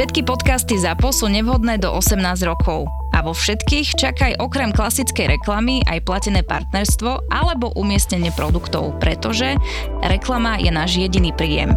Všetky 0.00 0.24
podcasty 0.24 0.80
ZAPO 0.80 1.12
sú 1.12 1.28
nevhodné 1.28 1.76
do 1.76 1.92
18 1.92 2.24
rokov. 2.48 2.88
A 3.12 3.20
vo 3.20 3.36
všetkých 3.36 4.00
čakaj 4.00 4.32
okrem 4.40 4.72
klasickej 4.72 5.36
reklamy 5.36 5.84
aj 5.84 6.08
platené 6.08 6.40
partnerstvo 6.40 7.28
alebo 7.28 7.68
umiestnenie 7.76 8.32
produktov, 8.32 8.96
pretože 8.96 9.60
reklama 10.00 10.56
je 10.56 10.72
náš 10.72 10.96
jediný 10.96 11.36
príjem. 11.36 11.76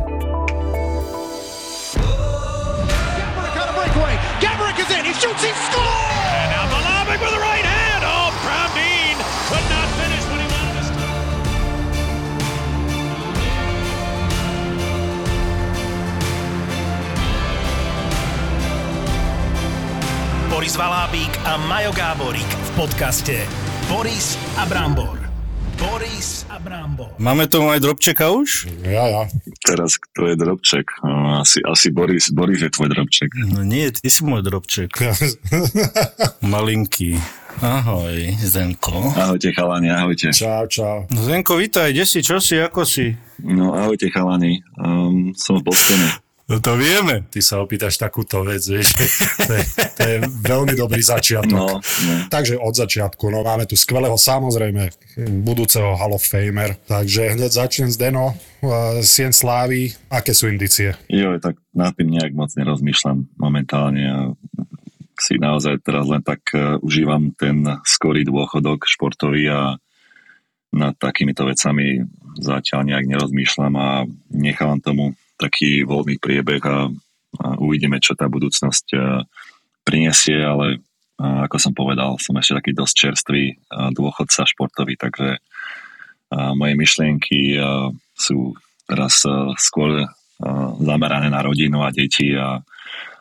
Gabrick 4.39 4.79
is 4.79 4.87
in, 4.87 5.03
he 5.03 5.11
shoots, 5.19 5.43
he 5.43 5.51
scores! 5.67 6.23
And 6.31 6.47
now 6.55 6.71
Malavik 6.71 7.19
with 7.19 7.27
the 7.27 7.43
right 7.43 7.52
Boris 20.63 20.79
Valábík 20.79 21.43
a 21.43 21.59
Majo 21.59 21.91
Gáborík 21.91 22.47
v 22.47 22.69
podcaste 22.79 23.35
Boris 23.91 24.39
a 24.55 24.63
Brambor. 24.63 25.19
Boris 25.75 26.47
a 26.47 26.55
Brambor. 26.55 27.11
Máme 27.19 27.51
tu 27.51 27.59
aj 27.67 27.83
Drobčeka 27.83 28.31
už? 28.31 28.71
Ja, 28.87 29.11
ja. 29.11 29.23
Teraz 29.59 29.99
kto 29.99 30.31
je 30.31 30.39
Drobček? 30.39 30.87
Asi, 31.43 31.59
asi 31.67 31.91
Boris, 31.91 32.31
Boris 32.31 32.63
je 32.63 32.71
tvoj 32.71 32.95
Drobček. 32.95 33.35
No 33.51 33.59
nie, 33.67 33.91
ty 33.91 34.07
si 34.07 34.23
môj 34.23 34.39
Drobček. 34.39 34.95
Malinký. 36.55 37.19
Ahoj, 37.59 38.31
Zenko. 38.39 39.11
Ahojte 39.19 39.51
chalani, 39.51 39.91
ahojte. 39.91 40.31
Čau, 40.31 40.63
čau. 40.71 41.03
No 41.11 41.27
Zenko, 41.27 41.59
vítaj, 41.59 41.91
kde 41.91 42.07
si, 42.07 42.23
čo 42.23 42.39
si, 42.39 42.55
ako 42.55 42.87
si? 42.87 43.11
No 43.43 43.75
ahojte 43.75 44.07
chalani, 44.07 44.63
um, 44.79 45.35
som 45.35 45.59
v 45.59 45.67
Bostone. 45.67 46.22
No 46.53 46.61
to 46.61 46.77
vieme. 46.77 47.25
Ty 47.33 47.41
sa 47.41 47.65
opýtaš 47.65 47.97
takúto 47.97 48.45
vec, 48.45 48.61
vieš. 48.61 48.93
To 49.41 49.51
je, 49.57 49.63
to 49.97 50.01
je 50.05 50.17
veľmi 50.45 50.77
dobrý 50.77 51.01
začiatok. 51.01 51.49
No, 51.49 51.81
no. 51.81 52.13
Takže 52.29 52.61
od 52.61 52.77
začiatku, 52.77 53.33
no 53.33 53.41
máme 53.41 53.65
tu 53.65 53.73
skvelého, 53.73 54.13
samozrejme, 54.13 54.93
budúceho 55.41 55.97
Hall 55.97 56.13
of 56.13 56.21
Famer. 56.21 56.77
Takže 56.85 57.33
hneď 57.33 57.49
začnem 57.49 57.89
z 57.89 57.97
Deno, 57.97 58.37
uh, 58.37 59.01
Sien 59.01 59.33
Slávy. 59.33 59.97
Aké 60.13 60.37
sú 60.37 60.45
indície? 60.45 60.93
Jo, 61.09 61.41
tak 61.41 61.57
nad 61.73 61.97
tým 61.97 62.13
nejak 62.13 62.37
moc 62.37 62.53
nerozmýšľam 62.53 63.33
momentálne 63.33 64.03
a 64.05 64.19
si 65.17 65.41
naozaj 65.41 65.81
teraz 65.81 66.05
len 66.05 66.21
tak 66.21 66.53
uh, 66.53 66.77
užívam 66.85 67.33
ten 67.33 67.65
skorý 67.81 68.29
dôchodok 68.29 68.85
športový 68.85 69.49
a 69.49 69.81
nad 70.69 70.93
takýmito 71.01 71.49
vecami 71.49 72.05
zatiaľ 72.37 72.93
nejak 72.93 73.09
nerozmýšľam 73.09 73.73
a 73.73 73.89
nechávam 74.29 74.77
tomu 74.77 75.17
taký 75.43 75.83
voľný 75.83 76.15
priebeh 76.23 76.63
a, 76.63 76.87
a 77.43 77.45
uvidíme, 77.59 77.99
čo 77.99 78.15
tá 78.15 78.31
budúcnosť 78.31 78.85
a, 78.95 79.27
prinesie, 79.83 80.39
ale 80.39 80.79
a, 81.19 81.43
ako 81.51 81.57
som 81.59 81.73
povedal, 81.75 82.15
som 82.23 82.39
ešte 82.39 82.57
taký 82.63 82.71
dosť 82.71 82.95
čerstvý 82.95 83.43
a, 83.51 83.91
dôchodca 83.91 84.47
športový, 84.47 84.95
takže 84.95 85.43
moje 86.33 86.73
myšlienky 86.73 87.61
sú 88.17 88.57
teraz 88.89 89.21
skôr 89.61 90.09
zamerané 90.81 91.29
na 91.29 91.45
rodinu 91.45 91.85
a 91.85 91.93
deti 91.93 92.33
a, 92.33 92.57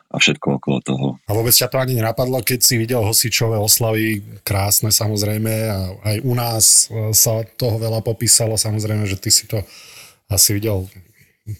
a 0.09 0.15
všetko 0.17 0.57
okolo 0.57 0.77
toho. 0.81 1.07
A 1.29 1.37
vôbec 1.37 1.53
ťa 1.53 1.69
to 1.69 1.77
ani 1.77 1.93
nenapadlo, 2.01 2.41
keď 2.41 2.65
si 2.65 2.81
videl 2.81 3.05
hosičové 3.05 3.61
oslavy, 3.61 4.41
krásne 4.41 4.89
samozrejme, 4.89 5.53
a 5.69 5.77
aj 6.09 6.17
u 6.25 6.33
nás 6.33 6.89
sa 7.13 7.45
toho 7.53 7.77
veľa 7.77 8.01
popísalo, 8.01 8.57
samozrejme, 8.57 9.05
že 9.05 9.21
ty 9.21 9.29
si 9.29 9.45
to 9.45 9.61
asi 10.25 10.57
videl 10.57 10.89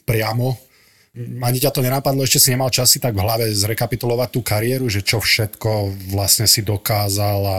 priamo. 0.06 0.56
Ani 1.46 1.62
ťa 1.62 1.70
to 1.70 1.86
nenapadlo, 1.86 2.26
ešte 2.26 2.42
si 2.42 2.50
nemal 2.50 2.74
časy 2.74 2.98
tak 2.98 3.14
v 3.14 3.22
hlave 3.22 3.46
zrekapitulovať 3.54 4.30
tú 4.34 4.42
kariéru, 4.42 4.90
že 4.90 5.06
čo 5.06 5.22
všetko 5.22 5.94
vlastne 6.10 6.50
si 6.50 6.66
dokázal 6.66 7.40
a 7.46 7.58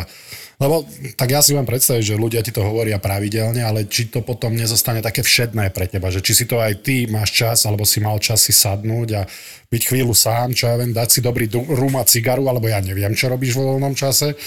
lebo 0.54 0.86
tak 1.18 1.34
ja 1.34 1.42
si 1.42 1.50
viem 1.50 1.66
predstaviť, 1.66 2.14
že 2.14 2.20
ľudia 2.20 2.38
ti 2.42 2.54
to 2.54 2.62
hovoria 2.62 3.02
pravidelne, 3.02 3.58
ale 3.58 3.90
či 3.90 4.06
to 4.06 4.22
potom 4.22 4.54
nezostane 4.54 5.02
také 5.02 5.26
všedné 5.26 5.74
pre 5.74 5.90
teba, 5.90 6.14
že 6.14 6.22
či 6.22 6.32
si 6.34 6.44
to 6.46 6.62
aj 6.62 6.78
ty 6.86 7.10
máš 7.10 7.34
čas, 7.34 7.66
alebo 7.66 7.82
si 7.82 7.98
mal 7.98 8.22
čas 8.22 8.46
si 8.46 8.54
sadnúť 8.54 9.08
a 9.18 9.22
byť 9.66 9.82
chvíľu 9.82 10.14
sám, 10.14 10.54
čo 10.54 10.70
ja 10.70 10.78
viem, 10.78 10.94
dať 10.94 11.08
si 11.10 11.20
dobrý 11.22 11.50
rum 11.50 11.98
a 11.98 12.06
cigaru, 12.06 12.46
alebo 12.46 12.70
ja 12.70 12.78
neviem, 12.78 13.18
čo 13.18 13.26
robíš 13.26 13.58
vo 13.58 13.74
voľnom 13.74 13.98
čase 13.98 14.38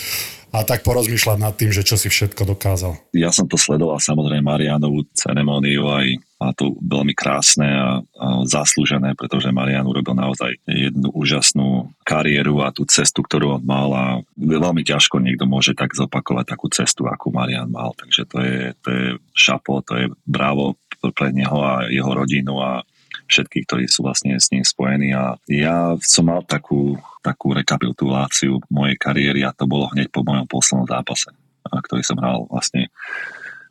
a 0.55 0.63
tak 0.63 0.87
porozmýšľať 0.87 1.37
nad 1.43 1.53
tým, 1.59 1.75
že 1.75 1.83
čo 1.83 1.99
si 1.99 2.07
všetko 2.07 2.55
dokázal. 2.55 2.95
Ja 3.11 3.35
som 3.35 3.51
to 3.51 3.59
sledoval 3.59 3.99
samozrejme 3.99 4.47
Marianovú 4.47 5.03
ceremóniu 5.11 5.91
aj 5.91 6.26
to 6.57 6.73
veľmi 6.81 7.13
krásne 7.13 7.69
a, 7.69 8.01
a 8.01 8.27
zaslúžené, 8.49 9.13
pretože 9.13 9.53
Marian 9.53 9.85
urobil 9.85 10.17
naozaj 10.17 10.57
jednu 10.65 11.13
úžasnú 11.13 11.93
kariéru 12.01 12.65
a 12.65 12.73
tú 12.73 12.83
cestu, 12.89 13.21
ktorú 13.21 13.61
on 13.61 13.63
mal 13.63 13.89
a 13.93 14.05
veľmi 14.35 14.81
ťažko 14.81 15.21
niekto 15.21 15.45
môže 15.45 15.77
tak 15.77 15.93
zopakovať 15.93 16.45
takú 16.49 16.67
cestu, 16.73 17.05
akú 17.05 17.29
Marian 17.29 17.69
mal. 17.69 17.93
Takže 17.93 18.21
to 18.25 18.37
je, 18.41 18.57
to 18.81 18.87
je 18.89 19.05
šapo, 19.37 19.85
to 19.85 19.93
je 19.95 20.05
bravo 20.25 20.81
pre 21.13 21.29
neho 21.29 21.61
a 21.61 21.85
jeho 21.93 22.09
rodinu 22.09 22.57
a 22.57 22.81
všetkých, 23.29 23.65
ktorí 23.69 23.85
sú 23.85 24.07
vlastne 24.07 24.39
s 24.39 24.49
ním 24.49 24.65
spojení 24.65 25.13
a 25.13 25.37
ja 25.45 25.93
som 26.01 26.31
mal 26.31 26.41
takú, 26.47 26.97
takú 27.21 27.53
rekapituláciu 27.53 28.63
mojej 28.71 28.97
kariéry 28.97 29.45
a 29.45 29.53
to 29.53 29.69
bolo 29.69 29.91
hneď 29.93 30.09
po 30.09 30.23
mojom 30.25 30.47
poslednom 30.47 30.87
zápase, 30.89 31.29
ktorý 31.67 32.01
som 32.01 32.17
hral 32.17 32.47
vlastne 32.47 32.89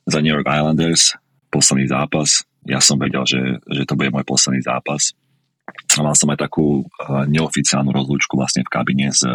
za 0.07 0.23
New 0.23 0.31
York 0.31 0.47
Islanders, 0.47 1.17
posledný 1.51 1.89
zápas 1.89 2.47
ja 2.67 2.83
som 2.83 2.99
vedel, 2.99 3.23
že, 3.27 3.63
že 3.63 3.83
to 3.87 3.95
bude 3.95 4.11
môj 4.11 4.27
posledný 4.27 4.63
zápas. 4.63 5.15
A 5.99 6.03
mal 6.03 6.15
som 6.15 6.31
aj 6.31 6.47
takú 6.47 6.87
uh, 6.87 7.27
neoficiálnu 7.27 7.91
rozlúčku 7.91 8.39
vlastne 8.39 8.63
v 8.63 8.71
kabine 8.71 9.11
s, 9.11 9.27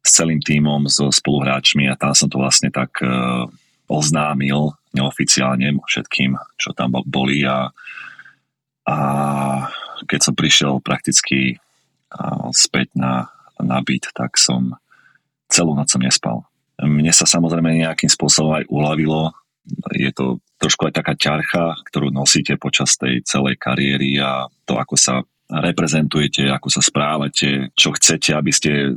s 0.00 0.10
celým 0.16 0.40
tímom, 0.40 0.88
so 0.88 1.12
spoluhráčmi 1.12 1.88
a 1.88 1.98
tam 1.98 2.16
som 2.16 2.28
to 2.28 2.40
vlastne 2.40 2.72
tak 2.72 3.00
uh, 3.04 3.44
oznámil 3.90 4.76
neoficiálne 4.96 5.76
všetkým, 5.84 6.38
čo 6.56 6.72
tam 6.72 6.96
boli 7.04 7.44
a, 7.44 7.68
a 8.88 8.96
keď 10.08 10.20
som 10.20 10.34
prišiel 10.34 10.80
prakticky 10.80 11.56
uh, 11.56 12.48
späť 12.56 12.96
na, 12.96 13.28
na 13.60 13.84
byt, 13.84 14.08
tak 14.16 14.40
som 14.40 14.78
celú 15.52 15.76
noc 15.76 15.92
som 15.92 16.00
nespal. 16.00 16.48
Mne 16.80 17.12
sa 17.12 17.28
samozrejme 17.28 17.76
nejakým 17.76 18.08
spôsobom 18.08 18.56
aj 18.56 18.64
uľavilo 18.72 19.36
je 19.94 20.10
to 20.12 20.40
trošku 20.60 20.86
aj 20.86 21.00
taká 21.00 21.16
ťarcha, 21.16 21.80
ktorú 21.88 22.12
nosíte 22.12 22.60
počas 22.60 23.00
tej 23.00 23.24
celej 23.24 23.56
kariéry 23.56 24.20
a 24.20 24.46
to, 24.68 24.76
ako 24.76 24.94
sa 25.00 25.24
reprezentujete, 25.50 26.46
ako 26.46 26.68
sa 26.70 26.84
správate, 26.84 27.74
čo 27.74 27.90
chcete, 27.96 28.36
aby 28.36 28.52
ste 28.54 28.94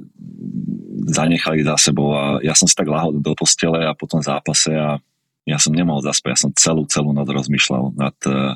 zanechali 1.09 1.65
za 1.65 1.79
sebou. 1.79 2.13
A 2.13 2.37
ja 2.45 2.53
som 2.53 2.69
si 2.69 2.77
tak 2.77 2.91
lahol 2.91 3.17
do 3.17 3.33
postele 3.33 3.81
a 3.81 3.97
po 3.97 4.05
tom 4.05 4.21
zápase 4.21 4.69
a 4.69 5.01
ja 5.43 5.57
som 5.57 5.73
nemohol 5.73 6.05
zaspať, 6.05 6.29
ja 6.29 6.39
som 6.39 6.51
celú, 6.53 6.85
celú 6.87 7.11
noc 7.11 7.27
rozmýšľal 7.27 7.97
nad 7.97 8.15
uh, 8.29 8.55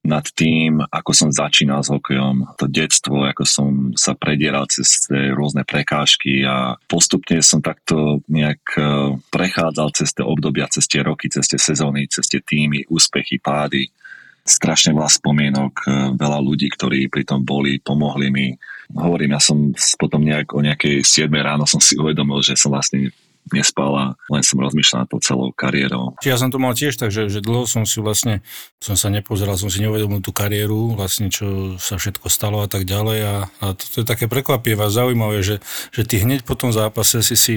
nad 0.00 0.24
tým, 0.32 0.80
ako 0.80 1.12
som 1.12 1.28
začínal 1.28 1.84
s 1.84 1.92
hokejom, 1.92 2.56
to 2.56 2.64
detstvo, 2.72 3.28
ako 3.28 3.44
som 3.44 3.68
sa 3.92 4.16
predieral 4.16 4.64
cez 4.72 5.04
tie 5.04 5.28
rôzne 5.36 5.60
prekážky 5.68 6.40
a 6.40 6.80
postupne 6.88 7.44
som 7.44 7.60
takto 7.60 8.24
nejak 8.24 8.62
e, 8.80 8.82
prechádzal 9.28 9.92
cez 9.92 10.16
tie 10.16 10.24
obdobia, 10.24 10.72
cez 10.72 10.88
tie 10.88 11.04
roky, 11.04 11.28
cez 11.28 11.44
tie 11.44 11.60
sezóny, 11.60 12.08
cez 12.08 12.32
tie 12.32 12.40
týmy, 12.40 12.88
úspechy, 12.88 13.36
pády. 13.44 13.92
Strašne 14.40 14.96
veľa 14.96 15.12
spomienok, 15.12 15.74
e, 15.84 15.92
veľa 16.16 16.38
ľudí, 16.40 16.72
ktorí 16.72 17.12
pri 17.12 17.28
tom 17.28 17.44
boli, 17.44 17.76
pomohli 17.76 18.32
mi. 18.32 18.48
Hovorím, 18.96 19.36
ja 19.36 19.40
som 19.44 19.76
potom 20.00 20.24
nejak 20.24 20.56
o 20.56 20.64
nejakej 20.64 21.04
7 21.04 21.28
ráno 21.28 21.68
som 21.68 21.78
si 21.78 22.00
uvedomil, 22.00 22.40
že 22.40 22.56
som 22.56 22.72
vlastne 22.72 23.12
nespal 23.52 23.92
a 23.96 24.04
len 24.30 24.42
som 24.42 24.60
rozmýšľal 24.60 25.06
nad 25.06 25.10
celou 25.20 25.50
kariérou. 25.54 26.14
Ja 26.22 26.38
som 26.38 26.48
to 26.48 26.58
mal 26.62 26.72
tiež 26.72 26.96
tak, 26.96 27.10
že, 27.10 27.28
že 27.28 27.42
dlho 27.42 27.66
som 27.66 27.84
si 27.84 28.00
vlastne, 28.00 28.40
som 28.80 28.94
sa 28.94 29.12
nepozeral, 29.12 29.58
som 29.60 29.68
si 29.68 29.82
neuvedomil 29.82 30.22
tú 30.24 30.30
kariéru, 30.32 30.94
vlastne 30.96 31.28
čo 31.28 31.76
sa 31.76 32.00
všetko 32.00 32.26
stalo 32.30 32.62
a 32.64 32.68
tak 32.70 32.86
ďalej 32.86 33.18
a, 33.22 33.34
a 33.62 33.66
to, 33.76 33.84
to 33.84 33.96
je 34.02 34.06
také 34.06 34.26
prekvapivé 34.30 34.86
a 34.86 34.92
zaujímavé, 34.92 35.42
že, 35.42 35.56
že 35.90 36.02
ty 36.06 36.22
hneď 36.22 36.46
po 36.46 36.56
tom 36.56 36.70
zápase 36.70 37.20
si 37.20 37.36
si 37.36 37.54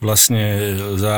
vlastne 0.00 0.76
za 0.98 1.16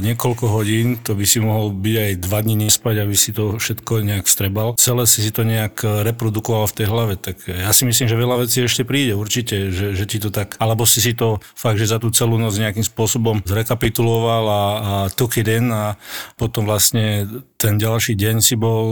niekoľko 0.00 0.44
hodín, 0.50 0.98
to 1.00 1.14
by 1.14 1.24
si 1.28 1.38
mohol 1.38 1.70
byť 1.70 1.96
aj 1.96 2.12
dva 2.22 2.38
dní 2.42 2.56
nespať, 2.66 2.94
aby 3.02 3.14
si 3.14 3.30
to 3.30 3.56
všetko 3.60 4.02
nejak 4.02 4.26
strebal. 4.26 4.74
Celé 4.80 5.04
si 5.06 5.22
si 5.22 5.30
to 5.30 5.46
nejak 5.46 5.82
reprodukoval 5.82 6.66
v 6.70 6.76
tej 6.82 6.86
hlave, 6.88 7.14
tak 7.18 7.42
ja 7.46 7.70
si 7.70 7.86
myslím, 7.86 8.06
že 8.10 8.16
veľa 8.16 8.36
vecí 8.46 8.62
ešte 8.64 8.82
príde, 8.82 9.14
určite, 9.14 9.70
že, 9.70 9.94
že 9.94 10.04
ti 10.06 10.18
to 10.18 10.30
tak, 10.34 10.58
alebo 10.58 10.88
si 10.88 10.98
si 10.98 11.12
to 11.14 11.38
fakt, 11.54 11.78
že 11.78 11.90
za 11.90 11.98
tú 12.02 12.10
celú 12.10 12.38
noc 12.40 12.56
nejakým 12.58 12.84
spôsobom 12.84 13.42
zrekapituloval 13.66 14.44
a, 14.46 14.62
a 14.62 14.94
took 15.10 15.42
it 15.42 15.50
in 15.50 15.74
a 15.74 15.98
potom 16.38 16.62
vlastne 16.62 17.26
ten 17.58 17.74
ďalší 17.74 18.14
deň 18.14 18.38
si 18.38 18.54
bol 18.54 18.86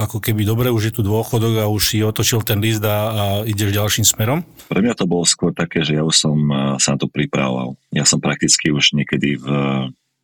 ako 0.00 0.24
keby 0.24 0.48
dobre, 0.48 0.72
tu 0.88 1.04
dôchodok 1.04 1.60
a 1.60 1.68
už 1.68 1.82
si 1.84 1.96
otočil 2.00 2.40
ten 2.40 2.64
list 2.64 2.80
a, 2.80 2.96
a 3.12 3.24
ideš 3.44 3.76
ďalším 3.76 4.08
smerom? 4.08 4.40
Pre 4.72 4.80
mňa 4.80 4.96
to 4.96 5.04
bolo 5.04 5.28
skôr 5.28 5.52
také, 5.52 5.84
že 5.84 6.00
ja 6.00 6.02
už 6.02 6.16
som 6.16 6.36
sa 6.80 6.96
na 6.96 6.98
to 6.98 7.12
pripravoval. 7.12 7.76
Ja 7.92 8.08
som 8.08 8.16
prakticky 8.16 8.72
už 8.72 8.96
niekedy 8.96 9.36
v, 9.36 9.46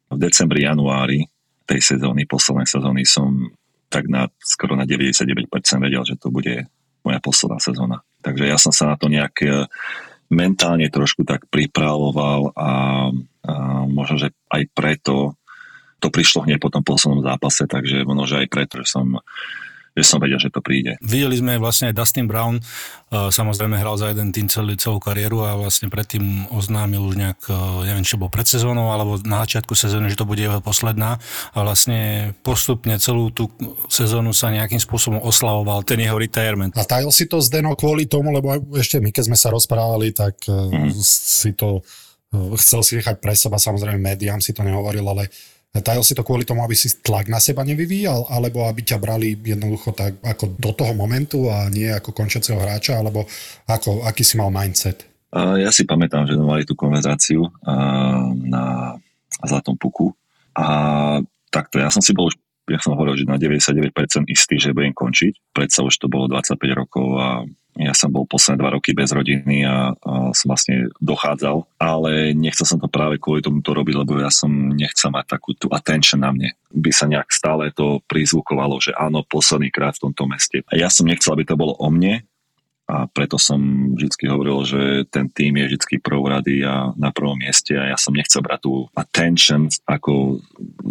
v 0.09 0.17
decembri, 0.17 0.65
januári 0.65 1.29
tej 1.69 1.85
sezóny, 1.85 2.25
poslednej 2.25 2.65
sezóny 2.65 3.05
som 3.05 3.53
tak 3.93 4.09
na, 4.09 4.33
skoro 4.41 4.73
na 4.75 4.89
99% 4.89 5.47
vedel, 5.85 6.03
že 6.03 6.17
to 6.17 6.33
bude 6.33 6.65
moja 7.05 7.21
posledná 7.23 7.61
sezóna. 7.63 8.03
Takže 8.25 8.45
ja 8.49 8.59
som 8.59 8.75
sa 8.75 8.91
na 8.91 8.97
to 8.99 9.07
nejak 9.07 9.35
e, 9.47 9.71
mentálne 10.33 10.91
trošku 10.91 11.23
tak 11.23 11.47
pripravoval 11.51 12.51
a, 12.53 12.53
a 12.59 12.71
možno, 13.87 14.27
že 14.27 14.29
aj 14.51 14.63
preto 14.75 15.39
to 16.03 16.13
prišlo 16.13 16.45
hneď 16.45 16.61
po 16.61 16.69
tom 16.69 16.85
poslednom 16.85 17.25
zápase, 17.25 17.65
takže 17.65 18.05
možno, 18.05 18.29
že 18.29 18.45
aj 18.45 18.49
preto, 18.53 18.75
že 18.85 18.87
som 18.91 19.23
že 19.97 20.05
som 20.05 20.21
vedel, 20.21 20.37
že 20.37 20.53
to 20.53 20.61
príde. 20.61 21.01
Videli 21.01 21.41
sme 21.41 21.57
vlastne 21.57 21.89
aj 21.89 21.97
Dustin 21.97 22.29
Brown, 22.29 22.61
uh, 22.61 23.33
samozrejme 23.33 23.81
hral 23.81 23.97
za 23.97 24.13
jeden 24.13 24.29
tým 24.29 24.47
celý, 24.53 24.77
celú 24.77 25.01
kariéru 25.01 25.41
a 25.49 25.57
vlastne 25.57 25.89
predtým 25.89 26.53
oznámil 26.53 27.01
už 27.01 27.17
nejak, 27.17 27.41
uh, 27.49 27.81
neviem, 27.89 28.05
či 28.05 28.21
bol 28.21 28.29
pred 28.29 28.45
sezónou 28.45 28.93
alebo 28.93 29.17
na 29.25 29.41
začiatku 29.49 29.73
sezóny, 29.73 30.13
že 30.13 30.21
to 30.21 30.29
bude 30.29 30.45
jeho 30.45 30.61
posledná 30.61 31.17
a 31.57 31.59
vlastne 31.65 32.33
postupne 32.45 33.01
celú 33.01 33.33
tú 33.33 33.49
sezónu 33.89 34.37
sa 34.37 34.53
nejakým 34.53 34.79
spôsobom 34.79 35.25
oslavoval 35.25 35.81
ten 35.81 36.05
jeho 36.05 36.21
retirement. 36.21 36.77
A 36.77 36.85
tajil 36.85 37.09
si 37.09 37.25
to 37.25 37.41
Zdeno 37.41 37.73
kvôli 37.73 38.05
tomu, 38.05 38.37
lebo 38.37 38.53
ešte 38.77 39.01
my, 39.01 39.09
keď 39.09 39.33
sme 39.33 39.39
sa 39.41 39.49
rozprávali, 39.49 40.13
tak 40.13 40.37
mm. 40.45 40.93
si 41.01 41.57
to 41.57 41.81
chcel 42.61 42.81
si 42.85 42.99
nechať 43.01 43.17
pre 43.23 43.33
seba, 43.33 43.57
samozrejme 43.57 43.97
médiám 43.97 44.43
si 44.43 44.53
to 44.53 44.61
nehovoril, 44.67 45.07
ale 45.09 45.31
Tajil 45.81 46.05
si 46.05 46.15
to 46.17 46.23
kvôli 46.23 46.47
tomu, 46.47 46.63
aby 46.63 46.77
si 46.77 46.93
tlak 47.01 47.27
na 47.27 47.41
seba 47.41 47.65
nevyvíjal, 47.67 48.31
alebo 48.31 48.69
aby 48.69 48.85
ťa 48.85 48.99
brali 49.01 49.35
jednoducho 49.35 49.97
tak 49.97 50.21
ako 50.23 50.57
do 50.57 50.71
toho 50.77 50.93
momentu 50.93 51.49
a 51.49 51.67
nie 51.73 51.89
ako 51.89 52.13
končiaceho 52.13 52.61
hráča, 52.61 53.01
alebo 53.01 53.25
ako, 53.67 54.05
aký 54.05 54.23
si 54.23 54.37
mal 54.37 54.53
mindset? 54.53 55.05
Ja 55.37 55.69
si 55.75 55.85
pamätám, 55.85 56.25
že 56.25 56.39
sme 56.39 56.49
mali 56.49 56.65
tú 56.65 56.73
konverzáciu 56.73 57.45
na 58.47 58.97
Zlatom 59.45 59.77
puku 59.77 60.09
a 60.57 60.67
takto, 61.53 61.77
ja 61.77 61.93
som 61.93 62.01
si 62.01 62.17
bol 62.17 62.33
už 62.33 62.41
ja 62.67 62.83
som 62.83 62.99
hovoril, 62.99 63.15
že 63.15 63.31
na 63.31 63.39
99% 63.39 63.95
istý, 64.27 64.59
že 64.59 64.75
budem 64.75 64.91
končiť. 64.91 65.55
Predsa 65.55 65.87
už 65.87 66.03
to 66.03 66.11
bolo 66.11 66.27
25 66.27 66.59
rokov 66.75 67.07
a 67.15 67.47
ja 67.77 67.93
som 67.93 68.09
bol 68.09 68.25
posledné 68.25 68.57
dva 68.61 68.73
roky 68.73 68.97
bez 68.97 69.13
rodiny 69.13 69.69
a, 69.69 69.93
a 69.93 70.33
som 70.33 70.49
vlastne 70.49 70.89
dochádzal, 71.01 71.65
ale 71.77 72.33
nechcel 72.33 72.65
som 72.65 72.81
to 72.81 72.89
práve 72.89 73.21
kvôli 73.21 73.45
tomu 73.45 73.61
to 73.61 73.77
robiť, 73.77 73.95
lebo 74.01 74.17
ja 74.17 74.33
som 74.33 74.51
nechcel 74.73 75.13
mať 75.13 75.37
takú 75.37 75.53
tú 75.53 75.69
attention 75.69 76.25
na 76.25 76.33
mne. 76.33 76.57
By 76.73 76.91
sa 76.93 77.07
nejak 77.09 77.29
stále 77.29 77.73
to 77.77 78.01
prizvukovalo, 78.09 78.81
že 78.81 78.97
áno, 78.97 79.25
posledný 79.25 79.69
krát 79.69 79.97
v 80.01 80.09
tomto 80.09 80.25
meste. 80.25 80.65
A 80.73 80.81
ja 80.81 80.89
som 80.89 81.05
nechcel, 81.05 81.37
aby 81.37 81.45
to 81.45 81.57
bolo 81.57 81.77
o 81.77 81.89
mne, 81.93 82.25
a 82.87 83.11
preto 83.11 83.35
som 83.35 83.59
vždy 83.99 84.31
hovoril, 84.31 84.63
že 84.63 84.83
ten 85.11 85.27
tým 85.27 85.59
je 85.59 85.75
vždy 85.75 85.99
prvorady 85.99 86.63
a 86.63 86.95
na 86.95 87.11
prvom 87.11 87.35
mieste 87.35 87.75
a 87.75 87.91
ja 87.91 87.99
som 87.99 88.15
nechcel 88.15 88.47
brať 88.47 88.63
tú 88.63 88.87
attention 88.95 89.67
ako 89.91 90.39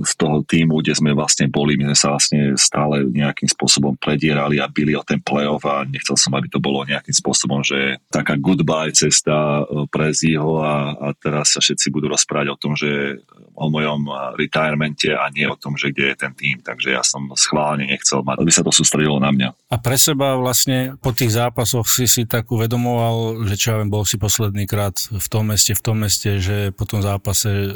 z 0.03 0.13
toho 0.19 0.43
týmu, 0.43 0.83
kde 0.83 0.91
sme 0.91 1.15
vlastne 1.15 1.47
boli, 1.47 1.79
my 1.79 1.91
sme 1.91 1.97
sa 1.97 2.11
vlastne 2.11 2.41
stále 2.59 3.07
nejakým 3.07 3.47
spôsobom 3.47 3.95
predierali 3.95 4.59
a 4.59 4.67
byli 4.67 4.91
o 4.91 5.07
ten 5.07 5.23
playoff 5.23 5.63
a 5.63 5.87
nechcel 5.87 6.19
som, 6.19 6.35
aby 6.35 6.51
to 6.51 6.59
bolo 6.59 6.83
nejakým 6.83 7.15
spôsobom, 7.15 7.63
že 7.63 7.95
taká 8.11 8.35
goodbye 8.35 8.91
cesta 8.91 9.63
e, 9.63 9.87
pre 9.87 10.11
Ziho 10.11 10.59
a, 10.59 10.99
a 10.99 11.07
teraz 11.15 11.55
sa 11.55 11.63
všetci 11.63 11.95
budú 11.95 12.11
rozprávať 12.11 12.47
o 12.51 12.59
tom, 12.59 12.75
že 12.75 13.23
o 13.55 13.71
mojom 13.71 14.11
retiremente 14.35 15.15
a 15.15 15.31
nie 15.31 15.47
o 15.47 15.55
tom, 15.55 15.79
že 15.79 15.95
kde 15.95 16.11
je 16.11 16.15
ten 16.19 16.33
tým. 16.35 16.59
Takže 16.59 16.91
ja 16.91 17.01
som 17.01 17.31
schválne 17.39 17.87
nechcel 17.87 18.21
mať, 18.21 18.37
aby 18.43 18.51
sa 18.51 18.63
to 18.63 18.71
sústredilo 18.75 19.17
na 19.17 19.31
mňa. 19.31 19.49
A 19.71 19.75
pre 19.79 19.95
seba 19.95 20.35
vlastne 20.35 20.99
po 20.99 21.15
tých 21.15 21.35
zápasoch 21.35 21.87
si 21.87 22.05
si 22.07 22.23
tak 22.27 22.51
uvedomoval, 22.51 23.47
že 23.47 23.55
čo 23.55 23.67
ja 23.73 23.75
viem, 23.79 23.91
bol 23.91 24.03
si 24.03 24.19
posledný 24.19 24.67
krát 24.67 24.95
v 25.07 25.27
tom 25.31 25.51
meste, 25.51 25.71
v 25.71 25.81
tom 25.83 25.97
meste, 25.99 26.39
že 26.39 26.71
po 26.75 26.83
tom 26.83 26.99
zápase, 26.99 27.49
e, 27.49 27.69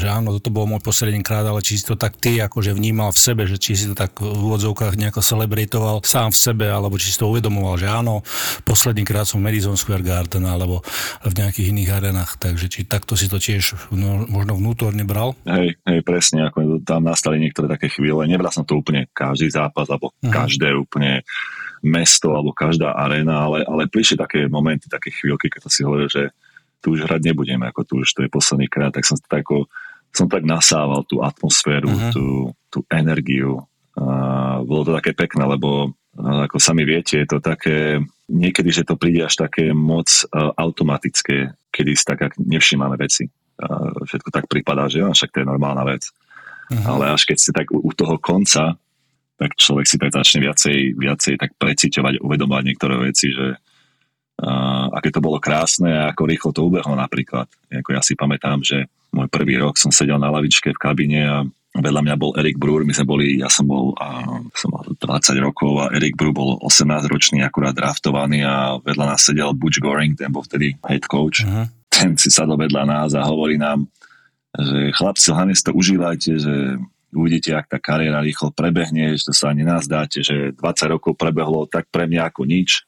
že 0.00 0.06
áno, 0.08 0.36
toto 0.36 0.48
bol 0.48 0.64
môj 0.64 0.80
posledný 0.80 1.20
krát, 1.20 1.44
ale 1.44 1.60
či 1.60 1.76
si 1.76 1.84
to 1.84 1.94
tak 1.94 2.16
ty 2.16 2.40
akože 2.40 2.72
vnímal 2.72 3.12
v 3.12 3.20
sebe, 3.20 3.42
že 3.44 3.60
či 3.60 3.76
si 3.76 3.84
to 3.88 3.94
tak 3.94 4.16
v 4.16 4.26
úvodzovkách 4.26 4.96
nejako 4.96 5.20
celebratoval 5.20 6.00
sám 6.04 6.32
v 6.32 6.38
sebe, 6.38 6.66
alebo 6.70 6.96
či 6.96 7.12
si 7.12 7.18
to 7.20 7.28
uvedomoval, 7.28 7.76
že 7.76 7.90
áno, 7.90 8.24
posledný 8.64 9.04
krát 9.04 9.28
som 9.28 9.44
v 9.44 9.52
Madison 9.52 9.76
Square 9.76 10.06
Garden 10.06 10.48
alebo 10.48 10.80
v 11.26 11.32
nejakých 11.34 11.70
iných 11.74 11.90
arenách, 11.92 12.30
takže 12.40 12.70
či 12.70 12.86
takto 12.86 13.18
si 13.18 13.26
to 13.26 13.36
tiež 13.36 13.90
no, 13.90 14.24
možno 14.30 14.54
vnútorne 14.54 14.77
bral? 15.02 15.34
Hej, 15.42 15.74
hej, 15.82 16.00
presne, 16.06 16.46
ako 16.46 16.78
tam 16.86 17.10
nastali 17.10 17.42
niektoré 17.42 17.66
také 17.66 17.90
chvíle, 17.90 18.22
nebral 18.30 18.54
som 18.54 18.62
to 18.62 18.78
úplne 18.78 19.10
každý 19.10 19.50
zápas, 19.50 19.90
alebo 19.90 20.14
uh-huh. 20.14 20.30
každé 20.30 20.70
úplne 20.78 21.26
mesto 21.82 22.34
alebo 22.34 22.50
každá 22.50 22.94
arena, 22.94 23.46
ale, 23.46 23.62
ale 23.62 23.90
prišli 23.90 24.18
také 24.18 24.50
momenty, 24.50 24.90
také 24.90 25.14
chvíľky, 25.14 25.46
keď 25.46 25.70
si 25.70 25.86
hovoril, 25.86 26.10
že 26.10 26.34
tu 26.82 26.94
už 26.94 27.06
hrať 27.06 27.22
nebudeme, 27.22 27.66
ako 27.70 27.80
tu 27.86 27.94
už 28.02 28.08
to 28.14 28.22
je 28.26 28.30
posledný 28.30 28.66
krát, 28.70 28.94
tak 28.94 29.06
som 29.06 29.18
tak, 29.18 29.46
ako, 29.46 29.66
som 30.10 30.26
tak 30.30 30.42
nasával 30.46 31.02
tú 31.06 31.22
atmosféru, 31.22 31.90
uh-huh. 31.90 32.10
tú, 32.14 32.26
tú 32.70 32.78
energiu. 32.90 33.62
A 33.98 34.62
bolo 34.62 34.86
to 34.86 34.92
také 34.94 35.10
pekné, 35.14 35.42
lebo 35.42 35.90
ako 36.18 36.58
sami 36.58 36.82
viete, 36.82 37.22
je 37.22 37.28
to 37.30 37.38
také, 37.38 38.02
niekedy, 38.26 38.74
že 38.74 38.82
to 38.82 38.98
príde 38.98 39.22
až 39.22 39.38
také 39.38 39.70
moc 39.70 40.10
automatické, 40.34 41.54
kedy 41.70 41.90
si 41.94 42.04
tak 42.06 42.34
nevšímame 42.38 42.98
veci. 42.98 43.30
Všetko 44.06 44.28
tak 44.30 44.46
prípada, 44.46 44.86
že 44.86 45.02
však 45.02 45.34
to 45.34 45.40
je 45.42 45.50
normálna 45.50 45.82
vec. 45.82 46.06
Uh-huh. 46.68 46.96
Ale 46.96 47.14
až 47.16 47.26
keď 47.26 47.38
si 47.38 47.50
tak 47.50 47.72
u, 47.74 47.90
toho 47.96 48.20
konca 48.20 48.78
tak 49.38 49.54
človek 49.54 49.86
si 49.86 49.96
tak 50.02 50.10
začne 50.10 50.42
viacej, 50.42 50.98
viacej 50.98 51.34
tak 51.38 51.54
preciťovať, 51.62 52.18
uvedomovať 52.18 52.64
niektoré 52.66 52.98
veci, 52.98 53.30
že 53.30 53.54
uh, 53.54 54.86
aké 54.90 55.14
to 55.14 55.22
bolo 55.22 55.38
krásne 55.38 55.94
a 55.94 56.10
ako 56.10 56.22
rýchlo 56.26 56.50
to 56.50 56.66
ubehlo 56.66 56.98
napríklad. 56.98 57.46
Ako 57.70 57.94
ja 57.94 58.02
si 58.02 58.18
pamätám, 58.18 58.66
že 58.66 58.90
môj 59.14 59.30
prvý 59.30 59.62
rok 59.62 59.78
som 59.78 59.94
sedel 59.94 60.18
na 60.18 60.34
lavičke 60.34 60.74
v 60.74 60.82
kabine 60.82 61.20
a 61.22 61.36
vedľa 61.78 62.02
mňa 62.02 62.14
bol 62.18 62.34
Erik 62.34 62.58
Brúr, 62.58 62.82
my 62.82 62.90
sme 62.90 63.06
boli, 63.06 63.38
ja 63.38 63.46
som 63.46 63.70
bol, 63.70 63.94
uh, 63.94 64.42
som 64.58 64.74
mal 64.74 64.82
20 64.90 64.98
rokov 65.38 65.86
a 65.86 65.94
Erik 65.94 66.18
Brúr 66.18 66.34
bol 66.34 66.58
18 66.58 67.06
ročný, 67.06 67.38
akurát 67.46 67.78
draftovaný 67.78 68.42
a 68.42 68.82
vedľa 68.82 69.14
nás 69.14 69.22
sedel 69.22 69.54
Butch 69.54 69.78
Goring, 69.78 70.18
ten 70.18 70.34
bol 70.34 70.42
vtedy 70.42 70.74
head 70.82 71.06
coach. 71.06 71.46
Uh-huh. 71.46 71.70
Ten 71.98 72.14
si 72.14 72.30
sadol 72.30 72.62
vedľa 72.62 72.84
nás 72.86 73.10
a 73.18 73.26
hovorí 73.26 73.58
nám, 73.58 73.90
že 74.54 74.94
chlapci, 74.94 75.34
hlavne 75.34 75.54
si 75.58 75.66
to 75.66 75.74
užívajte, 75.74 76.30
že 76.38 76.54
uvidíte, 77.12 77.56
ak 77.56 77.66
tá 77.72 77.78
kariéra 77.82 78.22
rýchlo 78.22 78.52
prebehne, 78.52 79.16
že 79.16 79.28
to 79.28 79.34
sa 79.34 79.50
ani 79.50 79.64
nazdáte, 79.64 80.22
že 80.22 80.54
20 80.54 80.94
rokov 80.94 81.16
prebehlo 81.16 81.66
tak 81.66 81.88
pre 81.88 82.06
mňa 82.06 82.30
ako 82.30 82.46
nič. 82.46 82.84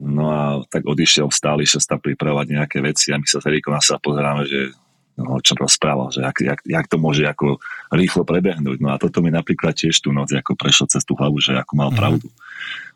No 0.00 0.32
a 0.32 0.40
tak 0.72 0.88
odišiel, 0.88 1.28
išiel 1.28 1.80
sa 1.80 2.00
pripravovať 2.00 2.46
nejaké 2.56 2.78
veci 2.80 3.12
a 3.12 3.20
my 3.20 3.26
sa 3.28 3.42
s 3.42 3.48
Erikom 3.48 3.76
sa 3.84 4.00
pozeráme, 4.00 4.48
že 4.48 4.72
no, 5.20 5.36
o 5.36 5.40
čom 5.44 5.60
rozprával, 5.60 6.08
že 6.08 6.24
jak, 6.24 6.36
jak, 6.40 6.60
jak, 6.64 6.86
to 6.88 6.96
môže 6.96 7.20
ako 7.28 7.60
rýchlo 7.92 8.24
prebehnúť. 8.24 8.80
No 8.80 8.96
a 8.96 8.96
toto 8.96 9.20
mi 9.20 9.28
napríklad 9.28 9.76
tiež 9.76 10.00
tú 10.00 10.08
noc 10.16 10.32
ako 10.32 10.56
prešlo 10.56 10.88
cez 10.88 11.04
tú 11.04 11.12
hlavu, 11.20 11.36
že 11.36 11.52
ako 11.60 11.72
mal 11.76 11.92
mm. 11.92 11.96
pravdu. 12.00 12.28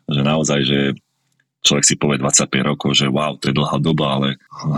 Že 0.09 0.21
naozaj, 0.25 0.59
že 0.65 0.79
človek 1.65 1.83
si 1.83 1.97
povie 1.97 2.21
25 2.21 2.45
rokov, 2.61 2.93
že 2.93 3.09
wow, 3.09 3.33
to 3.41 3.49
je 3.49 3.57
dlhá 3.57 3.81
doba, 3.81 4.21
ale 4.21 4.29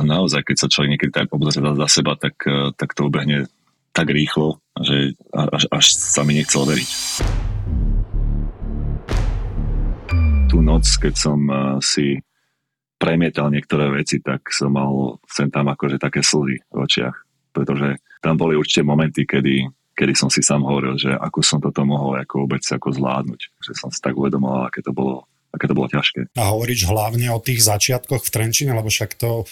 naozaj, 0.08 0.48
keď 0.48 0.56
sa 0.56 0.72
človek 0.72 0.96
niekedy 0.96 1.12
tak 1.12 1.28
obzrie 1.36 1.60
za 1.60 1.88
seba, 1.92 2.16
tak, 2.16 2.40
tak 2.80 2.96
to 2.96 3.12
ubehne 3.12 3.52
tak 3.98 4.14
rýchlo, 4.14 4.62
že 4.78 5.18
až, 5.34 5.66
až 5.74 5.86
sa 5.98 6.22
mi 6.22 6.38
nechcelo 6.38 6.70
veriť. 6.70 6.90
Tú 10.48 10.62
noc, 10.62 10.86
keď 11.02 11.14
som 11.18 11.40
eh, 11.50 11.58
si 11.82 12.08
premietal 13.02 13.50
niektoré 13.50 13.90
veci, 13.90 14.22
tak 14.22 14.54
som 14.54 14.74
mal 14.74 15.18
sem 15.26 15.50
tam 15.50 15.70
akože 15.74 15.98
také 15.98 16.22
slzy 16.22 16.62
v 16.62 16.78
očiach, 16.78 17.14
pretože 17.54 17.98
tam 18.22 18.38
boli 18.38 18.58
určite 18.58 18.86
momenty, 18.86 19.26
kedy, 19.26 19.70
kedy 19.94 20.14
som 20.18 20.30
si 20.34 20.42
sám 20.42 20.66
hovoril, 20.66 20.98
že 20.98 21.14
ako 21.14 21.40
som 21.46 21.62
toto 21.62 21.86
mohol 21.86 22.18
ako 22.18 22.46
vôbec 22.46 22.62
ako 22.66 22.90
zvládnuť, 22.90 23.42
že 23.62 23.72
som 23.78 23.94
si 23.94 24.02
tak 24.02 24.18
uvedomoval, 24.18 24.70
aké 24.70 24.82
to 24.82 24.94
bolo 24.94 25.30
aké 25.58 25.66
to 25.66 25.78
bolo 25.78 25.90
ťažké. 25.90 26.32
A 26.38 26.54
hovoríš 26.54 26.86
hlavne 26.86 27.34
o 27.34 27.42
tých 27.42 27.66
začiatkoch 27.66 28.22
v 28.22 28.34
Trenčine, 28.34 28.72
lebo 28.78 28.88
však 28.94 29.18
to 29.18 29.44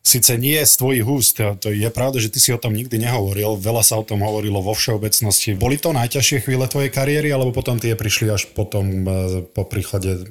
síce 0.00 0.32
nie 0.40 0.56
z 0.56 0.74
tvojich 0.80 1.04
úst, 1.04 1.36
to 1.36 1.68
je 1.68 1.88
pravda, 1.92 2.24
že 2.24 2.32
ty 2.32 2.40
si 2.40 2.50
o 2.56 2.60
tom 2.60 2.72
nikdy 2.72 2.96
nehovoril, 2.96 3.60
veľa 3.60 3.84
sa 3.84 4.00
o 4.00 4.06
tom 4.06 4.24
hovorilo 4.24 4.64
vo 4.64 4.72
všeobecnosti. 4.72 5.52
Boli 5.60 5.76
to 5.76 5.92
najťažšie 5.92 6.48
chvíle 6.48 6.64
tvojej 6.64 6.88
kariéry, 6.88 7.28
alebo 7.28 7.52
potom 7.52 7.76
tie 7.76 7.92
prišli 7.92 8.32
až 8.32 8.48
potom 8.56 9.04
e, 9.04 9.44
po 9.44 9.68
príchode 9.68 10.24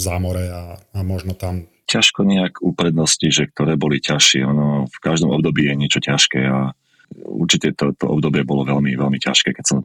zámore 0.00 0.48
a, 0.48 0.62
a 0.80 0.98
možno 1.04 1.36
tam 1.36 1.68
ťažko 1.84 2.24
nejak 2.24 2.64
uprednosti, 2.64 3.28
že 3.28 3.50
ktoré 3.50 3.76
boli 3.76 4.00
ťažšie. 4.00 4.40
Ono 4.46 4.88
v 4.88 4.98
každom 5.02 5.36
období 5.36 5.68
je 5.68 5.74
niečo 5.74 6.00
ťažké 6.00 6.40
a 6.48 6.72
určite 7.26 7.74
to, 7.74 7.90
to 7.98 8.06
obdobie 8.06 8.46
bolo 8.46 8.62
veľmi, 8.62 8.94
veľmi 8.94 9.18
ťažké, 9.18 9.52
keď 9.52 9.64
som, 9.66 9.78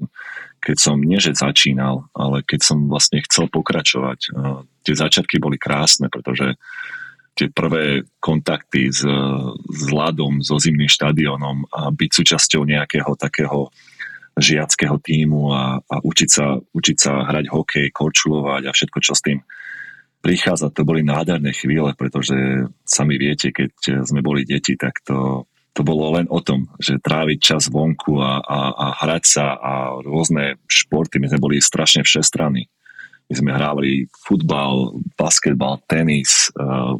keď 0.65 0.77
som 0.81 0.97
nie 0.97 1.21
že 1.21 1.37
začínal, 1.37 2.09
ale 2.17 2.41
keď 2.41 2.59
som 2.65 2.89
vlastne 2.89 3.21
chcel 3.21 3.45
pokračovať. 3.53 4.19
E, 4.25 4.29
tie 4.81 4.95
začiatky 4.97 5.37
boli 5.37 5.61
krásne, 5.61 6.09
pretože 6.09 6.57
tie 7.37 7.51
prvé 7.51 8.07
kontakty 8.17 8.89
s, 8.89 9.03
s 9.61 9.83
ľadom, 9.91 10.41
so 10.41 10.57
zimným 10.57 10.87
štadionom 10.87 11.67
a 11.69 11.91
byť 11.91 12.09
súčasťou 12.09 12.63
nejakého 12.63 13.11
takého 13.19 13.69
žiackého 14.35 14.99
týmu 14.99 15.51
a, 15.51 15.79
a 15.79 15.95
učiť, 16.03 16.29
sa, 16.31 16.59
učiť 16.59 16.97
sa 16.97 17.27
hrať 17.27 17.45
hokej, 17.51 17.87
korčulovať 17.91 18.67
a 18.67 18.75
všetko, 18.75 18.97
čo 18.99 19.13
s 19.15 19.23
tým 19.23 19.39
prichádza, 20.19 20.73
to 20.73 20.81
boli 20.81 21.05
nádherné 21.05 21.53
chvíle, 21.53 21.93
pretože 21.93 22.65
sami 22.81 23.15
viete, 23.15 23.53
keď 23.53 24.03
sme 24.03 24.25
boli 24.25 24.41
deti, 24.41 24.73
tak 24.73 24.99
to, 25.05 25.45
to 25.75 25.83
bolo 25.83 26.15
len 26.15 26.25
o 26.31 26.39
tom, 26.39 26.71
že 26.79 27.03
tráviť 27.03 27.37
čas 27.43 27.67
vonku 27.67 28.15
a, 28.23 28.39
a, 28.39 28.59
a 28.71 28.87
hrať 29.03 29.23
sa 29.27 29.45
a 29.59 29.73
rôzne 29.99 30.55
športy, 30.71 31.19
my 31.19 31.27
sme 31.27 31.43
boli 31.43 31.59
strašne 31.59 31.99
všestranní 32.07 32.63
My 33.27 33.33
sme 33.35 33.51
hrávali 33.51 34.07
futbal, 34.15 34.95
basketbal, 35.19 35.83
tenis, 35.83 36.47
uh, 36.55 36.95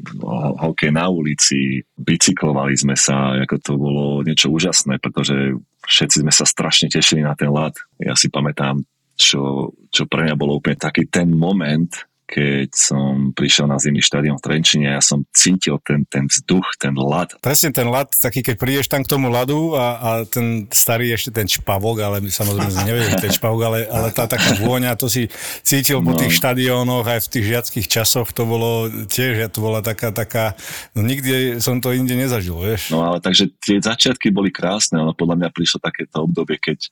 hokej 0.59 0.91
na 0.91 1.07
ulici, 1.07 1.87
bicyklovali 1.95 2.75
sme 2.75 2.99
sa, 2.99 3.39
ako 3.39 3.55
to 3.63 3.73
bolo 3.79 4.03
niečo 4.27 4.51
úžasné, 4.51 4.99
pretože 4.99 5.55
všetci 5.87 6.25
sme 6.25 6.33
sa 6.35 6.43
strašne 6.43 6.91
tešili 6.91 7.23
na 7.23 7.37
ten 7.37 7.53
lat. 7.53 7.77
Ja 8.01 8.17
si 8.17 8.27
pamätám, 8.27 8.83
čo, 9.15 9.71
čo 9.87 10.03
pre 10.09 10.27
mňa 10.27 10.35
bolo 10.35 10.59
úplne 10.59 10.75
taký 10.75 11.07
ten 11.07 11.31
moment, 11.31 11.93
keď 12.25 12.73
som 12.73 13.31
prišiel 13.37 13.69
na 13.69 13.77
zimný 13.77 14.01
štadión 14.01 14.41
v 14.41 14.45
Trenčine, 14.49 14.97
ja 14.97 15.01
som 15.01 15.21
cítil 15.29 15.77
ten, 15.85 16.09
ten 16.09 16.25
vzduch, 16.25 16.73
ten 16.81 16.97
lad. 16.97 17.37
Presne 17.37 17.69
ten 17.69 17.85
lad, 17.85 18.09
taký 18.17 18.41
keď 18.41 18.55
prídeš 18.57 18.89
tam 18.89 19.05
k 19.05 19.11
tomu 19.13 19.29
ladu 19.29 19.77
a, 19.77 19.85
a 20.01 20.09
ten 20.25 20.65
starý 20.73 21.13
ešte 21.13 21.29
ten 21.29 21.45
čpavok, 21.45 22.01
ale 22.01 22.25
my 22.25 22.29
samozrejme 22.33 22.81
nevedeli 22.81 23.15
ten 23.21 23.29
čpavok, 23.29 23.61
ale, 23.61 23.79
ale 23.85 24.09
tá 24.09 24.25
taká 24.25 24.57
vôňa, 24.57 24.97
to 24.97 25.05
si 25.05 25.29
cítil 25.61 26.01
no. 26.01 26.11
po 26.11 26.13
tých 26.17 26.33
štadiónoch 26.33 27.05
aj 27.05 27.29
v 27.29 27.31
tých 27.31 27.45
žiackých 27.45 27.87
časoch, 27.87 28.33
to 28.33 28.49
bolo 28.49 28.89
tiež, 29.05 29.45
to 29.53 29.61
bola 29.61 29.85
taká, 29.85 30.09
taká, 30.09 30.57
no 30.97 31.05
nikdy 31.05 31.61
som 31.61 31.77
to 31.77 31.93
inde 31.93 32.17
nezažil, 32.17 32.57
vieš. 32.57 32.89
No 32.89 33.05
ale 33.05 33.21
takže 33.21 33.53
tie 33.61 33.77
začiatky 33.77 34.33
boli 34.33 34.49
krásne, 34.49 34.97
ale 34.97 35.13
podľa 35.13 35.45
mňa 35.45 35.49
prišlo 35.53 35.77
takéto 35.77 36.25
obdobie, 36.25 36.57
keď 36.57 36.89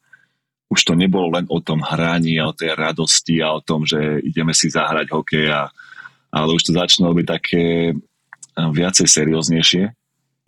už 0.73 0.81
to 0.81 0.97
nebolo 0.97 1.29
len 1.37 1.45
o 1.53 1.61
tom 1.61 1.85
hraní 1.85 2.41
a 2.41 2.49
o 2.49 2.57
tej 2.57 2.73
radosti 2.73 3.37
a 3.45 3.53
o 3.53 3.61
tom, 3.61 3.85
že 3.85 4.19
ideme 4.25 4.57
si 4.57 4.73
zahrať 4.73 5.13
hokej, 5.13 5.53
a, 5.53 5.69
ale 6.33 6.49
už 6.57 6.65
to 6.65 6.71
začalo 6.73 7.13
byť 7.13 7.27
také 7.29 7.93
viacej 8.57 9.05
serióznejšie 9.05 9.83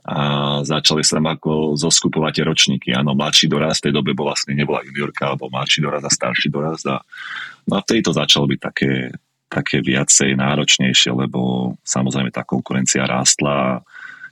a 0.05 0.17
začali 0.61 1.01
sa 1.01 1.17
tam 1.17 1.33
ako 1.33 1.73
zoskupovať 1.73 2.45
ročníky. 2.45 2.93
Áno, 2.93 3.17
mladší 3.17 3.49
doraz, 3.49 3.81
v 3.81 3.89
tej 3.89 3.93
dobe 3.97 4.13
bol 4.13 4.29
vlastne 4.29 4.53
nebola 4.53 4.85
juniorka, 4.85 5.33
alebo 5.33 5.49
mladší 5.49 5.81
doraz 5.81 6.05
a 6.05 6.13
starší 6.13 6.53
doraz. 6.53 6.85
A, 6.85 7.01
no 7.65 7.73
a 7.77 7.81
vtedy 7.81 8.05
to 8.05 8.13
začalo 8.13 8.45
byť 8.45 8.59
také, 8.61 9.09
také 9.49 9.81
viacej 9.81 10.37
náročnejšie, 10.37 11.09
lebo 11.09 11.73
samozrejme 11.81 12.29
tá 12.29 12.45
konkurencia 12.45 13.01
rástla 13.09 13.81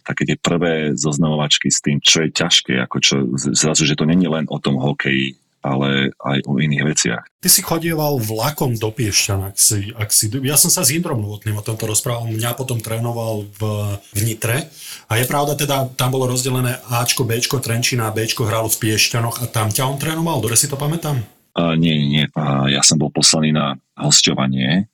také 0.06 0.30
tie 0.30 0.38
prvé 0.38 0.94
zoznamovačky 0.94 1.74
s 1.74 1.82
tým, 1.82 1.98
čo 2.04 2.22
je 2.22 2.30
ťažké, 2.30 2.78
ako 2.78 2.98
čo, 3.02 3.16
zrazu, 3.56 3.88
že 3.88 3.98
to 3.98 4.06
není 4.06 4.30
len 4.30 4.46
o 4.54 4.62
tom 4.62 4.78
hokeji, 4.78 5.42
ale 5.64 6.12
aj 6.20 6.44
o 6.44 6.60
iných 6.60 6.84
veciach. 6.84 7.24
Ty 7.40 7.50
si 7.50 7.64
chodieval 7.64 8.20
vlakom 8.20 8.76
do 8.76 8.92
Piešťan, 8.92 9.48
ak 9.48 9.56
si, 9.56 9.96
ak 9.96 10.12
si, 10.12 10.28
ja 10.44 10.60
som 10.60 10.68
sa 10.68 10.84
s 10.84 10.92
Indrom 10.92 11.24
Novotným 11.24 11.56
o 11.56 11.64
tomto 11.64 11.88
rozprával, 11.88 12.28
mňa 12.28 12.52
potom 12.60 12.84
trénoval 12.84 13.48
v, 13.48 13.62
v 14.12 14.22
Nitre 14.28 14.68
a 15.08 15.16
je 15.16 15.26
pravda 15.26 15.56
teda, 15.56 15.88
tam 15.96 16.12
bolo 16.12 16.28
rozdelené 16.28 16.84
Ačko, 16.92 17.24
Bčko, 17.24 17.64
Trenčina 17.64 18.12
Bčko 18.12 18.44
hralo 18.44 18.68
v 18.68 18.80
Piešťanoch 18.80 19.40
a 19.40 19.46
tam 19.48 19.72
ťa 19.72 19.88
on 19.88 19.96
trénoval, 19.96 20.44
dobre 20.44 20.60
si 20.60 20.68
to 20.68 20.76
pamätám? 20.76 21.24
Uh, 21.56 21.80
nie, 21.80 21.96
nie, 22.12 22.28
uh, 22.36 22.68
ja 22.68 22.84
som 22.84 23.00
bol 23.00 23.14
poslaný 23.14 23.56
na 23.56 23.80
hostovanie 23.96 24.92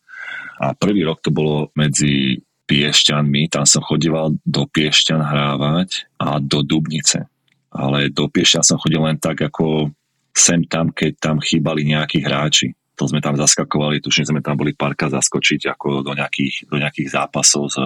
a 0.62 0.76
prvý 0.78 1.02
rok 1.08 1.26
to 1.26 1.34
bolo 1.34 1.74
medzi 1.74 2.46
Piešťanmi, 2.70 3.50
tam 3.50 3.66
som 3.66 3.82
chodíval 3.82 4.38
do 4.46 4.70
Piešťan 4.70 5.26
hrávať 5.26 6.06
a 6.22 6.38
do 6.38 6.62
Dubnice. 6.62 7.26
Ale 7.74 8.14
do 8.14 8.30
Piešťan 8.30 8.62
som 8.62 8.78
chodil 8.78 9.02
len 9.02 9.18
tak 9.18 9.42
ako 9.42 9.90
sem 10.40 10.64
tam, 10.66 10.96
keď 10.96 11.20
tam 11.20 11.38
chýbali 11.44 11.84
nejakí 11.84 12.24
hráči. 12.24 12.72
To 12.96 13.08
sme 13.08 13.20
tam 13.24 13.36
zaskakovali, 13.36 14.04
tuším, 14.04 14.36
sme 14.36 14.42
tam 14.44 14.60
boli 14.60 14.76
párka 14.76 15.08
zaskočiť 15.08 15.72
ako 15.72 16.04
do 16.04 16.12
nejakých, 16.16 16.68
do 16.68 16.80
nejakých 16.80 17.16
zápasov 17.16 17.72
s, 17.72 17.80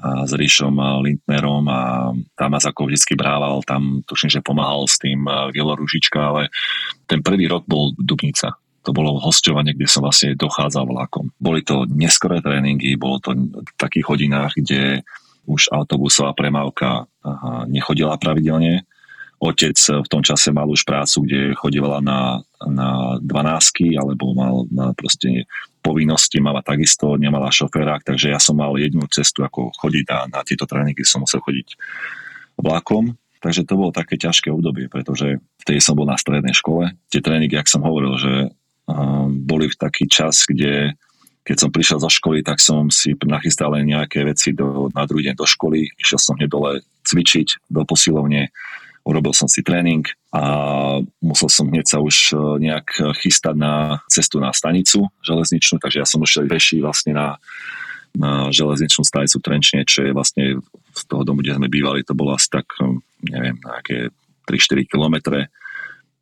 s 0.00 0.32
Ríšom 0.34 0.74
Lindnerom 1.02 1.66
a 1.70 2.10
tam 2.34 2.50
nás 2.50 2.66
ako 2.66 2.90
vždycky 2.90 3.14
brával, 3.14 3.62
tam 3.62 4.02
tuším, 4.02 4.30
že 4.30 4.46
pomáhal 4.46 4.86
s 4.90 4.98
tým 4.98 5.26
Gelo 5.54 5.78
ale 5.78 6.50
ten 7.06 7.22
prvý 7.22 7.46
rok 7.46 7.66
bol 7.70 7.94
Dubnica. 7.94 8.54
To 8.82 8.96
bolo 8.96 9.20
hostovanie, 9.20 9.76
kde 9.76 9.86
som 9.86 10.02
vlastne 10.02 10.32
dochádzal 10.34 10.88
vlakom. 10.88 11.28
Boli 11.36 11.60
to 11.60 11.84
neskoré 11.84 12.40
tréningy, 12.40 12.96
bolo 12.96 13.20
to 13.20 13.36
v 13.36 13.72
takých 13.76 14.08
hodinách, 14.08 14.56
kde 14.56 15.04
už 15.44 15.68
autobusová 15.68 16.32
premávka 16.32 17.04
nechodila 17.68 18.16
pravidelne, 18.16 18.88
otec 19.40 19.76
v 19.76 20.08
tom 20.08 20.20
čase 20.20 20.52
mal 20.52 20.68
už 20.68 20.84
prácu, 20.84 21.24
kde 21.24 21.56
chodívala 21.56 22.04
na, 22.04 22.44
na 22.60 23.16
12 23.24 23.96
alebo 23.96 24.36
mal 24.36 24.68
na 24.68 24.92
proste 24.92 25.48
povinnosti, 25.80 26.44
mala 26.44 26.60
takisto, 26.60 27.16
nemala 27.16 27.48
šoféra, 27.48 28.04
takže 28.04 28.28
ja 28.28 28.36
som 28.36 28.60
mal 28.60 28.76
jednu 28.76 29.00
cestu, 29.08 29.40
ako 29.40 29.72
chodiť 29.80 30.06
a 30.12 30.18
na 30.28 30.40
tieto 30.44 30.68
tréningy 30.68 31.00
som 31.08 31.24
musel 31.24 31.40
chodiť 31.40 31.72
vlakom. 32.60 33.16
Takže 33.40 33.64
to 33.64 33.80
bolo 33.80 33.88
také 33.88 34.20
ťažké 34.20 34.52
obdobie, 34.52 34.92
pretože 34.92 35.40
vtedy 35.64 35.80
som 35.80 35.96
bol 35.96 36.04
na 36.04 36.20
strednej 36.20 36.52
škole. 36.52 36.92
Tie 37.08 37.24
tréningy, 37.24 37.56
jak 37.56 37.72
som 37.72 37.80
hovoril, 37.80 38.20
že 38.20 38.52
boli 39.32 39.72
v 39.72 39.80
taký 39.80 40.04
čas, 40.04 40.44
kde 40.44 40.92
keď 41.40 41.56
som 41.56 41.72
prišiel 41.72 41.98
zo 42.04 42.12
školy, 42.12 42.44
tak 42.44 42.60
som 42.60 42.92
si 42.92 43.16
nachystal 43.24 43.72
nejaké 43.72 44.28
veci 44.28 44.52
do, 44.52 44.92
na 44.92 45.08
druhý 45.08 45.32
deň 45.32 45.40
do 45.40 45.48
školy. 45.48 45.88
Išiel 45.96 46.20
som 46.20 46.36
hneď 46.36 46.52
dole 46.52 46.84
cvičiť 47.08 47.64
do 47.72 47.82
posilovne 47.88 48.52
urobil 49.04 49.32
som 49.32 49.48
si 49.48 49.64
tréning 49.64 50.04
a 50.30 50.42
musel 51.24 51.48
som 51.48 51.66
hneď 51.66 51.86
sa 51.88 51.98
už 51.98 52.32
e, 52.32 52.60
nejak 52.62 53.16
chystať 53.18 53.56
na 53.56 53.98
cestu 54.06 54.38
na 54.38 54.52
stanicu 54.52 55.08
železničnú, 55.24 55.80
takže 55.80 55.98
ja 56.04 56.06
som 56.06 56.20
už 56.20 56.46
peši 56.46 56.84
vlastne 56.84 57.16
na, 57.16 57.40
na 58.14 58.52
železničnú 58.52 59.02
stanicu 59.02 59.40
Trenčine, 59.40 59.82
čo 59.88 60.04
je 60.06 60.12
vlastne 60.12 60.60
z 60.94 61.02
toho 61.08 61.24
domu, 61.24 61.40
kde 61.40 61.56
sme 61.56 61.72
bývali, 61.72 62.04
to 62.04 62.12
bolo 62.12 62.36
asi 62.36 62.52
tak, 62.52 62.68
e, 62.78 63.00
neviem, 63.26 63.56
nejaké 63.58 64.12
3-4 64.44 64.90
kilometre. 64.90 65.48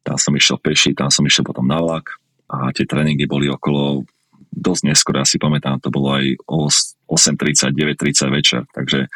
Tam 0.07 0.17
som 0.17 0.33
išiel 0.33 0.57
peši, 0.63 0.97
tam 0.97 1.11
som 1.13 1.27
išiel 1.27 1.45
potom 1.45 1.67
na 1.67 1.83
vlak 1.83 2.17
a 2.49 2.73
tie 2.73 2.89
tréningy 2.89 3.29
boli 3.29 3.51
okolo 3.53 4.09
dosť 4.49 4.83
neskoro, 4.89 5.21
ja 5.21 5.27
si 5.29 5.37
pamätám, 5.37 5.77
to 5.85 5.93
bolo 5.93 6.17
aj 6.17 6.25
o 6.49 6.73
8.30, 7.13 7.77
9.30 7.77 8.33
večer, 8.33 8.61
takže 8.73 9.07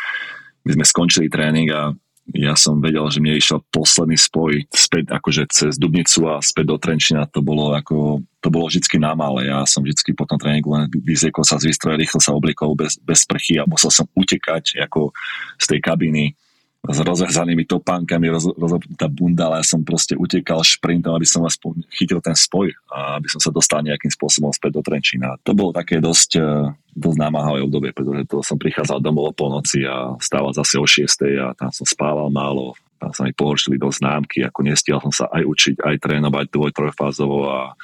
my 0.62 0.71
sme 0.76 0.85
skončili 0.85 1.26
tréning 1.33 1.73
a 1.73 1.90
ja 2.31 2.55
som 2.55 2.79
vedel, 2.79 3.02
že 3.11 3.19
mne 3.19 3.35
išiel 3.35 3.59
posledný 3.75 4.14
spoj 4.14 4.62
späť 4.71 5.11
akože 5.11 5.43
cez 5.50 5.75
Dubnicu 5.75 6.31
a 6.31 6.38
späť 6.38 6.71
do 6.71 6.76
Trenčina, 6.79 7.26
to 7.26 7.43
bolo 7.43 7.75
ako, 7.75 8.23
to 8.38 8.49
bolo 8.49 8.71
vždycky 8.71 8.97
na 8.97 9.12
malé. 9.19 9.50
Ja 9.50 9.67
som 9.67 9.83
vždycky 9.83 10.14
po 10.14 10.23
tom 10.25 10.38
tréningu 10.38 10.71
len 10.71 10.87
vyzliekol 10.87 11.43
sa 11.43 11.59
z 11.59 11.75
výstroja, 11.75 11.99
rýchlo 11.99 12.23
sa 12.23 12.33
oblikol 12.33 12.79
bez, 12.79 12.97
bez 13.02 13.26
sprchy 13.26 13.59
a 13.59 13.67
musel 13.67 13.91
som 13.91 14.07
utekať 14.14 14.87
ako 14.87 15.11
z 15.59 15.64
tej 15.67 15.81
kabiny 15.83 16.38
s 16.83 16.99
rozvezanými 16.99 17.62
topánkami, 17.62 18.27
roz, 18.27 18.51
rozhodnutá 18.59 19.07
bunda, 19.07 19.47
ale 19.47 19.62
ja 19.62 19.67
som 19.67 19.87
proste 19.87 20.19
utekal 20.19 20.67
šprintom, 20.67 21.15
aby 21.15 21.23
som 21.23 21.47
aspoň 21.47 21.87
chytil 21.95 22.19
ten 22.19 22.35
spoj 22.35 22.75
a 22.91 23.23
aby 23.23 23.31
som 23.31 23.39
sa 23.39 23.55
dostal 23.55 23.87
nejakým 23.87 24.11
spôsobom 24.11 24.51
späť 24.51 24.79
do 24.79 24.83
Trenčína. 24.83 25.39
To 25.47 25.55
bolo 25.55 25.71
také 25.71 26.03
dosť, 26.03 26.31
eh, 26.43 26.75
dosť 26.91 27.19
námahavé 27.23 27.62
obdobie, 27.62 27.95
pretože 27.95 28.27
to 28.27 28.43
som 28.43 28.59
prichádzal 28.59 28.99
domov 28.99 29.31
o 29.31 29.37
polnoci 29.37 29.87
a 29.87 30.19
stával 30.19 30.51
zase 30.51 30.75
o 30.75 30.87
6 30.87 31.39
a 31.39 31.55
tam 31.55 31.71
som 31.71 31.87
spával 31.87 32.27
málo, 32.35 32.75
tam 32.99 33.15
sa 33.15 33.23
mi 33.23 33.31
pohoršili 33.31 33.79
dosť 33.79 33.99
známky, 34.03 34.39
ako 34.43 34.61
nestiel 34.67 34.99
som 34.99 35.15
sa 35.15 35.31
aj 35.31 35.43
učiť, 35.47 35.87
aj 35.87 35.97
trénovať 36.03 36.51
dvoj, 36.51 36.71
trojfázovo 36.75 37.47
a 37.47 37.79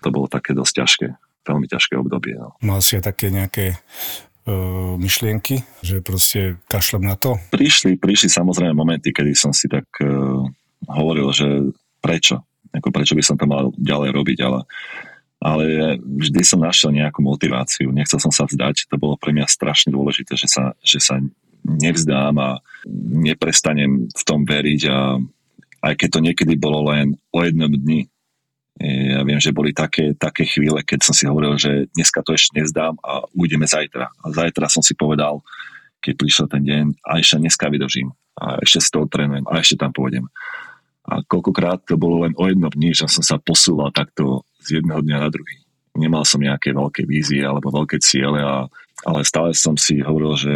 to 0.00 0.08
bolo 0.08 0.32
také 0.32 0.56
dosť 0.56 0.74
ťažké 0.80 1.08
veľmi 1.40 1.66
ťažké 1.66 1.94
obdobie. 1.96 2.36
No. 2.36 2.54
Mal 2.60 2.80
si 2.84 3.00
také 3.00 3.32
nejaké 3.32 3.80
myšlienky, 4.96 5.62
že 5.84 6.00
proste 6.00 6.56
kašlem 6.66 7.04
na 7.04 7.14
to? 7.16 7.36
Prišli, 7.52 8.00
prišli 8.00 8.32
samozrejme 8.32 8.72
momenty, 8.72 9.12
kedy 9.12 9.36
som 9.36 9.52
si 9.52 9.68
tak 9.68 9.86
uh, 10.00 10.42
hovoril, 10.88 11.28
že 11.30 11.48
prečo? 12.00 12.40
Ako 12.70 12.88
prečo 12.94 13.18
by 13.18 13.22
som 13.24 13.36
to 13.36 13.44
mal 13.44 13.74
ďalej 13.76 14.10
robiť, 14.14 14.38
ale 14.46 14.60
ale 15.40 15.96
vždy 15.96 16.44
som 16.44 16.60
našiel 16.60 16.92
nejakú 16.92 17.24
motiváciu. 17.24 17.88
Nechcel 17.88 18.20
som 18.20 18.28
sa 18.28 18.44
vzdať, 18.44 18.92
to 18.92 19.00
bolo 19.00 19.16
pre 19.16 19.32
mňa 19.32 19.48
strašne 19.48 19.88
dôležité, 19.88 20.36
že 20.36 20.44
sa, 20.44 20.76
že 20.84 21.00
sa 21.00 21.16
nevzdám 21.64 22.36
a 22.36 22.60
neprestanem 23.24 24.12
v 24.12 24.22
tom 24.28 24.44
veriť 24.44 24.82
a 24.92 25.16
aj 25.80 25.94
keď 25.96 26.08
to 26.12 26.20
niekedy 26.20 26.54
bolo 26.60 26.92
len 26.92 27.16
o 27.32 27.40
jednom 27.40 27.72
dni, 27.72 28.04
ja 28.80 29.20
viem, 29.28 29.36
že 29.36 29.52
boli 29.52 29.76
také, 29.76 30.16
také 30.16 30.48
chvíle, 30.48 30.80
keď 30.80 31.04
som 31.04 31.12
si 31.12 31.28
hovoril, 31.28 31.60
že 31.60 31.92
dneska 31.92 32.24
to 32.24 32.32
ešte 32.32 32.56
nezdám 32.56 32.96
a 33.04 33.28
ujdeme 33.36 33.68
zajtra. 33.68 34.08
A 34.08 34.24
zajtra 34.32 34.72
som 34.72 34.80
si 34.80 34.96
povedal, 34.96 35.44
keď 36.00 36.14
prišiel 36.16 36.46
ten 36.48 36.64
deň, 36.64 36.84
a 37.04 37.20
ešte 37.20 37.36
dneska 37.44 37.68
vydržím. 37.68 38.08
A 38.40 38.56
ešte 38.64 38.80
si 38.80 38.88
to 38.88 39.04
odtrenujem 39.04 39.44
a 39.44 39.60
ešte 39.60 39.76
tam 39.76 39.92
pôjdem. 39.92 40.24
A 41.04 41.20
koľkokrát 41.20 41.84
to 41.84 42.00
bolo 42.00 42.24
len 42.24 42.32
o 42.40 42.48
jedno 42.48 42.72
dní, 42.72 42.96
že 42.96 43.04
som 43.04 43.20
sa 43.20 43.36
posúval 43.36 43.92
takto 43.92 44.48
z 44.64 44.80
jedného 44.80 45.04
dňa 45.04 45.16
na 45.20 45.28
druhý. 45.28 45.60
Nemal 45.92 46.24
som 46.24 46.40
nejaké 46.40 46.72
veľké 46.72 47.04
vízie 47.04 47.44
alebo 47.44 47.68
veľké 47.68 48.00
ciele, 48.00 48.40
a, 48.40 48.64
ale 49.04 49.20
stále 49.28 49.52
som 49.52 49.76
si 49.76 50.00
hovoril, 50.00 50.40
že 50.40 50.54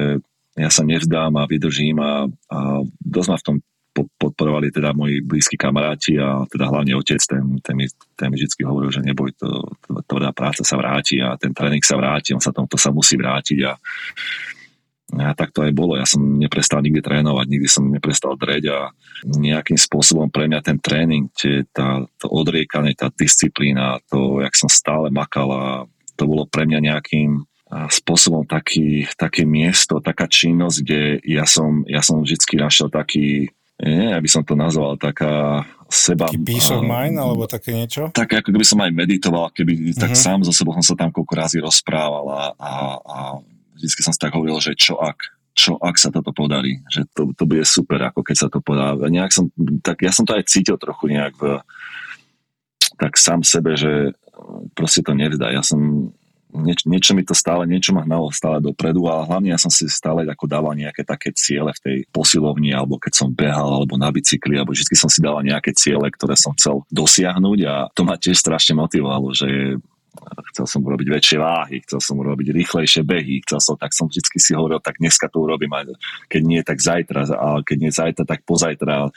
ja 0.57 0.71
sa 0.73 0.81
nevzdám 0.87 1.35
a 1.37 1.45
vydržím 1.51 2.01
a, 2.01 2.25
a 2.49 2.59
dosť 3.05 3.29
ma 3.29 3.37
v 3.37 3.47
tom 3.53 3.57
podporovali 3.95 4.75
teda 4.75 4.91
moji 4.91 5.23
blízki 5.23 5.55
kamaráti 5.55 6.19
a 6.19 6.43
teda 6.51 6.67
hlavne 6.67 6.99
otec, 6.99 7.23
ten, 7.23 7.63
ten, 7.63 7.75
mi, 7.79 7.87
ten 8.19 8.27
mi 8.29 8.37
vždy 8.37 8.67
hovoril, 8.67 8.91
že 8.91 9.07
neboj, 9.07 9.31
to, 9.39 9.71
tvrdá 10.11 10.35
práca 10.35 10.67
sa 10.67 10.75
vráti 10.75 11.23
a 11.23 11.39
ten 11.39 11.55
tréning 11.55 11.83
sa 11.87 11.95
vráti, 11.95 12.35
on 12.35 12.43
sa 12.43 12.51
tam, 12.51 12.67
to 12.67 12.75
sa 12.75 12.91
musí 12.91 13.15
vrátiť 13.15 13.59
a, 13.65 13.73
a 15.15 15.31
tak 15.39 15.55
to 15.55 15.63
aj 15.63 15.73
bolo. 15.73 15.95
Ja 15.95 16.05
som 16.05 16.21
neprestal 16.21 16.83
nikdy 16.83 16.99
trénovať, 16.99 17.47
nikdy 17.47 17.69
som 17.71 17.87
neprestal 17.87 18.35
dreť 18.35 18.65
a 18.75 18.79
nejakým 19.25 19.79
spôsobom 19.79 20.27
pre 20.29 20.51
mňa 20.51 20.61
ten 20.61 20.79
tréning, 20.83 21.31
tie, 21.31 21.63
tá, 21.71 22.03
to 22.19 22.27
odriekanie, 22.27 22.99
tá 22.99 23.15
disciplína, 23.15 24.03
to, 24.11 24.43
jak 24.43 24.59
som 24.59 24.67
stále 24.67 25.09
makal 25.15 25.49
a 25.55 25.65
to 26.19 26.27
bolo 26.27 26.47
pre 26.51 26.67
mňa 26.67 26.95
nejakým 26.95 27.47
spôsobom 27.75 28.47
taký, 28.47 29.09
také 29.19 29.43
miesto, 29.43 29.99
taká 29.99 30.31
činnosť, 30.31 30.77
kde 30.85 31.03
ja 31.27 31.43
som, 31.49 31.83
ja 31.91 32.05
som 32.05 32.23
vždy 32.23 32.61
našiel 32.61 32.87
taký, 32.87 33.51
nie, 33.85 34.09
aby 34.17 34.29
som 34.31 34.41
to 34.41 34.57
nazval, 34.57 34.97
taká 34.97 35.65
seba... 35.93 36.27
Taký 36.27 36.41
peace 36.41 36.73
of 36.73 36.81
mind, 36.81 37.21
alebo 37.21 37.45
také 37.45 37.77
niečo? 37.77 38.09
Tak 38.11 38.41
ako 38.41 38.49
keby 38.51 38.67
som 38.67 38.81
aj 38.81 38.91
meditoval, 38.91 39.53
keby 39.53 39.73
uh-huh. 39.93 40.01
tak 40.01 40.17
mhm. 40.17 40.19
sám 40.19 40.41
so 40.43 40.53
sebou 40.53 40.73
som 40.81 40.85
sa 40.85 40.97
tam 40.97 41.13
koľko 41.13 41.35
razy 41.37 41.59
rozprával 41.61 42.25
a, 42.33 42.43
a, 42.57 42.73
a 42.99 43.17
vždy 43.77 44.01
som 44.01 44.15
si 44.15 44.21
tak 44.21 44.33
hovoril, 44.33 44.59
že 44.59 44.73
čo 44.75 44.97
ak, 44.97 45.19
čo 45.55 45.77
ak 45.79 45.95
sa 46.01 46.09
toto 46.11 46.33
podarí, 46.35 46.83
že 46.91 47.07
to, 47.13 47.31
to 47.37 47.45
bude 47.47 47.63
super, 47.69 48.01
ako 48.11 48.27
keď 48.27 48.37
sa 48.37 48.49
to 48.51 48.59
podá. 48.59 48.97
Nejak 48.97 49.31
som, 49.31 49.53
tak 49.85 50.03
ja 50.03 50.11
som 50.11 50.27
to 50.27 50.35
aj 50.35 50.49
cítil 50.51 50.81
trochu 50.81 51.15
nejak 51.15 51.37
v, 51.37 51.63
tak 52.99 53.21
sám 53.21 53.47
sebe, 53.47 53.79
že 53.79 54.15
proste 54.75 55.05
to 55.05 55.15
nevzdá. 55.15 55.55
Ja 55.55 55.63
som 55.63 56.11
nieč, 56.55 56.87
niečo 56.87 57.13
mi 57.19 57.27
to 57.27 57.35
stále, 57.35 57.67
niečo 57.67 57.91
ma 57.91 58.07
hnalo 58.07 58.31
stále 58.31 58.63
dopredu 58.63 59.11
a 59.11 59.27
hlavne 59.27 59.51
ja 59.51 59.59
som 59.59 59.69
si 59.69 59.91
stále 59.91 60.23
ako 60.25 60.47
dával 60.47 60.79
nejaké 60.79 61.03
také 61.03 61.35
ciele 61.35 61.75
v 61.75 61.83
tej 61.83 61.97
posilovni 62.15 62.71
alebo 62.71 62.97
keď 63.03 63.13
som 63.13 63.29
behal 63.35 63.83
alebo 63.83 63.99
na 63.99 64.09
bicykli 64.15 64.55
alebo 64.55 64.71
vždy 64.71 64.95
som 64.95 65.11
si 65.11 65.19
dával 65.19 65.43
nejaké 65.43 65.75
ciele, 65.75 66.07
ktoré 66.15 66.39
som 66.39 66.55
chcel 66.55 66.87
dosiahnuť 66.95 67.59
a 67.67 67.75
to 67.91 68.07
ma 68.07 68.15
tiež 68.15 68.39
strašne 68.39 68.79
motivovalo, 68.79 69.35
že 69.35 69.79
chcel 70.55 70.67
som 70.71 70.81
urobiť 70.87 71.09
väčšie 71.11 71.39
váhy, 71.43 71.83
chcel 71.83 71.99
som 71.99 72.17
urobiť 72.23 72.55
rýchlejšie 72.55 73.03
behy, 73.03 73.43
chcel 73.43 73.59
som, 73.59 73.75
tak 73.75 73.91
som 73.91 74.07
vždy 74.07 74.23
si 74.39 74.55
hovoril, 74.55 74.79
tak 74.79 75.03
dneska 75.03 75.27
to 75.27 75.43
urobím, 75.43 75.75
a 75.75 75.83
keď 76.31 76.43
nie, 76.47 76.61
tak 76.63 76.79
zajtra, 76.79 77.27
a 77.35 77.49
keď 77.67 77.77
nie 77.83 77.91
zajtra, 77.91 78.25
tak 78.25 78.47
pozajtra 78.47 79.11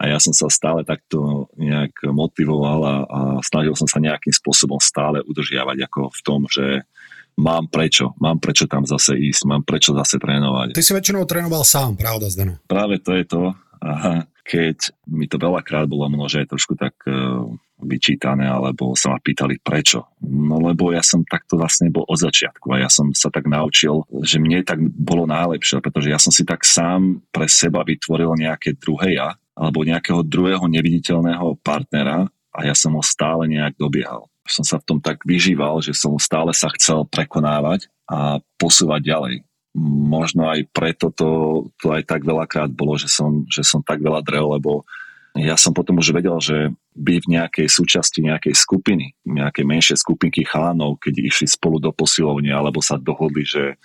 a 0.00 0.08
ja 0.08 0.16
som 0.16 0.32
sa 0.32 0.48
stále 0.48 0.80
takto 0.80 1.52
nejak 1.60 2.08
motivoval 2.08 2.80
a, 2.80 2.96
a 3.04 3.20
snažil 3.44 3.76
som 3.76 3.84
sa 3.84 4.00
nejakým 4.00 4.32
spôsobom 4.32 4.80
stále 4.80 5.20
udržiavať 5.28 5.76
ako 5.84 6.00
v 6.08 6.20
tom, 6.24 6.40
že 6.48 6.88
mám 7.36 7.68
prečo, 7.68 8.16
mám 8.16 8.40
prečo 8.40 8.64
tam 8.64 8.88
zase 8.88 9.12
ísť, 9.20 9.44
mám 9.44 9.60
prečo 9.60 9.92
zase 9.92 10.16
trénovať. 10.16 10.72
Ty 10.72 10.80
si 10.80 10.96
väčšinou 10.96 11.28
trénoval 11.28 11.68
sám, 11.68 12.00
pravda, 12.00 12.32
Zdeno? 12.32 12.56
Práve 12.64 12.96
to 12.96 13.12
je 13.12 13.24
to. 13.28 13.52
Aha, 13.80 14.24
keď 14.44 14.92
mi 15.08 15.28
to 15.28 15.36
veľakrát 15.36 15.84
bolo 15.84 16.08
možno, 16.08 16.32
že 16.32 16.38
je 16.44 16.52
trošku 16.52 16.76
tak 16.76 16.96
uh, 17.04 17.48
vyčítané, 17.80 18.44
alebo 18.44 18.92
sa 18.92 19.12
ma 19.12 19.18
pýtali 19.20 19.60
prečo. 19.60 20.16
No 20.24 20.60
lebo 20.60 20.92
ja 20.92 21.00
som 21.00 21.24
takto 21.24 21.56
vlastne 21.56 21.88
bol 21.88 22.04
od 22.04 22.20
začiatku 22.20 22.72
a 22.72 22.84
ja 22.84 22.88
som 22.92 23.12
sa 23.16 23.32
tak 23.32 23.48
naučil, 23.48 24.04
že 24.20 24.36
mne 24.36 24.60
tak 24.64 24.80
bolo 24.80 25.24
najlepšie, 25.24 25.80
pretože 25.80 26.12
ja 26.12 26.20
som 26.20 26.32
si 26.32 26.44
tak 26.44 26.64
sám 26.64 27.24
pre 27.32 27.48
seba 27.48 27.84
vytvoril 27.84 28.36
nejaké 28.36 28.76
druhé 28.76 29.16
ja 29.16 29.39
alebo 29.60 29.84
nejakého 29.84 30.24
druhého 30.24 30.64
neviditeľného 30.64 31.60
partnera 31.60 32.24
a 32.56 32.58
ja 32.64 32.72
som 32.72 32.96
ho 32.96 33.04
stále 33.04 33.44
nejak 33.44 33.76
dobiehal. 33.76 34.24
Som 34.48 34.64
sa 34.64 34.80
v 34.80 34.86
tom 34.88 34.98
tak 35.04 35.20
vyžíval, 35.28 35.84
že 35.84 35.92
som 35.92 36.16
stále 36.16 36.56
sa 36.56 36.72
chcel 36.72 37.04
prekonávať 37.04 37.92
a 38.08 38.40
posúvať 38.56 39.04
ďalej. 39.04 39.34
Možno 40.10 40.48
aj 40.50 40.66
preto 40.74 41.12
to, 41.14 41.30
to 41.78 41.92
aj 41.92 42.02
tak 42.08 42.26
veľakrát 42.26 42.72
bolo, 42.74 42.98
že 42.98 43.06
som, 43.06 43.46
že 43.46 43.62
som 43.62 43.84
tak 43.84 44.02
veľa 44.02 44.24
drel, 44.24 44.58
lebo 44.58 44.82
ja 45.38 45.54
som 45.54 45.70
potom 45.70 46.02
už 46.02 46.10
vedel, 46.10 46.34
že 46.42 46.74
byť 46.98 47.18
v 47.22 47.30
nejakej 47.38 47.68
súčasti 47.70 48.18
nejakej 48.26 48.50
skupiny, 48.56 49.14
nejakej 49.22 49.62
menšej 49.62 49.98
skupinky 50.02 50.42
chalanov, 50.42 50.98
keď 50.98 51.22
išli 51.22 51.46
spolu 51.46 51.78
do 51.78 51.94
posilovne 51.94 52.50
alebo 52.50 52.82
sa 52.82 52.98
dohodli, 52.98 53.46
že 53.46 53.78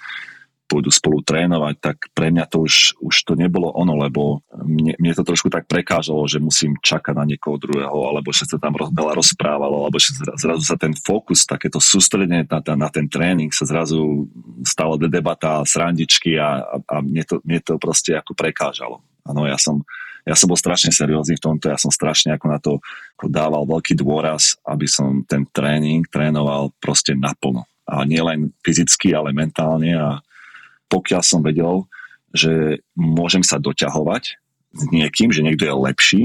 pôjdu 0.65 0.89
spolu 0.89 1.22
trénovať, 1.22 1.75
tak 1.77 1.98
pre 2.12 2.34
mňa 2.34 2.50
to 2.50 2.65
už, 2.65 2.98
už 2.98 3.15
to 3.22 3.34
nebolo 3.38 3.69
ono, 3.74 4.01
lebo 4.01 4.41
mne, 4.65 4.98
mne 4.98 5.13
to 5.13 5.22
trošku 5.22 5.53
tak 5.53 5.69
prekážalo, 5.69 6.25
že 6.25 6.41
musím 6.41 6.74
čakať 6.81 7.13
na 7.13 7.25
niekoho 7.25 7.62
druhého, 7.62 7.93
alebo 8.10 8.34
že 8.34 8.50
sa 8.50 8.57
tam 8.57 8.74
veľa 8.74 9.13
rozprávalo, 9.13 9.86
alebo 9.86 10.01
že 10.01 10.17
zrazu 10.41 10.65
sa 10.65 10.77
ten 10.77 10.98
fokus, 10.98 11.45
takéto 11.45 11.77
sústredenie 11.77 12.50
na, 12.50 12.60
na 12.75 12.89
ten 12.89 13.05
tréning 13.05 13.53
sa 13.53 13.69
zrazu 13.69 14.25
stalo 14.65 14.98
debata, 14.98 15.62
srandičky 15.63 16.41
a, 16.41 16.65
a, 16.65 16.75
a 16.81 16.95
mne, 17.00 17.24
to, 17.24 17.36
mne 17.45 17.62
to 17.62 17.77
proste 17.77 18.17
ako 18.17 18.34
prekážalo. 18.34 19.05
Áno, 19.25 19.45
ja 19.45 19.57
som, 19.62 19.85
ja 20.25 20.33
som 20.33 20.50
bol 20.50 20.57
strašne 20.57 20.90
seriózny 20.90 21.37
v 21.37 21.46
tomto, 21.46 21.70
ja 21.70 21.77
som 21.77 21.94
strašne 21.94 22.33
ako 22.33 22.46
na 22.50 22.57
to 22.57 22.81
ako 23.22 23.29
dával 23.29 23.70
veľký 23.70 23.94
dôraz, 23.94 24.57
aby 24.66 24.90
som 24.90 25.22
ten 25.29 25.46
tréning 25.50 26.05
trénoval 26.09 26.74
proste 26.81 27.13
naplno. 27.13 27.70
A 27.85 28.01
nielen 28.01 28.50
fyzicky, 28.66 29.13
ale 29.13 29.29
mentálne 29.29 29.94
a, 29.94 30.18
pokiaľ 30.89 31.21
som 31.21 31.41
vedel, 31.41 31.85
že 32.35 32.83
môžem 32.95 33.41
sa 33.41 33.61
doťahovať 33.61 34.24
s 34.75 34.83
niekým, 34.91 35.31
že 35.31 35.43
niekto 35.43 35.65
je 35.65 35.75
lepší, 35.75 36.24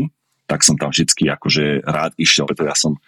tak 0.51 0.67
som 0.67 0.75
tam 0.75 0.91
vždy 0.91 1.07
akože 1.31 1.87
rád 1.87 2.13
išiel, 2.19 2.51
pretože 2.51 2.71
ja 2.71 2.79
som 2.79 2.99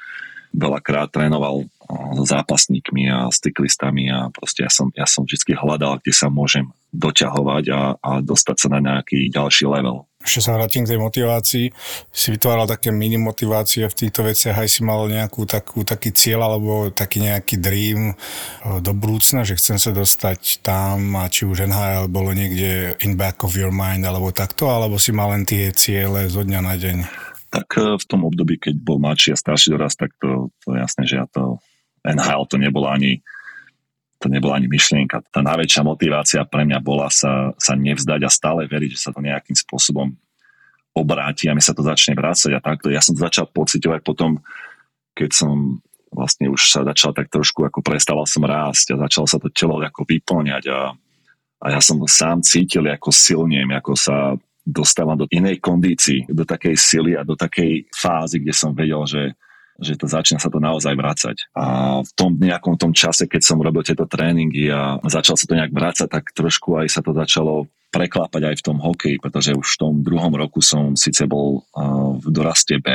veľakrát 0.54 1.10
trénoval 1.10 1.66
so 2.14 2.24
zápasníkmi 2.24 3.10
a 3.10 3.28
s 3.32 3.42
cyklistami 3.42 4.08
a 4.12 4.30
proste 4.30 4.62
ja 4.62 4.70
som, 4.70 4.92
ja 4.94 5.08
som 5.08 5.24
vždy 5.26 5.56
hľadal, 5.56 5.98
kde 6.00 6.12
sa 6.14 6.30
môžem 6.30 6.70
doťahovať 6.94 7.64
a, 7.72 7.82
a 7.98 8.10
dostať 8.20 8.56
sa 8.56 8.68
na 8.72 8.80
nejaký 8.80 9.32
ďalší 9.32 9.66
level. 9.66 10.06
Ešte 10.22 10.40
sa 10.46 10.54
vrátim 10.54 10.86
k 10.86 10.94
tej 10.94 11.00
motivácii. 11.02 11.66
Si 12.14 12.28
vytváral 12.30 12.70
také 12.70 12.94
mini 12.94 13.18
motivácie 13.18 13.86
v 13.90 13.98
týchto 13.98 14.22
veciach, 14.22 14.54
aj 14.54 14.68
si 14.70 14.80
mal 14.86 15.06
nejakú 15.10 15.44
takú, 15.44 15.82
taký 15.82 16.14
cieľ 16.14 16.46
alebo 16.46 16.94
taký 16.94 17.26
nejaký 17.26 17.58
dream 17.58 18.14
do 18.62 18.92
budúcna, 18.94 19.42
že 19.42 19.58
chcem 19.58 19.82
sa 19.82 19.90
dostať 19.90 20.62
tam 20.62 21.18
a 21.18 21.26
či 21.26 21.42
už 21.42 21.66
NHL 21.66 22.06
bolo 22.06 22.30
niekde 22.30 22.94
in 23.02 23.18
back 23.18 23.42
of 23.42 23.58
your 23.58 23.74
mind 23.74 24.06
alebo 24.06 24.30
takto, 24.30 24.70
alebo 24.70 24.96
si 24.96 25.10
mal 25.10 25.34
len 25.34 25.42
tie 25.42 25.74
ciele 25.74 26.30
zo 26.30 26.46
dňa 26.46 26.60
na 26.62 26.74
deň? 26.78 26.98
Tak 27.52 27.68
e, 27.76 28.00
v 28.00 28.04
tom 28.08 28.24
období, 28.24 28.56
keď 28.56 28.80
bol 28.80 28.96
mladší 28.96 29.36
a 29.36 29.40
starší 29.40 29.76
dorast, 29.76 30.00
tak 30.00 30.16
to, 30.16 30.48
to 30.64 30.72
je 30.72 30.78
jasné, 30.80 31.02
že 31.04 31.20
ja 31.20 31.26
to 31.28 31.60
NHL 32.06 32.48
to 32.48 32.56
nebolo 32.56 32.88
ani 32.88 33.20
to 34.22 34.30
nebola 34.30 34.62
ani 34.62 34.70
myšlienka. 34.70 35.26
Tá 35.34 35.42
najväčšia 35.42 35.82
motivácia 35.82 36.40
pre 36.46 36.62
mňa 36.62 36.78
bola 36.78 37.10
sa, 37.10 37.50
sa 37.58 37.74
nevzdať 37.74 38.20
a 38.22 38.30
stále 38.30 38.70
veriť, 38.70 38.94
že 38.94 39.02
sa 39.02 39.10
to 39.10 39.18
nejakým 39.18 39.58
spôsobom 39.58 40.14
obráti 40.94 41.50
a 41.50 41.56
mi 41.56 41.64
sa 41.64 41.74
to 41.74 41.82
začne 41.82 42.14
vrácať 42.14 42.54
a 42.54 42.62
takto. 42.62 42.92
Ja 42.92 43.02
som 43.02 43.18
začal 43.18 43.50
pocitovať 43.50 44.06
potom, 44.06 44.38
keď 45.18 45.30
som 45.34 45.82
vlastne 46.12 46.52
už 46.52 46.68
sa 46.68 46.84
začal 46.84 47.16
tak 47.16 47.32
trošku, 47.32 47.64
ako 47.64 47.80
prestával 47.80 48.28
som 48.28 48.44
rásť 48.44 48.94
a 48.94 49.08
začalo 49.08 49.26
sa 49.26 49.40
to 49.40 49.48
telo 49.48 49.80
ako 49.80 50.04
vyplňať 50.04 50.68
a, 50.68 50.92
a 51.64 51.66
ja 51.72 51.80
som 51.80 51.96
sám 52.04 52.44
cítil, 52.44 52.84
ako 52.84 53.08
silniem, 53.08 53.72
ako 53.72 53.96
sa 53.96 54.36
dostávam 54.62 55.16
do 55.18 55.26
inej 55.32 55.58
kondícii, 55.58 56.28
do 56.30 56.46
takej 56.46 56.76
sily 56.78 57.12
a 57.18 57.26
do 57.26 57.34
takej 57.34 57.88
fázy, 57.90 58.44
kde 58.44 58.54
som 58.54 58.76
vedel, 58.76 59.02
že, 59.08 59.32
že 59.82 59.98
to 59.98 60.06
začína 60.06 60.38
sa 60.38 60.48
to 60.48 60.62
naozaj 60.62 60.94
vrácať. 60.94 61.50
A 61.58 61.98
v 62.00 62.10
tom 62.14 62.38
nejakom 62.38 62.78
tom 62.78 62.94
čase, 62.94 63.26
keď 63.26 63.42
som 63.42 63.60
robil 63.60 63.82
tieto 63.82 64.06
tréningy 64.06 64.70
a 64.70 65.02
začal 65.06 65.36
sa 65.36 65.44
to 65.44 65.58
nejak 65.58 65.74
vrácať, 65.74 66.08
tak 66.08 66.30
trošku 66.32 66.78
aj 66.78 66.88
sa 66.88 67.00
to 67.02 67.12
začalo 67.12 67.66
preklápať 67.92 68.42
aj 68.48 68.56
v 68.62 68.64
tom 68.64 68.78
hokeji, 68.80 69.20
pretože 69.20 69.52
už 69.52 69.76
v 69.76 69.80
tom 69.82 69.94
druhom 70.00 70.32
roku 70.32 70.64
som 70.64 70.96
síce 70.96 71.28
bol 71.28 71.66
v 72.16 72.26
doraste 72.32 72.80
B, 72.80 72.88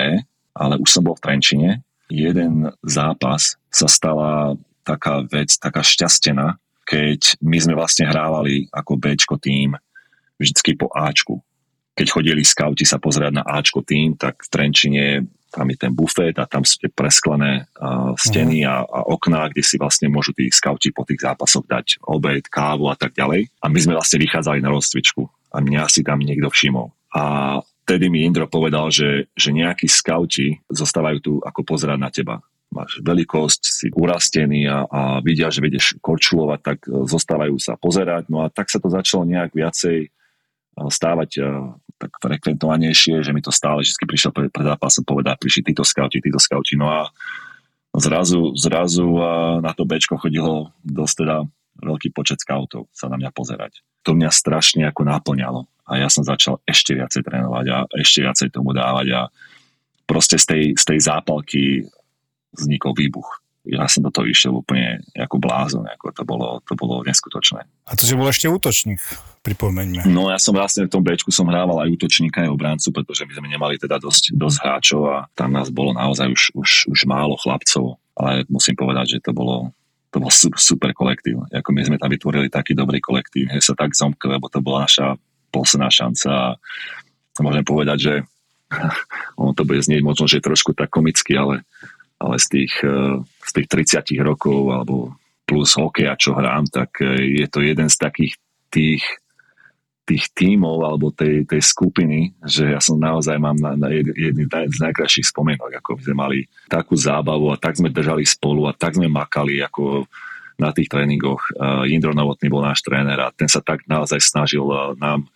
ale 0.57 0.73
už 0.81 0.89
som 0.89 1.05
bol 1.05 1.13
v 1.13 1.23
Trenčine. 1.23 1.69
Jeden 2.09 2.71
zápas 2.81 3.61
sa 3.69 3.85
stala 3.85 4.57
taká 4.81 5.21
vec, 5.27 5.53
taká 5.59 5.85
šťastená, 5.85 6.57
keď 6.87 7.37
my 7.43 7.57
sme 7.61 7.75
vlastne 7.77 8.07
hrávali 8.07 8.71
ako 8.71 8.95
Bčko 8.97 9.35
tým 9.37 9.75
vždycky 10.39 10.79
po 10.79 10.87
Ačku 10.95 11.43
keď 11.97 12.07
chodili 12.13 12.45
skauti 12.45 12.85
sa 12.85 13.01
pozerať 13.01 13.41
na 13.41 13.43
Ačko 13.43 13.81
tým, 13.81 14.13
tak 14.13 14.45
v 14.45 14.51
Trenčine 14.53 15.25
tam 15.51 15.71
je 15.71 15.77
ten 15.79 15.91
bufet 15.95 16.35
a 16.37 16.45
tam 16.45 16.67
sú 16.67 16.79
tie 16.83 16.91
presklené 16.91 17.65
uh, 17.79 18.13
steny 18.19 18.67
uh-huh. 18.67 18.83
a, 18.83 18.85
a 18.85 18.99
okná, 19.07 19.49
kde 19.51 19.63
si 19.63 19.79
vlastne 19.79 20.11
môžu 20.11 20.35
tí 20.35 20.51
skauti 20.51 20.91
po 20.91 21.07
tých 21.07 21.23
zápasoch 21.23 21.65
dať 21.65 22.03
obed, 22.03 22.45
kávu 22.47 22.91
a 22.91 22.95
tak 22.99 23.15
ďalej. 23.15 23.49
A 23.63 23.65
my 23.71 23.79
sme 23.79 23.95
vlastne 23.95 24.21
vychádzali 24.21 24.59
na 24.59 24.69
rozcvičku 24.71 25.23
a 25.53 25.57
mňa 25.63 25.83
si 25.87 26.01
tam 26.03 26.19
niekto 26.19 26.51
všimol. 26.51 26.91
A 27.15 27.23
vtedy 27.87 28.11
mi 28.11 28.27
Indro 28.27 28.51
povedal, 28.51 28.91
že, 28.91 29.31
že 29.33 29.55
nejakí 29.55 29.87
skauti 29.87 30.59
zostávajú 30.67 31.17
tu 31.23 31.31
ako 31.39 31.61
pozerať 31.63 31.97
na 31.97 32.11
teba. 32.11 32.35
Máš 32.67 32.99
veľkosť, 32.99 33.61
si 33.63 33.87
urastený 33.95 34.67
a, 34.67 34.83
a 34.83 35.01
vidia, 35.23 35.47
že 35.47 35.63
vedeš 35.63 35.95
korčulovať, 36.03 36.59
tak 36.59 36.77
zostávajú 36.85 37.55
sa 37.55 37.79
pozerať. 37.79 38.27
No 38.27 38.43
a 38.43 38.51
tak 38.51 38.67
sa 38.67 38.83
to 38.83 38.91
začalo 38.91 39.23
nejak 39.23 39.55
viacej 39.55 40.11
stávať 40.77 41.41
tak 41.97 42.13
frekventovanejšie, 42.21 43.25
že 43.25 43.33
mi 43.33 43.41
to 43.41 43.49
stále 43.49 43.81
vždy 43.81 44.05
prišiel 44.05 44.31
pred, 44.31 44.53
pred 44.53 44.65
zápasom 44.65 45.03
povedať, 45.03 45.41
prišli 45.41 45.73
títo 45.73 45.81
skauti, 45.81 46.21
títo 46.21 46.37
skauti. 46.37 46.77
No 46.77 46.89
a 46.89 47.09
zrazu, 47.97 48.53
zrazu 48.53 49.05
na 49.59 49.73
to 49.73 49.83
Bčko 49.83 50.21
chodilo 50.21 50.73
dosť 50.85 51.15
teda 51.25 51.37
veľký 51.77 52.09
počet 52.13 52.41
skautov 52.41 52.89
sa 52.93 53.09
na 53.09 53.17
mňa 53.17 53.29
pozerať. 53.33 53.81
To 54.05 54.17
mňa 54.17 54.29
strašne 54.33 54.85
ako 54.89 55.05
náplňalo. 55.05 55.61
A 55.87 56.03
ja 56.03 56.11
som 56.11 56.25
začal 56.25 56.59
ešte 56.67 56.93
viacej 56.97 57.23
trénovať 57.23 57.65
a 57.71 57.77
ešte 57.95 58.19
viacej 58.21 58.49
tomu 58.51 58.75
dávať 58.75 59.07
a 59.15 59.21
proste 60.03 60.35
z 60.35 60.45
tej, 60.45 60.63
z 60.75 60.83
tej 60.83 60.99
zápalky 60.99 61.87
vznikol 62.51 62.91
výbuch 62.91 63.46
ja 63.67 63.85
som 63.91 64.03
do 64.03 64.11
toho 64.11 64.25
išiel 64.27 64.55
úplne 64.55 65.03
ako 65.13 65.37
blázon, 65.37 65.85
ako 65.85 66.15
to 66.15 66.23
bolo, 66.23 66.47
to 66.63 66.73
bolo 66.73 67.03
neskutočné. 67.03 67.67
A 67.87 67.91
to 67.93 68.07
si 68.07 68.15
bol 68.15 68.27
ešte 68.27 68.47
útočník, 68.47 68.99
pripomeňme. 69.43 70.07
No 70.07 70.31
ja 70.31 70.39
som 70.39 70.55
vlastne 70.55 70.87
v 70.87 70.91
tom 70.91 71.03
Bčku 71.03 71.29
som 71.29 71.47
hrával 71.51 71.83
aj 71.83 71.93
útočníka, 71.99 72.47
aj 72.47 72.53
obrancu, 72.55 72.87
pretože 72.95 73.27
my 73.27 73.33
sme 73.35 73.47
nemali 73.51 73.75
teda 73.75 73.99
dosť, 73.99 74.35
dosť 74.35 74.57
hráčov 74.63 75.01
a 75.07 75.15
tam 75.35 75.51
nás 75.51 75.67
bolo 75.67 75.91
naozaj 75.91 76.27
už, 76.31 76.43
už, 76.55 76.69
už 76.91 76.99
málo 77.05 77.35
chlapcov, 77.39 77.99
ale 78.15 78.47
musím 78.47 78.75
povedať, 78.79 79.19
že 79.19 79.23
to 79.23 79.31
bolo 79.35 79.75
to 80.07 80.23
bol 80.23 80.31
super, 80.31 80.95
kolektív. 80.95 81.45
Ako 81.51 81.75
my 81.75 81.83
sme 81.83 81.99
tam 81.99 82.09
vytvorili 82.09 82.47
taký 82.47 82.71
dobrý 82.71 83.03
kolektív, 83.03 83.51
že 83.51 83.59
sa 83.59 83.73
tak 83.75 83.91
zomkli, 83.91 84.39
lebo 84.39 84.47
to 84.47 84.63
bola 84.63 84.87
naša 84.87 85.19
posledná 85.51 85.91
šanca. 85.91 86.29
A 86.31 87.39
môžem 87.43 87.61
povedať, 87.67 87.97
že 87.99 88.13
ono 89.39 89.51
to 89.51 89.67
bude 89.67 89.83
znieť 89.83 90.01
možno, 90.03 90.25
že 90.25 90.43
trošku 90.43 90.75
tak 90.75 90.91
komicky, 90.91 91.35
ale, 91.35 91.63
ale 92.17 92.35
z, 92.39 92.47
tých, 92.49 92.73
e, 92.83 93.19
z 93.47 93.51
tých 93.63 93.67
30 94.03 94.19
rokov 94.27 94.59
alebo 94.75 95.15
plus 95.47 95.79
hokeja, 95.79 96.19
čo 96.19 96.35
hrám, 96.35 96.67
tak 96.67 96.99
e, 96.99 97.39
je 97.39 97.47
to 97.47 97.63
jeden 97.63 97.87
z 97.87 97.95
takých 97.95 98.35
tých 98.67 99.03
tých 100.07 100.31
tímov 100.31 100.87
alebo 100.87 101.11
tej, 101.11 101.43
tej 101.43 101.59
skupiny, 101.59 102.31
že 102.39 102.71
ja 102.71 102.79
som 102.79 102.95
naozaj 102.95 103.35
mám 103.35 103.59
na, 103.59 103.75
na 103.75 103.91
jedný 103.91 104.47
z 104.47 104.79
najkrajších 104.79 105.35
spomienok, 105.35 105.83
ako 105.83 105.99
sme 105.99 106.15
mali 106.15 106.39
takú 106.71 106.95
zábavu 106.95 107.51
a 107.51 107.59
tak 107.59 107.75
sme 107.75 107.91
držali 107.91 108.23
spolu 108.23 108.71
a 108.71 108.73
tak 108.73 108.95
sme 108.95 109.11
makali 109.11 109.59
ako 109.59 110.07
na 110.55 110.71
tých 110.71 110.87
tréningoch. 110.87 111.51
Uh, 111.59 111.83
Indro 111.91 112.15
Novotný 112.15 112.47
bol 112.47 112.63
náš 112.63 112.87
tréner 112.87 113.19
a 113.19 113.35
ten 113.35 113.51
sa 113.51 113.59
tak 113.59 113.83
naozaj 113.83 114.23
snažil 114.23 114.63
uh, 114.63 114.95
nám, 114.95 115.27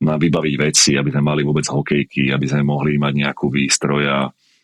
nám 0.00 0.18
vybaviť 0.18 0.54
veci, 0.64 0.90
aby 0.96 1.12
sme 1.12 1.20
mali 1.20 1.44
vôbec 1.44 1.68
hokejky, 1.68 2.32
aby 2.32 2.46
sme 2.48 2.64
mohli 2.64 2.96
mať 2.96 3.12
nejakú 3.20 3.52
výstroj 3.52 4.02
a 4.08 4.18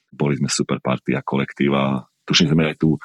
boli 0.09 0.40
sme 0.40 0.48
super 0.48 0.81
partia 0.81 1.20
kolektíva. 1.20 2.09
Tuším, 2.26 2.54
sme 2.54 2.72
aj 2.72 2.76
tu 2.78 2.96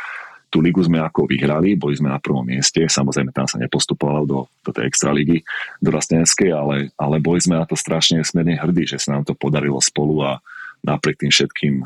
tú 0.47 0.63
ligu 0.63 0.79
sme 0.79 1.03
ako 1.03 1.27
vyhrali, 1.27 1.75
boli 1.75 1.99
sme 1.99 2.07
na 2.07 2.23
prvom 2.23 2.43
mieste, 2.43 2.79
samozrejme 2.79 3.35
tam 3.35 3.47
sa 3.51 3.59
nepostupovalo 3.59 4.23
do, 4.23 4.39
do 4.63 4.71
tej 4.71 4.87
extraligy, 4.87 5.43
do 5.83 5.91
Rastenskej, 5.91 6.55
ale, 6.55 6.87
ale 6.95 7.19
boli 7.19 7.43
sme 7.43 7.59
na 7.59 7.67
to 7.67 7.75
strašne 7.75 8.23
smerne 8.23 8.55
hrdí, 8.55 8.87
že 8.87 8.99
sa 8.99 9.15
nám 9.15 9.27
to 9.27 9.35
podarilo 9.35 9.83
spolu 9.83 10.23
a 10.23 10.39
napriek 10.87 11.27
tým 11.27 11.31
všetkým 11.31 11.83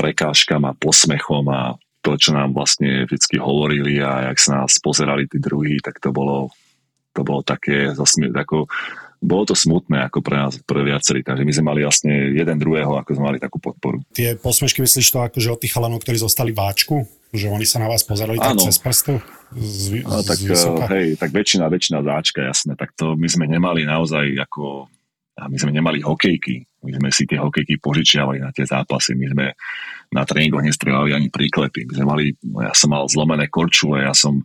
prekážkam 0.00 0.64
a 0.64 0.76
posmechom 0.76 1.44
a 1.52 1.76
to, 2.00 2.16
čo 2.16 2.32
nám 2.32 2.56
vlastne 2.56 3.04
vždy 3.04 3.36
hovorili 3.36 4.00
a 4.00 4.32
jak 4.32 4.38
sa 4.40 4.64
nás 4.64 4.80
pozerali 4.80 5.28
tí 5.28 5.36
druhí, 5.36 5.76
tak 5.84 6.00
to 6.00 6.08
bolo, 6.08 6.48
to 7.12 7.20
bolo 7.20 7.44
také 7.44 7.92
zasmie, 7.92 8.32
ako, 8.32 8.64
bolo 9.20 9.44
to 9.44 9.54
smutné 9.54 10.08
ako 10.08 10.24
pre 10.24 10.36
nás, 10.40 10.56
pre 10.64 10.80
viacerí, 10.80 11.20
takže 11.20 11.44
my 11.44 11.52
sme 11.52 11.64
mali 11.68 11.80
vlastne 11.84 12.32
jeden 12.32 12.56
druhého, 12.56 12.96
ako 12.96 13.20
sme 13.20 13.24
mali 13.30 13.38
takú 13.38 13.60
podporu. 13.60 14.00
Tie 14.16 14.34
posmešky 14.40 14.80
myslíš 14.80 15.12
to 15.12 15.18
akože 15.20 15.48
od 15.52 15.60
tých 15.60 15.76
chalanov, 15.76 16.00
ktorí 16.00 16.16
zostali 16.16 16.56
váčku? 16.56 17.04
Že 17.30 17.52
oni 17.52 17.66
sa 17.68 17.78
na 17.78 17.86
vás 17.86 18.02
pozerali 18.02 18.40
tak 18.40 18.58
cez 18.58 18.80
prstu? 18.80 19.20
Z, 19.54 20.02
no, 20.02 20.24
tak, 20.24 20.40
z 20.40 20.64
hej, 20.90 21.06
tak 21.20 21.30
väčšina, 21.30 21.68
väčšina 21.70 22.02
záčka, 22.02 22.42
jasné. 22.42 22.74
Tak 22.74 22.96
to 22.96 23.14
my 23.14 23.28
sme 23.28 23.46
nemali 23.46 23.86
naozaj 23.86 24.34
ako... 24.50 24.88
A 25.40 25.48
my 25.48 25.56
sme 25.56 25.72
nemali 25.72 26.04
hokejky. 26.04 26.68
My 26.80 26.96
sme 26.96 27.08
si 27.12 27.28
tie 27.28 27.36
hokejky 27.36 27.76
požičiavali 27.76 28.40
na 28.40 28.50
tie 28.56 28.64
zápasy. 28.64 29.12
My 29.12 29.26
sme 29.28 29.46
na 30.10 30.24
tréningoch 30.24 30.64
nestrelali 30.64 31.12
ani 31.12 31.28
príklepy. 31.28 31.86
My 31.86 31.92
sme 31.94 32.06
mali, 32.08 32.24
no 32.42 32.64
ja 32.64 32.72
som 32.72 32.90
mal 32.90 33.04
zlomené 33.06 33.46
korčule, 33.52 34.02
ja 34.02 34.16
som 34.16 34.40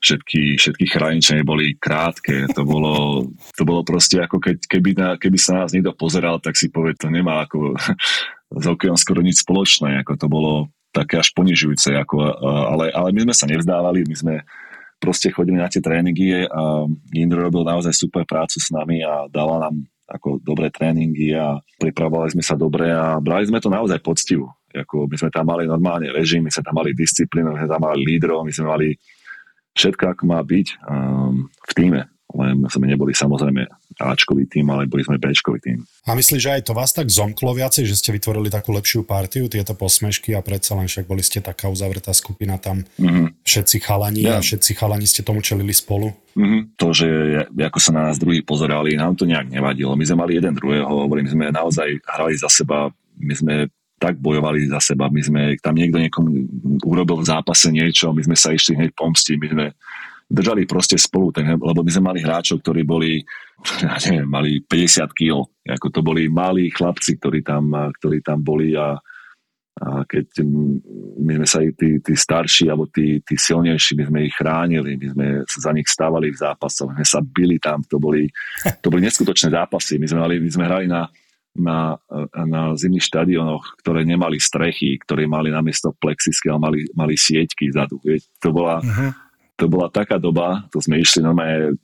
všetky, 0.00 0.56
všetky 0.56 0.86
chranične 0.86 1.42
boli 1.42 1.76
krátke. 1.76 2.46
To 2.54 2.62
bolo, 2.62 3.26
to 3.52 3.62
bolo 3.66 3.82
proste 3.82 4.22
ako 4.22 4.38
keď, 4.38 4.56
keby, 4.64 4.90
na, 4.96 5.08
keby 5.18 5.38
sa 5.38 5.64
nás 5.64 5.74
niekto 5.74 5.92
pozeral, 5.92 6.38
tak 6.38 6.54
si 6.54 6.70
povie, 6.70 6.94
to 6.94 7.10
nemá 7.10 7.44
ako 7.44 7.74
s 8.50 8.64
hokejom 8.64 8.96
skoro 8.96 9.20
nič 9.20 9.42
spoločné. 9.42 10.00
Ako 10.06 10.14
to 10.14 10.26
bolo 10.30 10.70
také 10.94 11.18
až 11.18 11.34
ponižujúce. 11.34 11.94
Ako, 12.00 12.16
ale, 12.70 12.94
ale 12.94 13.08
my 13.10 13.30
sme 13.30 13.34
sa 13.34 13.46
nevzdávali, 13.50 14.06
my 14.06 14.16
sme 14.16 14.34
proste 15.00 15.32
chodili 15.32 15.56
na 15.56 15.66
tie 15.66 15.80
tréningy 15.80 16.44
a 16.44 16.84
Indro 17.16 17.40
robil 17.40 17.64
naozaj 17.64 17.96
super 17.96 18.28
prácu 18.28 18.60
s 18.60 18.68
nami 18.68 19.00
a 19.00 19.26
dala 19.32 19.68
nám 19.68 19.88
ako 20.10 20.42
dobré 20.42 20.74
tréningy 20.74 21.32
a 21.38 21.54
pripravovali 21.78 22.34
sme 22.34 22.44
sa 22.44 22.58
dobre 22.58 22.90
a 22.90 23.22
brali 23.22 23.46
sme 23.46 23.62
to 23.62 23.70
naozaj 23.70 24.02
poctivo. 24.02 24.58
Ako 24.70 25.06
my 25.06 25.16
sme 25.18 25.30
tam 25.30 25.46
mali 25.46 25.70
normálne 25.70 26.10
režim, 26.10 26.42
my 26.42 26.50
sme 26.50 26.66
tam 26.66 26.76
mali 26.78 26.90
disciplínu, 26.94 27.54
my 27.54 27.58
sme 27.62 27.70
tam 27.70 27.82
mali 27.82 28.00
lídrov, 28.02 28.42
my 28.42 28.52
sme 28.52 28.66
mali 28.66 28.88
všetko, 29.74 30.04
ako 30.14 30.22
má 30.26 30.42
byť 30.42 30.66
um, 30.82 31.46
v 31.46 31.72
týme 31.74 32.00
len 32.34 32.66
sme 32.70 32.86
neboli 32.86 33.14
samozrejme 33.14 33.66
Ačkový 34.00 34.48
tým, 34.48 34.70
ale 34.72 34.88
boli 34.88 35.04
sme 35.04 35.20
Bčkový 35.20 35.60
tým. 35.60 35.78
A 36.08 36.16
myslíš, 36.16 36.40
že 36.40 36.54
aj 36.56 36.62
to 36.66 36.72
vás 36.72 36.94
tak 36.96 37.12
zomklo 37.12 37.52
viacej, 37.52 37.84
že 37.84 37.98
ste 37.98 38.14
vytvorili 38.16 38.48
takú 38.48 38.72
lepšiu 38.72 39.04
partiu, 39.04 39.50
tieto 39.50 39.76
posmešky 39.76 40.32
a 40.32 40.40
predsa 40.40 40.72
len 40.78 40.88
však 40.88 41.04
boli 41.04 41.20
ste 41.20 41.44
taká 41.44 41.68
uzavretá 41.68 42.14
skupina 42.16 42.56
tam, 42.56 42.86
mm-hmm. 42.96 43.44
všetci 43.44 43.76
chalani 43.84 44.24
ja. 44.24 44.38
a 44.38 44.44
všetci 44.44 44.70
chalani 44.78 45.04
ste 45.04 45.26
tomu 45.26 45.44
čelili 45.44 45.74
spolu? 45.76 46.14
Mm-hmm. 46.38 46.60
To, 46.80 46.86
že 46.94 47.08
ako 47.52 47.78
sa 47.82 47.90
na 47.92 48.02
nás 48.08 48.16
druhý 48.16 48.40
pozerali, 48.40 48.96
nám 48.96 49.18
to 49.18 49.28
nejak 49.28 49.50
nevadilo. 49.50 49.92
My 49.98 50.04
sme 50.06 50.22
mali 50.24 50.38
jeden 50.38 50.54
druhého, 50.56 50.88
hovorím, 50.88 51.28
my 51.28 51.32
sme 51.34 51.44
naozaj 51.52 51.88
hrali 52.06 52.34
za 52.38 52.48
seba, 52.48 52.88
my 53.20 53.34
sme 53.36 53.54
tak 54.00 54.16
bojovali 54.16 54.64
za 54.64 54.80
seba. 54.80 55.12
My 55.12 55.20
sme, 55.20 55.60
tam 55.60 55.76
niekto 55.76 56.00
niekomu 56.00 56.48
urobil 56.88 57.20
v 57.20 57.28
zápase 57.28 57.68
niečo, 57.68 58.16
my 58.16 58.24
sme 58.24 58.32
sa 58.32 58.56
išli 58.56 58.80
hneď 58.80 58.96
pomstiť, 58.96 59.36
my 59.36 59.48
sme 59.52 59.66
držali 60.30 60.62
proste 60.62 60.94
spolu, 60.94 61.34
ten, 61.34 61.58
lebo 61.58 61.82
my 61.82 61.90
sme 61.90 62.14
mali 62.14 62.22
hráčov, 62.22 62.62
ktorí 62.62 62.86
boli, 62.86 63.18
ja 63.84 63.98
neviem, 64.06 64.30
mali 64.30 64.62
50 64.62 65.10
kg, 65.10 65.42
ako 65.66 65.86
to 65.90 66.00
boli 66.06 66.30
malí 66.30 66.70
chlapci, 66.70 67.18
ktorí 67.18 67.42
tam, 67.42 67.74
ktorí 67.74 68.22
tam 68.22 68.38
boli 68.38 68.78
a, 68.78 68.94
a 69.82 70.06
keď 70.06 70.46
my 71.18 71.42
sme 71.42 71.46
sa 71.50 71.58
tí, 71.74 71.98
tí 71.98 72.14
starší 72.14 72.70
alebo 72.70 72.86
tí, 72.86 73.18
tí 73.26 73.34
silnejší, 73.34 73.98
my 73.98 74.04
sme 74.06 74.20
ich 74.30 74.34
chránili, 74.38 74.94
my 74.94 75.06
sme 75.10 75.26
sa 75.50 75.58
za 75.66 75.70
nich 75.74 75.90
stávali 75.90 76.30
v 76.30 76.38
zápasoch, 76.38 76.94
my 76.94 77.02
sa 77.02 77.18
bili 77.18 77.58
tam, 77.58 77.82
to 77.82 77.98
boli, 77.98 78.30
to 78.78 78.86
boli 78.86 79.02
neskutočné 79.02 79.50
zápasy. 79.50 79.98
My 79.98 80.06
sme, 80.06 80.18
mali, 80.22 80.34
my 80.38 80.50
sme 80.50 80.64
hrali 80.70 80.86
na, 80.86 81.10
na, 81.58 81.98
na 82.46 82.70
zimných 82.78 83.02
štadionoch, 83.02 83.82
ktoré 83.82 84.06
nemali 84.06 84.38
strechy, 84.38 84.94
ktoré 85.02 85.26
mali 85.26 85.50
namiesto 85.50 85.90
plexisky, 85.98 86.46
ale 86.46 86.60
mali, 86.62 86.80
mali 86.94 87.14
sieťky 87.18 87.74
vzadu. 87.74 87.98
To 88.46 88.48
bola, 88.54 88.78
uh-huh 88.78 89.29
to 89.60 89.68
bola 89.68 89.92
taká 89.92 90.16
doba, 90.16 90.64
to 90.72 90.80
sme 90.80 90.96
išli 90.96 91.20
normálne 91.20 91.76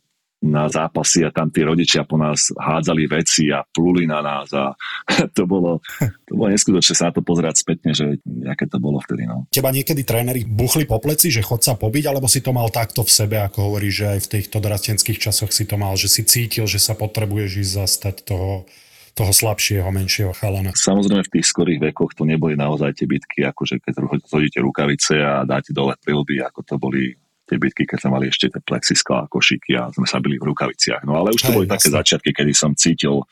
na 0.45 0.69
zápasy 0.69 1.25
a 1.25 1.33
tam 1.33 1.49
tí 1.49 1.65
rodičia 1.65 2.05
po 2.05 2.21
nás 2.21 2.53
hádzali 2.55 3.09
veci 3.09 3.49
a 3.49 3.65
pluli 3.65 4.05
na 4.05 4.21
nás 4.21 4.53
a 4.53 4.73
to 5.37 5.49
bolo, 5.49 5.81
to 6.29 6.33
bolo 6.37 6.53
neskutočné 6.53 6.95
sa 6.95 7.09
na 7.09 7.17
to 7.17 7.25
pozerať 7.25 7.65
spätne, 7.65 7.97
že 7.97 8.21
aké 8.45 8.69
to 8.69 8.77
bolo 8.77 9.01
vtedy. 9.01 9.25
No. 9.25 9.49
Teba 9.49 9.73
niekedy 9.73 10.05
tréneri 10.05 10.45
buchli 10.45 10.85
po 10.85 11.01
pleci, 11.01 11.33
že 11.33 11.45
chod 11.45 11.65
sa 11.65 11.75
pobiť, 11.75 12.05
alebo 12.09 12.29
si 12.29 12.45
to 12.45 12.53
mal 12.53 12.69
takto 12.69 13.01
v 13.01 13.13
sebe, 13.13 13.37
ako 13.41 13.73
hovorí, 13.73 13.89
že 13.89 14.17
aj 14.17 14.29
v 14.29 14.31
týchto 14.39 14.61
dorastenských 14.61 15.19
časoch 15.19 15.51
si 15.51 15.65
to 15.65 15.81
mal, 15.81 15.97
že 15.97 16.13
si 16.13 16.23
cítil, 16.29 16.69
že 16.69 16.81
sa 16.81 16.93
potrebuješ 16.93 17.51
ísť 17.61 17.73
zastať 17.85 18.17
toho 18.25 18.69
toho 19.17 19.33
slabšieho, 19.33 19.89
menšieho 19.89 20.37
chalana. 20.37 20.77
Samozrejme 20.77 21.25
v 21.25 21.33
tých 21.41 21.49
skorých 21.49 21.81
vekoch 21.89 22.13
to 22.13 22.29
neboli 22.29 22.53
naozaj 22.53 22.93
tie 22.93 23.09
bitky, 23.09 23.49
akože 23.49 23.81
keď 23.81 24.05
zhodíte 24.29 24.61
rukavice 24.61 25.17
a 25.17 25.41
dáte 25.49 25.73
dole 25.73 25.97
prilby, 26.05 26.45
ako 26.45 26.61
to 26.61 26.77
boli 26.77 27.17
tie 27.47 27.57
bitky, 27.57 27.87
keď 27.87 27.99
sme 28.03 28.11
mali 28.19 28.27
ešte 28.29 28.51
tie 28.51 28.61
plexisklá 28.63 29.25
a 29.25 29.31
košiky 29.31 29.79
a 29.79 29.89
sme 29.95 30.07
sa 30.07 30.19
byli 30.19 30.37
v 30.37 30.51
rukaviciach. 30.51 31.07
No 31.07 31.19
ale 31.23 31.31
už 31.31 31.47
to 31.47 31.51
Hej, 31.55 31.57
boli 31.57 31.67
jasne. 31.71 31.75
také 31.79 31.89
začiatky, 31.95 32.31
kedy 32.35 32.53
som 32.53 32.75
cítil, 32.75 33.23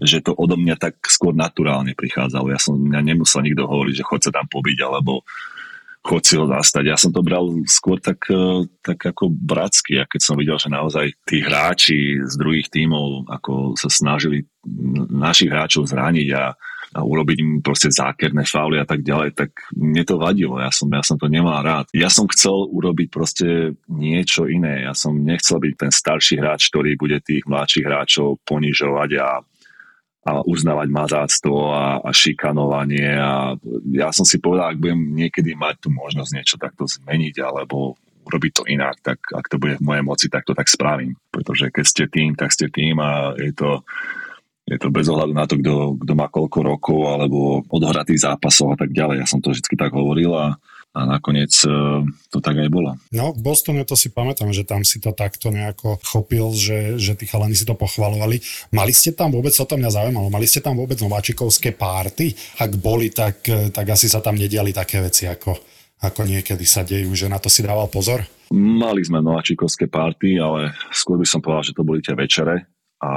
že 0.00 0.24
to 0.24 0.34
odo 0.34 0.56
mňa 0.58 0.76
tak 0.80 0.98
skôr 1.06 1.36
naturálne 1.36 1.94
prichádzalo. 1.94 2.50
Ja 2.50 2.58
som, 2.58 2.74
mňa 2.74 3.00
nemusel 3.04 3.46
nikto 3.46 3.68
hovoriť, 3.68 3.94
že 4.00 4.06
chod 4.06 4.20
sa 4.26 4.32
tam 4.34 4.48
pobiť, 4.48 4.78
alebo 4.82 5.22
chod 6.00 6.24
si 6.24 6.34
ho 6.40 6.48
zastať. 6.48 6.84
Ja 6.88 6.96
som 6.96 7.12
to 7.12 7.20
bral 7.20 7.44
skôr 7.68 8.00
tak, 8.00 8.24
e, 8.32 8.64
tak 8.80 8.96
ako 9.04 9.28
bratsky, 9.28 10.00
a 10.00 10.08
keď 10.08 10.20
som 10.24 10.40
videl, 10.40 10.56
že 10.56 10.72
naozaj 10.72 11.12
tí 11.28 11.44
hráči 11.44 12.16
z 12.24 12.34
druhých 12.40 12.72
tímov 12.72 13.28
ako 13.28 13.76
sa 13.76 13.92
snažili 13.92 14.48
našich 15.12 15.52
hráčov 15.52 15.84
zraniť 15.84 16.28
a 16.32 16.56
a 16.90 17.06
urobiť 17.06 17.36
im 17.38 17.50
proste 17.62 17.90
zákerné 17.94 18.42
fauly 18.42 18.82
a 18.82 18.86
tak 18.86 19.06
ďalej, 19.06 19.38
tak 19.38 19.54
mne 19.78 20.02
to 20.02 20.18
vadilo, 20.18 20.58
ja 20.58 20.74
som, 20.74 20.90
ja 20.90 21.06
som 21.06 21.14
to 21.14 21.30
nemal 21.30 21.62
rád. 21.62 21.86
Ja 21.94 22.10
som 22.10 22.26
chcel 22.26 22.66
urobiť 22.66 23.08
proste 23.14 23.78
niečo 23.86 24.50
iné, 24.50 24.90
ja 24.90 24.94
som 24.94 25.14
nechcel 25.14 25.62
byť 25.62 25.74
ten 25.78 25.92
starší 25.94 26.42
hráč, 26.42 26.66
ktorý 26.74 26.98
bude 26.98 27.22
tých 27.22 27.46
mladších 27.46 27.86
hráčov 27.86 28.42
ponižovať 28.42 29.10
a 29.22 29.28
a 30.20 30.44
uznávať 30.44 30.88
mazáctvo 30.92 31.72
a, 31.72 32.04
a 32.04 32.10
šikanovanie 32.12 33.16
a 33.16 33.56
ja 33.88 34.12
som 34.12 34.28
si 34.28 34.36
povedal, 34.36 34.76
ak 34.76 34.80
budem 34.80 35.16
niekedy 35.16 35.56
mať 35.56 35.80
tú 35.80 35.88
možnosť 35.88 36.30
niečo 36.36 36.56
takto 36.60 36.84
zmeniť 36.84 37.40
alebo 37.40 37.96
urobiť 38.28 38.52
to 38.52 38.62
inak, 38.68 39.00
tak 39.00 39.16
ak 39.32 39.48
to 39.48 39.56
bude 39.56 39.80
v 39.80 39.86
mojej 39.86 40.04
moci, 40.04 40.26
tak 40.28 40.44
to 40.44 40.52
tak 40.52 40.68
spravím. 40.68 41.16
Pretože 41.32 41.72
keď 41.72 41.84
ste 41.88 42.04
tým, 42.06 42.36
tak 42.36 42.52
ste 42.52 42.68
tým 42.68 43.00
a 43.00 43.32
je 43.32 43.52
to 43.56 43.80
je 44.70 44.78
to 44.78 44.94
bez 44.94 45.10
ohľadu 45.10 45.34
na 45.34 45.44
to, 45.50 45.58
kto, 45.58 45.98
kto 45.98 46.12
má 46.14 46.30
koľko 46.30 46.58
rokov 46.62 46.98
alebo 47.10 47.66
odohratých 47.66 48.22
zápasov 48.22 48.74
a 48.74 48.76
tak 48.78 48.94
ďalej. 48.94 49.22
Ja 49.22 49.26
som 49.26 49.42
to 49.42 49.50
vždy 49.50 49.74
tak 49.74 49.90
hovoril 49.90 50.30
a, 50.30 50.54
a 50.94 51.00
nakoniec 51.10 51.50
e, 51.66 52.06
to 52.30 52.38
tak 52.38 52.54
aj 52.54 52.70
bolo. 52.70 52.94
No, 53.10 53.34
v 53.34 53.42
Bostone 53.42 53.82
to 53.82 53.98
si 53.98 54.14
pamätám, 54.14 54.54
že 54.54 54.62
tam 54.62 54.86
si 54.86 55.02
to 55.02 55.10
takto 55.10 55.50
nejako 55.50 55.98
chopil, 56.06 56.54
že, 56.54 57.02
že 57.02 57.18
tí 57.18 57.26
chalani 57.26 57.58
si 57.58 57.66
to 57.66 57.74
pochvalovali. 57.74 58.38
Mali 58.70 58.94
ste 58.94 59.10
tam 59.10 59.34
vôbec, 59.34 59.50
to 59.50 59.66
mňa 59.66 59.90
zaujímalo, 59.90 60.30
mali 60.30 60.46
ste 60.46 60.62
tam 60.62 60.78
vôbec 60.78 61.02
nováčikovské 61.02 61.74
párty? 61.74 62.38
Ak 62.62 62.70
boli, 62.78 63.10
tak, 63.10 63.42
e, 63.50 63.74
tak 63.74 63.90
asi 63.90 64.06
sa 64.06 64.22
tam 64.22 64.38
nediali 64.38 64.70
také 64.70 65.02
veci, 65.02 65.26
ako, 65.26 65.58
ako 66.06 66.20
niekedy 66.30 66.62
sa 66.62 66.86
dejú, 66.86 67.10
že 67.18 67.26
na 67.26 67.42
to 67.42 67.50
si 67.50 67.66
dával 67.66 67.90
pozor? 67.90 68.22
Mali 68.54 69.02
sme 69.02 69.18
nováčikovské 69.18 69.90
párty, 69.90 70.38
ale 70.38 70.74
skôr 70.94 71.18
by 71.18 71.26
som 71.26 71.42
povedal, 71.42 71.70
že 71.70 71.74
to 71.74 71.86
boli 71.86 72.02
tie 72.02 72.14
večere 72.14 72.66
a 72.98 73.10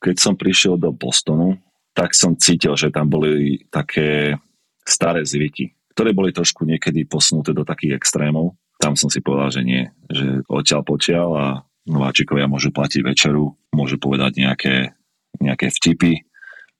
keď 0.00 0.16
som 0.16 0.34
prišiel 0.34 0.80
do 0.80 0.90
Bostonu, 0.90 1.60
tak 1.92 2.16
som 2.16 2.34
cítil, 2.34 2.72
že 2.74 2.88
tam 2.88 3.12
boli 3.12 3.60
také 3.68 4.40
staré 4.80 5.22
zvyky, 5.22 5.76
ktoré 5.92 6.16
boli 6.16 6.32
trošku 6.32 6.64
niekedy 6.64 7.04
posunuté 7.04 7.52
do 7.52 7.62
takých 7.62 8.00
extrémov. 8.00 8.56
tam 8.80 8.96
som 8.96 9.12
si 9.12 9.20
povedal, 9.20 9.52
že 9.52 9.62
nie, 9.62 9.82
že 10.08 10.40
odtiaľ 10.48 10.80
potiaľ 10.80 11.28
a 11.36 11.46
nováčikovia 11.84 12.48
môžu 12.48 12.72
platiť 12.72 13.04
večeru, 13.04 13.52
môžu 13.76 14.00
povedať 14.00 14.40
nejaké, 14.40 14.96
nejaké 15.36 15.68
vtipy 15.68 16.24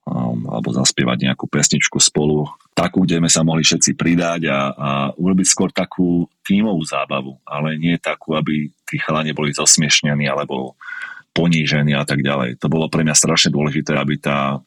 um, 0.09 0.49
alebo 0.49 0.73
zaspievať 0.73 1.29
nejakú 1.29 1.45
pesničku 1.45 2.01
spolu. 2.01 2.49
Takú, 2.73 3.05
kde 3.05 3.21
sme 3.21 3.31
sa 3.31 3.45
mohli 3.45 3.61
všetci 3.61 3.93
pridať 4.01 4.49
a, 4.49 4.59
a 4.73 4.91
urobiť 5.13 5.47
skôr 5.47 5.69
takú 5.69 6.25
tímovú 6.47 6.81
zábavu, 6.89 7.37
ale 7.45 7.77
nie 7.77 8.01
takú, 8.01 8.33
aby 8.33 8.73
tí 8.89 8.97
chalani 8.97 9.37
boli 9.37 9.53
zosmiešnení 9.53 10.25
alebo 10.25 10.81
ponížení 11.33 11.95
a 11.95 12.05
tak 12.05 12.21
ďalej. 12.21 12.59
To 12.61 12.67
bolo 12.67 12.91
pre 12.91 13.07
mňa 13.07 13.15
strašne 13.15 13.51
dôležité, 13.55 13.95
aby 13.97 14.19
tá, 14.19 14.61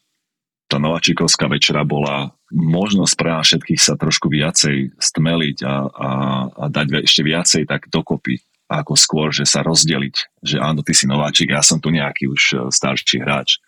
tá 0.71 0.77
nováčikovská 0.79 1.51
večera 1.51 1.83
bola 1.83 2.31
možnosť 2.53 3.13
pre 3.17 3.29
nás 3.33 3.45
všetkých 3.49 3.81
sa 3.81 3.93
trošku 3.99 4.29
viacej 4.29 4.95
stmeliť 4.97 5.57
a, 5.65 5.75
a, 5.89 6.09
a 6.47 6.65
dať 6.69 7.03
ešte 7.03 7.21
viacej 7.25 7.63
tak 7.67 7.89
dokopy 7.89 8.39
ako 8.71 8.93
skôr, 8.97 9.29
že 9.29 9.45
sa 9.45 9.61
rozdeliť, 9.61 10.41
že 10.41 10.57
áno, 10.57 10.81
ty 10.81 10.97
si 10.97 11.05
nováčik, 11.05 11.53
ja 11.53 11.61
som 11.61 11.77
tu 11.77 11.93
nejaký 11.93 12.25
už 12.31 12.41
e, 12.41 12.55
starší 12.73 13.21
hráč. 13.21 13.61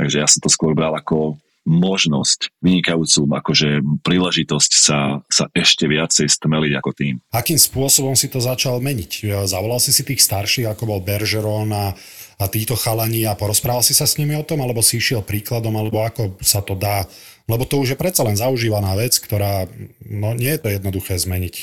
Takže 0.00 0.16
ja 0.16 0.24
som 0.24 0.40
to 0.40 0.48
skôr 0.48 0.72
bral 0.72 0.96
ako 0.96 1.36
možnosť 1.68 2.56
vynikajúcu, 2.64 3.20
akože 3.36 3.68
príležitosť 4.00 4.72
sa, 4.72 5.20
sa 5.28 5.44
ešte 5.52 5.84
viacej 5.84 6.26
stmeliť 6.26 6.72
ako 6.80 6.90
tým. 6.96 7.14
Akým 7.30 7.60
spôsobom 7.60 8.16
si 8.16 8.32
to 8.32 8.40
začal 8.40 8.80
meniť? 8.80 9.44
Zavolal 9.44 9.78
si 9.78 9.92
si 9.92 10.02
tých 10.02 10.24
starších, 10.24 10.66
ako 10.66 10.82
bol 10.88 11.00
Bergeron 11.04 11.68
a, 11.70 11.92
a 12.40 12.48
títo 12.48 12.72
chalani 12.72 13.28
a 13.28 13.36
porozprával 13.36 13.84
si 13.84 13.92
sa 13.92 14.08
s 14.08 14.16
nimi 14.16 14.32
o 14.32 14.46
tom, 14.46 14.64
alebo 14.64 14.80
si 14.80 14.96
išiel 14.96 15.20
príkladom, 15.20 15.76
alebo 15.76 16.00
ako 16.00 16.40
sa 16.40 16.64
to 16.64 16.72
dá 16.72 17.04
lebo 17.50 17.66
to 17.66 17.82
už 17.82 17.94
je 17.94 17.98
predsa 17.98 18.22
len 18.22 18.38
zaužívaná 18.38 18.94
vec, 18.94 19.18
ktorá, 19.18 19.66
no 20.06 20.38
nie 20.38 20.54
je 20.54 20.60
to 20.62 20.68
jednoduché 20.70 21.18
zmeniť. 21.18 21.56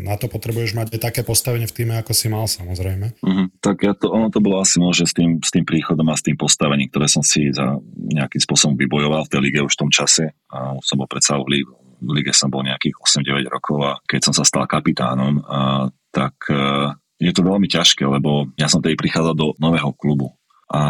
Na 0.00 0.16
to 0.16 0.32
potrebuješ 0.32 0.72
mať 0.72 0.96
aj 0.96 1.00
také 1.04 1.20
postavenie 1.20 1.68
v 1.68 1.76
týme, 1.76 1.94
ako 2.00 2.16
si 2.16 2.32
mal 2.32 2.48
samozrejme. 2.48 3.12
Mm-hmm. 3.20 3.46
Tak 3.60 3.76
ja 3.84 3.92
to, 3.92 4.08
ono 4.08 4.32
to 4.32 4.40
bolo 4.40 4.64
asi 4.64 4.80
môže 4.80 5.04
s 5.04 5.12
tým, 5.12 5.44
s 5.44 5.52
tým 5.52 5.68
príchodom 5.68 6.08
a 6.08 6.16
s 6.16 6.24
tým 6.24 6.40
postavením, 6.40 6.88
ktoré 6.88 7.12
som 7.12 7.20
si 7.20 7.52
za 7.52 7.76
nejakým 7.92 8.40
spôsobom 8.40 8.80
vybojoval 8.80 9.28
v 9.28 9.32
tej 9.36 9.40
lige 9.44 9.60
už 9.60 9.76
v 9.76 9.80
tom 9.84 9.90
čase. 9.92 10.32
A 10.48 10.72
už 10.80 10.84
som 10.88 10.96
bol 10.96 11.08
predsa 11.10 11.36
v 11.36 11.60
lige, 11.60 11.72
v 12.00 12.10
lige 12.16 12.32
som 12.32 12.48
bol 12.48 12.64
nejakých 12.64 12.96
8-9 12.96 13.52
rokov 13.52 13.78
a 13.84 13.92
keď 14.08 14.32
som 14.32 14.34
sa 14.34 14.48
stal 14.48 14.64
kapitánom, 14.64 15.44
a, 15.44 15.92
tak 16.08 16.40
a, 16.48 16.56
e, 16.56 17.07
je 17.18 17.32
to 17.34 17.42
veľmi 17.42 17.66
ťažké, 17.66 18.06
lebo 18.06 18.46
ja 18.54 18.70
som 18.70 18.78
tedy 18.78 18.94
prichádzal 18.94 19.34
do 19.34 19.52
nového 19.58 19.90
klubu 19.98 20.38
a 20.68 20.82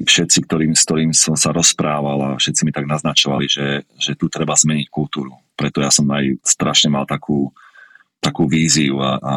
všetci, 0.00 0.48
ktorým, 0.48 0.72
s 0.72 0.88
ktorým 0.88 1.12
som 1.12 1.36
sa 1.36 1.52
rozprával 1.52 2.32
a 2.32 2.40
všetci 2.40 2.64
mi 2.64 2.72
tak 2.72 2.88
naznačovali, 2.88 3.44
že, 3.44 3.84
že 4.00 4.16
tu 4.16 4.32
treba 4.32 4.56
zmeniť 4.56 4.88
kultúru. 4.88 5.36
Preto 5.52 5.84
ja 5.84 5.92
som 5.92 6.08
aj 6.08 6.40
strašne 6.40 6.88
mal 6.88 7.04
takú, 7.04 7.52
takú 8.24 8.48
víziu 8.48 8.96
a, 9.04 9.20
a 9.20 9.34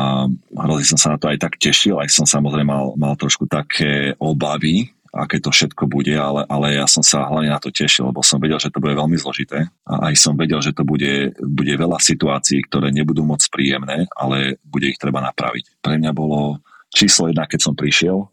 hrozí 0.63 0.87
som 0.87 0.95
sa 0.95 1.11
na 1.11 1.17
to 1.19 1.27
aj 1.27 1.43
tak 1.43 1.59
tešil, 1.59 1.99
aj 1.99 2.07
som 2.07 2.23
samozrejme 2.23 2.71
mal, 2.71 2.95
mal 2.95 3.19
trošku 3.19 3.51
také 3.51 4.15
obavy, 4.15 4.94
aké 5.15 5.39
to 5.39 5.47
všetko 5.47 5.87
bude, 5.87 6.11
ale, 6.11 6.43
ale 6.51 6.75
ja 6.75 6.83
som 6.85 6.99
sa 6.99 7.23
hlavne 7.31 7.47
na 7.47 7.59
to 7.63 7.71
tešil, 7.71 8.11
lebo 8.11 8.19
som 8.19 8.35
vedel, 8.43 8.59
že 8.59 8.67
to 8.67 8.83
bude 8.83 8.99
veľmi 8.99 9.15
zložité 9.15 9.71
a 9.87 10.11
aj 10.11 10.15
som 10.19 10.35
vedel, 10.35 10.59
že 10.59 10.75
to 10.75 10.83
bude, 10.83 11.31
bude 11.39 11.71
veľa 11.71 11.95
situácií, 12.03 12.67
ktoré 12.67 12.91
nebudú 12.91 13.23
moc 13.23 13.39
príjemné, 13.47 14.11
ale 14.11 14.59
bude 14.67 14.91
ich 14.91 14.99
treba 14.99 15.23
napraviť. 15.23 15.79
Pre 15.79 15.95
mňa 15.95 16.11
bolo 16.11 16.59
číslo 16.91 17.31
jedna, 17.31 17.47
keď 17.47 17.59
som 17.63 17.79
prišiel, 17.79 18.27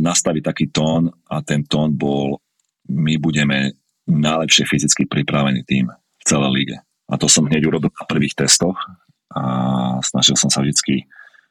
nastaviť 0.00 0.42
taký 0.44 0.66
tón 0.68 1.08
a 1.28 1.40
ten 1.40 1.64
tón 1.64 1.96
bol, 1.96 2.36
my 2.92 3.16
budeme 3.16 3.72
najlepšie 4.04 4.68
fyzicky 4.68 5.08
pripravený 5.08 5.64
tým 5.64 5.88
v 5.88 6.24
celej 6.28 6.52
lige. 6.52 6.76
A 7.10 7.16
to 7.16 7.26
som 7.32 7.48
hneď 7.48 7.64
urobil 7.64 7.90
na 7.90 8.04
prvých 8.04 8.36
testoch 8.36 8.76
a 9.30 9.42
snažil 10.04 10.36
som 10.36 10.50
sa 10.52 10.60
vždy 10.60 11.06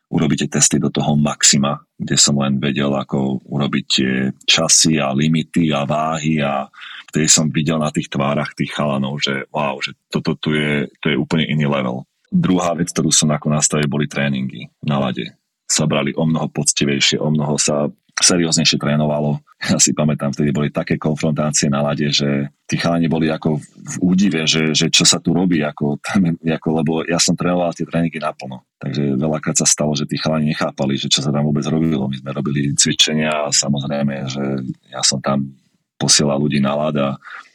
urobiť 0.10 0.50
testy 0.50 0.82
do 0.82 0.89
toho 0.89 1.13
maxima, 1.13 1.78
kde 1.93 2.17
som 2.17 2.38
len 2.41 2.58
vedel, 2.58 2.89
ako 2.93 3.45
urobiť 3.45 3.86
tie 3.86 4.13
časy 4.45 4.98
a 4.98 5.13
limity 5.13 5.69
a 5.69 5.86
váhy 5.86 6.41
a 6.41 6.65
vtedy 7.13 7.30
som 7.30 7.54
videl 7.54 7.78
na 7.78 7.93
tých 7.93 8.10
tvárach 8.10 8.58
tých 8.58 8.74
chalanov, 8.74 9.22
že 9.22 9.45
wow, 9.54 9.78
že 9.78 9.93
toto 10.10 10.34
tu 10.34 10.58
je, 10.58 10.89
to 11.00 11.13
je 11.13 11.17
úplne 11.17 11.45
iný 11.45 11.69
level. 11.69 12.10
Druhá 12.30 12.78
vec, 12.78 12.89
ktorú 12.93 13.10
som 13.10 13.30
ako 13.34 13.54
nastavil, 13.54 13.89
boli 13.89 14.06
tréningy 14.06 14.69
na 14.86 15.02
lade 15.02 15.39
sa 15.69 15.86
brali 15.86 16.12
o 16.17 16.26
mnoho 16.26 16.50
poctivejšie, 16.50 17.22
o 17.22 17.30
mnoho 17.30 17.56
sa 17.62 17.86
serióznejšie 18.23 18.79
trénovalo. 18.79 19.39
Ja 19.60 19.75
si 19.75 19.91
pamätám, 19.91 20.32
vtedy 20.32 20.55
boli 20.55 20.69
také 20.71 20.95
konfrontácie 20.95 21.67
na 21.67 21.84
lade, 21.84 22.08
že 22.12 22.47
tí 22.63 22.79
chalani 22.79 23.12
boli 23.12 23.27
ako 23.27 23.60
v 23.63 23.95
údive, 23.99 24.47
že, 24.47 24.71
že 24.71 24.88
čo 24.88 25.03
sa 25.03 25.19
tu 25.19 25.36
robí, 25.36 25.60
ako, 25.60 25.99
ako, 26.43 26.69
lebo 26.79 26.91
ja 27.03 27.19
som 27.19 27.36
trénoval 27.36 27.75
tie 27.75 27.84
tréningy 27.84 28.23
naplno. 28.23 28.63
Takže 28.79 29.19
veľakrát 29.19 29.58
sa 29.60 29.67
stalo, 29.67 29.91
že 29.95 30.08
tí 30.08 30.15
chalani 30.15 30.55
nechápali, 30.55 30.95
že 30.95 31.12
čo 31.12 31.19
sa 31.19 31.32
tam 31.32 31.47
vôbec 31.47 31.67
robilo. 31.67 32.08
My 32.08 32.15
sme 32.19 32.32
robili 32.32 32.71
cvičenia 32.75 33.47
a 33.47 33.51
samozrejme, 33.51 34.15
že 34.32 34.43
ja 34.91 35.03
som 35.03 35.19
tam 35.19 35.51
posielal 35.99 36.39
ľudí 36.39 36.63
na 36.63 36.73
lad 36.79 36.95
a 36.95 37.10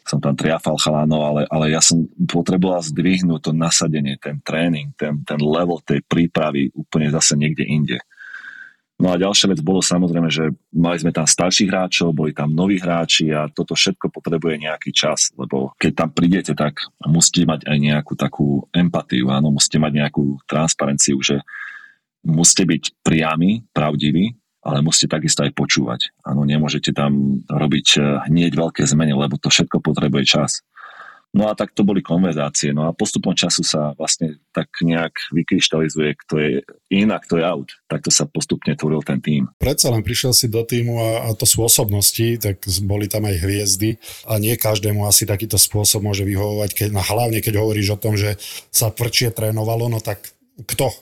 som 0.05 0.20
tam 0.20 0.37
triafal 0.37 0.77
chalánov, 0.77 1.20
ale, 1.24 1.42
ale 1.48 1.72
ja 1.72 1.81
som 1.81 2.05
potreboval 2.29 2.85
zdvihnúť 2.85 3.40
to 3.40 3.53
nasadenie, 3.57 4.20
ten 4.20 4.37
tréning, 4.44 4.92
ten, 5.00 5.24
ten 5.24 5.40
level 5.40 5.81
tej 5.81 6.05
prípravy 6.05 6.68
úplne 6.77 7.09
zase 7.09 7.40
niekde 7.40 7.64
inde. 7.64 7.96
No 8.94 9.11
a 9.11 9.18
ďalšia 9.18 9.50
vec 9.50 9.59
bolo 9.59 9.83
samozrejme, 9.83 10.30
že 10.30 10.54
mali 10.70 11.02
sme 11.02 11.11
tam 11.11 11.26
starších 11.26 11.66
hráčov, 11.66 12.14
boli 12.14 12.30
tam 12.30 12.54
noví 12.54 12.78
hráči 12.78 13.35
a 13.35 13.50
toto 13.50 13.74
všetko 13.74 14.07
potrebuje 14.07 14.70
nejaký 14.70 14.94
čas, 14.94 15.35
lebo 15.35 15.74
keď 15.74 15.92
tam 15.98 16.11
prídete, 16.14 16.54
tak 16.54 16.78
musíte 17.02 17.42
mať 17.42 17.66
aj 17.66 17.78
nejakú 17.83 18.14
takú 18.14 18.62
empatiu, 18.70 19.35
áno, 19.35 19.50
musíte 19.50 19.83
mať 19.83 19.92
nejakú 19.98 20.38
transparenciu, 20.46 21.18
že 21.18 21.42
musíte 22.22 22.70
byť 22.70 22.83
priami, 23.02 23.66
pravdiví, 23.74 24.38
ale 24.64 24.80
musíte 24.80 25.12
takisto 25.12 25.44
aj 25.44 25.52
počúvať. 25.52 26.14
Áno, 26.24 26.46
nemôžete 26.48 26.96
tam 26.96 27.44
robiť 27.44 27.87
eh, 28.00 28.02
hnieď 28.30 28.52
veľké 28.57 28.83
zmeny, 28.87 29.12
lebo 29.12 29.37
to 29.37 29.52
všetko 29.52 29.85
potrebuje 29.85 30.24
čas. 30.24 30.64
No 31.35 31.51
a 31.51 31.59
tak 31.59 31.75
to 31.75 31.83
boli 31.83 31.99
konverzácie. 31.99 32.70
No 32.70 32.87
a 32.87 32.94
postupom 32.94 33.35
času 33.35 33.66
sa 33.66 33.90
vlastne 33.99 34.38
tak 34.55 34.70
nejak 34.79 35.35
vykryštalizuje, 35.35 36.11
kto 36.25 36.35
je 36.38 36.51
in 36.94 37.11
a 37.11 37.18
kto 37.18 37.42
je 37.42 37.44
out. 37.44 37.75
Takto 37.90 38.14
sa 38.14 38.31
postupne 38.31 38.70
tvoril 38.79 39.03
ten 39.03 39.18
tým. 39.18 39.51
Predsa 39.59 39.90
len 39.90 40.07
prišiel 40.07 40.31
si 40.31 40.47
do 40.47 40.62
týmu 40.62 40.94
a, 41.03 41.11
a 41.27 41.29
to 41.35 41.42
sú 41.42 41.66
osobnosti, 41.66 42.38
tak 42.38 42.62
boli 42.87 43.11
tam 43.11 43.27
aj 43.27 43.42
hviezdy 43.42 43.99
a 44.31 44.38
nie 44.38 44.55
každému 44.55 45.03
asi 45.03 45.27
takýto 45.27 45.59
spôsob 45.59 46.07
môže 46.07 46.23
vyhovovať, 46.23 46.70
keď, 46.70 46.88
no 46.94 47.03
hlavne 47.03 47.42
keď 47.42 47.59
hovoríš 47.59 47.99
o 47.99 48.01
tom, 48.01 48.14
že 48.14 48.38
sa 48.70 48.94
tvrdšie 48.94 49.35
trénovalo, 49.35 49.90
no 49.90 49.99
tak 49.99 50.23
kto? 50.70 50.94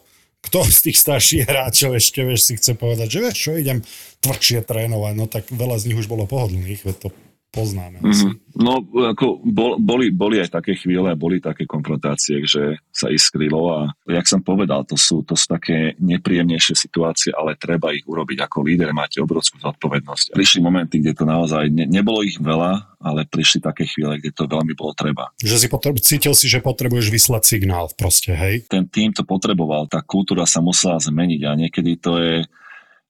kto 0.42 0.66
z 0.66 0.90
tých 0.90 0.98
starších 0.98 1.46
hráčov 1.46 1.94
ešte 1.94 2.26
vieš, 2.26 2.50
si 2.50 2.58
chce 2.58 2.74
povedať, 2.74 3.06
že 3.06 3.18
vieš 3.22 3.38
čo, 3.38 3.50
idem 3.54 3.78
tvrdšie 4.26 4.66
trénovať, 4.66 5.14
no 5.14 5.30
tak 5.30 5.46
veľa 5.46 5.78
z 5.78 5.86
nich 5.86 5.98
už 6.02 6.10
bolo 6.10 6.26
pohodlných, 6.26 6.82
veď 6.82 6.96
to 6.98 7.08
poznáme. 7.52 8.00
Mm-hmm. 8.00 8.32
No, 8.52 8.84
ako 9.12 9.44
bol, 9.44 9.76
boli, 9.76 10.08
boli 10.12 10.40
aj 10.40 10.60
také 10.60 10.76
chvíle, 10.76 11.12
boli 11.16 11.40
také 11.40 11.68
konfrontácie, 11.68 12.44
že 12.44 12.80
sa 12.88 13.08
iskrilo 13.08 13.60
a 13.72 13.78
jak 14.08 14.28
som 14.28 14.40
povedal, 14.40 14.84
to 14.88 14.96
sú, 14.96 15.24
to 15.24 15.36
sú 15.36 15.52
také 15.52 15.96
nepríjemnejšie 16.00 16.76
situácie, 16.76 17.32
ale 17.32 17.56
treba 17.60 17.92
ich 17.92 18.04
urobiť. 18.04 18.44
Ako 18.44 18.64
líder 18.64 18.92
máte 18.96 19.20
obrovskú 19.20 19.60
zodpovednosť. 19.60 20.36
Prišli 20.36 20.60
momenty, 20.64 21.00
kde 21.00 21.12
to 21.12 21.24
naozaj, 21.28 21.68
ne, 21.68 21.84
nebolo 21.88 22.24
ich 22.24 22.40
veľa, 22.40 23.00
ale 23.00 23.28
prišli 23.28 23.64
také 23.64 23.84
chvíle, 23.84 24.20
kde 24.20 24.32
to 24.32 24.44
veľmi 24.48 24.72
bolo 24.72 24.92
treba. 24.96 25.32
Že 25.40 25.56
si 25.56 25.68
potreb, 25.68 25.96
cítil 26.00 26.32
si, 26.32 26.48
že 26.48 26.64
potrebuješ 26.64 27.08
vyslať 27.12 27.42
signál 27.44 27.88
proste, 27.96 28.32
hej? 28.32 28.64
Ten 28.68 28.88
tým 28.88 29.12
to 29.12 29.24
potreboval, 29.28 29.88
tá 29.88 30.00
kultúra 30.00 30.48
sa 30.48 30.64
musela 30.64 31.00
zmeniť 31.00 31.40
a 31.44 31.52
niekedy 31.56 32.00
to 32.00 32.12
je 32.16 32.34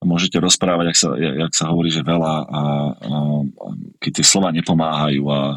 môžete 0.03 0.39
rozprávať, 0.39 0.87
ak 0.93 0.97
sa, 0.99 1.09
jak 1.19 1.53
sa 1.55 1.71
hovorí, 1.71 1.89
že 1.89 2.07
veľa 2.07 2.35
a, 2.43 2.43
a 2.47 2.63
keď 4.03 4.11
tie 4.21 4.27
slova 4.27 4.51
nepomáhajú 4.55 5.23
a, 5.31 5.57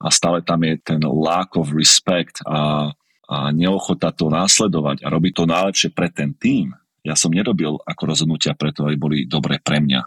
a 0.00 0.08
stále 0.08 0.40
tam 0.40 0.64
je 0.64 0.80
ten 0.80 1.00
lack 1.04 1.56
of 1.56 1.72
respect 1.72 2.40
a, 2.44 2.92
a 3.28 3.36
neochota 3.52 4.12
to 4.12 4.28
následovať 4.32 5.04
a 5.04 5.12
robiť 5.12 5.32
to 5.32 5.44
najlepšie 5.44 5.90
pre 5.92 6.08
ten 6.08 6.32
tým. 6.36 6.72
Ja 7.00 7.16
som 7.16 7.32
nerobil 7.32 7.80
ako 7.80 8.02
rozhodnutia 8.12 8.52
preto, 8.52 8.84
aby 8.84 8.96
boli 9.00 9.18
dobré 9.24 9.56
pre 9.60 9.80
mňa. 9.80 10.00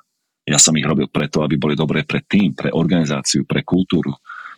Ja 0.44 0.60
som 0.60 0.76
ich 0.76 0.86
robil 0.86 1.08
preto, 1.08 1.42
aby 1.42 1.56
boli 1.56 1.74
dobré 1.74 2.04
pre 2.04 2.22
tým, 2.22 2.52
pre 2.54 2.70
organizáciu, 2.70 3.48
pre 3.48 3.64
kultúru. 3.64 4.12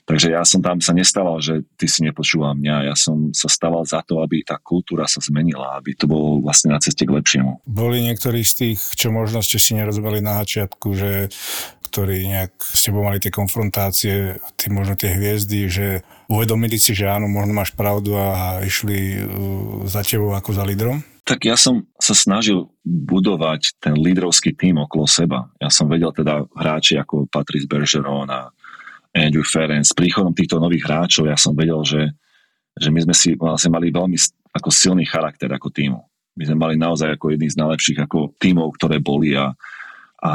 Takže 0.05 0.37
ja 0.37 0.45
som 0.45 0.61
tam 0.61 0.77
sa 0.77 0.93
nestával, 0.93 1.41
že 1.41 1.65
ty 1.81 1.89
si 1.89 2.05
nepočúval 2.05 2.53
mňa. 2.53 2.93
Ja 2.93 2.95
som 2.95 3.33
sa 3.33 3.49
stával 3.49 3.89
za 3.89 4.05
to, 4.05 4.21
aby 4.21 4.45
tá 4.45 4.61
kultúra 4.61 5.09
sa 5.09 5.17
zmenila, 5.17 5.81
aby 5.81 5.97
to 5.97 6.05
bolo 6.05 6.45
vlastne 6.45 6.69
na 6.69 6.77
ceste 6.77 7.09
k 7.09 7.15
lepšiemu. 7.17 7.65
Boli 7.65 8.05
niektorí 8.05 8.45
z 8.45 8.53
tých, 8.53 8.79
čo 8.93 9.09
možno 9.09 9.41
ste 9.41 9.57
si 9.57 9.73
nerozumeli 9.73 10.21
na 10.21 10.45
začiatku, 10.45 10.87
že 10.93 11.33
ktorí 11.89 12.27
nejak 12.27 12.53
s 12.59 12.81
tebou 12.85 13.07
mali 13.07 13.23
tie 13.23 13.31
konfrontácie, 13.31 14.35
tie, 14.59 14.67
možno 14.67 14.99
tie 14.99 15.15
hviezdy, 15.15 15.71
že 15.71 15.87
uvedomili 16.27 16.75
si, 16.75 16.91
že 16.91 17.07
áno, 17.07 17.31
možno 17.31 17.55
máš 17.55 17.71
pravdu 17.71 18.19
a 18.19 18.59
išli 18.61 19.23
uh, 19.23 19.87
za 19.87 20.03
tebou 20.03 20.35
ako 20.35 20.51
za 20.51 20.67
lídrom? 20.67 20.99
Tak 21.25 21.47
ja 21.47 21.57
som 21.57 21.87
sa 21.97 22.13
snažil 22.13 22.69
budovať 22.85 23.81
ten 23.81 23.97
lídrovský 23.97 24.53
tým 24.53 24.77
okolo 24.77 25.09
seba. 25.09 25.49
Ja 25.57 25.71
som 25.73 25.89
vedel 25.89 26.11
teda 26.13 26.45
hráči 26.53 26.99
ako 26.99 27.31
Patrice 27.31 27.65
Bergeron 27.65 28.29
a 28.29 28.53
Andrew 29.15 29.47
Ferenc. 29.47 29.87
S 29.87 29.95
príchodom 29.95 30.35
týchto 30.35 30.59
nových 30.59 30.83
hráčov 30.83 31.31
ja 31.31 31.39
som 31.39 31.55
vedel, 31.55 31.79
že, 31.87 32.11
že 32.75 32.91
my 32.91 32.99
sme 33.07 33.15
si 33.15 33.39
vlastne 33.39 33.71
mali 33.71 33.89
veľmi 33.89 34.19
ako 34.51 34.69
silný 34.69 35.07
charakter 35.07 35.47
ako 35.47 35.71
týmu. 35.71 35.99
My 36.35 36.43
sme 36.43 36.57
mali 36.59 36.75
naozaj 36.75 37.15
ako 37.15 37.31
jedný 37.31 37.47
z 37.47 37.59
najlepších 37.63 37.99
ako 38.03 38.35
tímov, 38.35 38.75
ktoré 38.75 38.99
boli 38.99 39.39
a, 39.39 39.55
a 40.19 40.31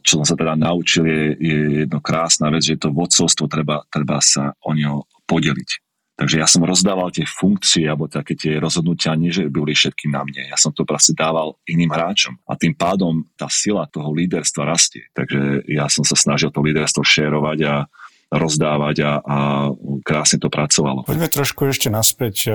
čo 0.00 0.24
som 0.24 0.26
sa 0.26 0.32
teda 0.32 0.56
naučil 0.56 1.04
je, 1.04 1.22
je 1.36 1.58
jedno 1.84 2.00
krásna 2.00 2.48
vec, 2.48 2.64
že 2.64 2.80
to 2.80 2.88
vodcovstvo 2.88 3.44
treba, 3.52 3.84
treba 3.92 4.16
sa 4.24 4.56
o 4.64 4.72
neho 4.72 5.04
podeliť. 5.28 5.70
Takže 6.12 6.38
ja 6.38 6.46
som 6.46 6.62
rozdával 6.62 7.08
tie 7.08 7.24
funkcie 7.24 7.88
alebo 7.88 8.04
také 8.06 8.36
tie 8.36 8.60
rozhodnutia, 8.60 9.16
nie 9.16 9.32
že 9.32 9.48
boli 9.48 9.72
všetkým 9.72 10.12
na 10.12 10.22
mne. 10.22 10.52
Ja 10.52 10.60
som 10.60 10.70
to 10.70 10.84
proste 10.84 11.16
dával 11.16 11.56
iným 11.64 11.88
hráčom. 11.88 12.36
A 12.44 12.52
tým 12.54 12.76
pádom 12.76 13.24
tá 13.34 13.48
sila 13.48 13.88
toho 13.88 14.12
líderstva 14.12 14.68
rastie. 14.68 15.08
Takže 15.16 15.66
ja 15.66 15.88
som 15.88 16.04
sa 16.04 16.14
snažil 16.14 16.52
to 16.52 16.60
líderstvo 16.60 17.00
šerovať 17.00 17.58
a 17.64 17.74
rozdávať 18.32 18.96
a, 19.04 19.12
a 19.20 19.36
krásne 20.00 20.40
to 20.40 20.48
pracovalo. 20.48 21.04
Poďme 21.04 21.28
trošku 21.28 21.68
ešte 21.68 21.92
naspäť, 21.92 22.48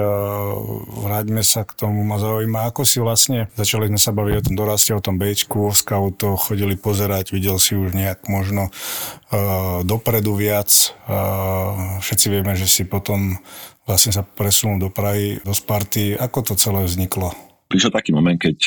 vráťme 1.06 1.46
sa 1.46 1.62
k 1.62 1.78
tomu, 1.78 2.02
ma 2.02 2.18
zaujíma, 2.18 2.74
ako 2.74 2.82
si 2.82 2.98
vlastne, 2.98 3.46
začali 3.54 3.86
sme 3.86 4.02
sa 4.02 4.10
baviť 4.10 4.34
o 4.42 4.46
tom 4.50 4.56
dorastie, 4.58 4.98
o 4.98 5.06
tom 5.06 5.22
Bčku, 5.22 5.70
o 5.70 5.72
scouto, 5.72 6.34
chodili 6.34 6.74
pozerať, 6.74 7.30
videl 7.30 7.62
si 7.62 7.78
už 7.78 7.94
nejak 7.94 8.26
možno 8.26 8.74
uh, 8.74 9.86
dopredu 9.86 10.34
viac, 10.34 10.98
uh, 11.06 12.02
všetci 12.02 12.26
vieme, 12.34 12.58
že 12.58 12.66
si 12.66 12.90
potom 12.90 13.38
vlastne 13.86 14.10
sa 14.10 14.26
presunul 14.26 14.82
do 14.82 14.90
Prahy, 14.90 15.38
do 15.46 15.54
Sparty, 15.54 16.18
ako 16.18 16.52
to 16.52 16.54
celé 16.58 16.84
vzniklo? 16.84 17.32
Prišiel 17.70 17.94
taký 17.94 18.12
moment, 18.12 18.36
keď 18.36 18.58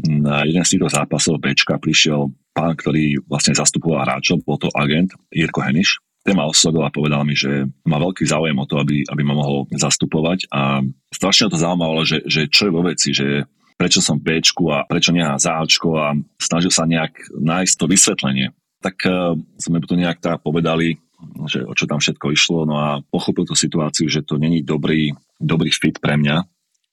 na 0.00 0.46
jeden 0.46 0.64
z 0.64 0.76
týchto 0.76 0.88
zápasov 0.88 1.42
Bčka 1.42 1.76
prišiel 1.76 2.32
pán, 2.56 2.76
ktorý 2.76 3.20
vlastne 3.28 3.52
zastupoval 3.52 4.06
hráčov, 4.06 4.40
bol 4.44 4.56
to 4.56 4.72
agent 4.72 5.12
Jirko 5.28 5.60
Heniš, 5.60 6.00
ten 6.20 6.36
ma 6.36 6.44
a 6.44 6.92
povedal 6.92 7.24
mi, 7.24 7.32
že 7.32 7.64
má 7.88 7.96
veľký 7.96 8.28
záujem 8.28 8.56
o 8.60 8.68
to, 8.68 8.76
aby, 8.76 9.08
aby 9.08 9.22
ma 9.24 9.32
mohol 9.32 9.64
zastupovať. 9.72 10.52
A 10.52 10.84
strašne 11.08 11.48
to 11.48 11.56
zaujímalo, 11.56 12.04
že, 12.04 12.20
že 12.28 12.44
čo 12.52 12.68
je 12.68 12.72
vo 12.76 12.84
veci, 12.84 13.16
že 13.16 13.48
prečo 13.80 14.04
som 14.04 14.20
Bčku 14.20 14.68
a 14.68 14.84
prečo 14.84 15.16
nie 15.16 15.24
za 15.40 15.56
a 15.56 16.06
snažil 16.36 16.68
sa 16.68 16.84
nejak 16.84 17.32
nájsť 17.32 17.74
to 17.80 17.84
vysvetlenie. 17.88 18.46
Tak 18.84 18.96
uh, 19.08 19.32
sme 19.56 19.80
to 19.80 19.96
nejak 19.96 20.20
tak 20.20 20.44
povedali, 20.44 21.00
že 21.48 21.64
o 21.64 21.72
čo 21.72 21.88
tam 21.88 22.00
všetko 22.00 22.26
išlo, 22.36 22.68
no 22.68 22.76
a 22.76 22.88
pochopil 23.08 23.48
tú 23.48 23.56
situáciu, 23.56 24.08
že 24.12 24.20
to 24.20 24.36
není 24.36 24.60
dobrý, 24.60 25.16
dobrý 25.40 25.72
fit 25.72 25.96
pre 25.96 26.20
mňa. 26.20 26.36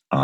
A 0.08 0.22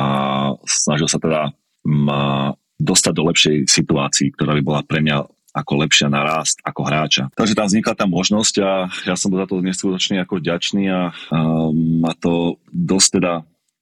snažil 0.63 1.11
sa 1.11 1.19
teda 1.19 1.51
ma 1.83 2.55
dostať 2.79 3.13
do 3.15 3.23
lepšej 3.27 3.55
situácii, 3.67 4.31
ktorá 4.31 4.55
by 4.55 4.63
bola 4.63 4.81
pre 4.87 5.03
mňa 5.03 5.27
ako 5.53 5.85
lepšia 5.85 6.09
na 6.09 6.25
rast 6.25 6.59
ako 6.65 6.81
hráča. 6.83 7.29
Takže 7.37 7.53
tam 7.53 7.69
vznikla 7.69 7.93
tá 7.93 8.05
možnosť 8.09 8.55
a 8.65 8.71
ja 9.05 9.15
som 9.15 9.29
za 9.29 9.45
to 9.45 9.61
neskutočne 9.61 10.19
ako 10.25 10.41
vďačný 10.41 10.89
a, 10.89 11.13
a 11.13 11.39
ma 12.01 12.13
to 12.17 12.57
dosť 12.73 13.21
teda 13.21 13.33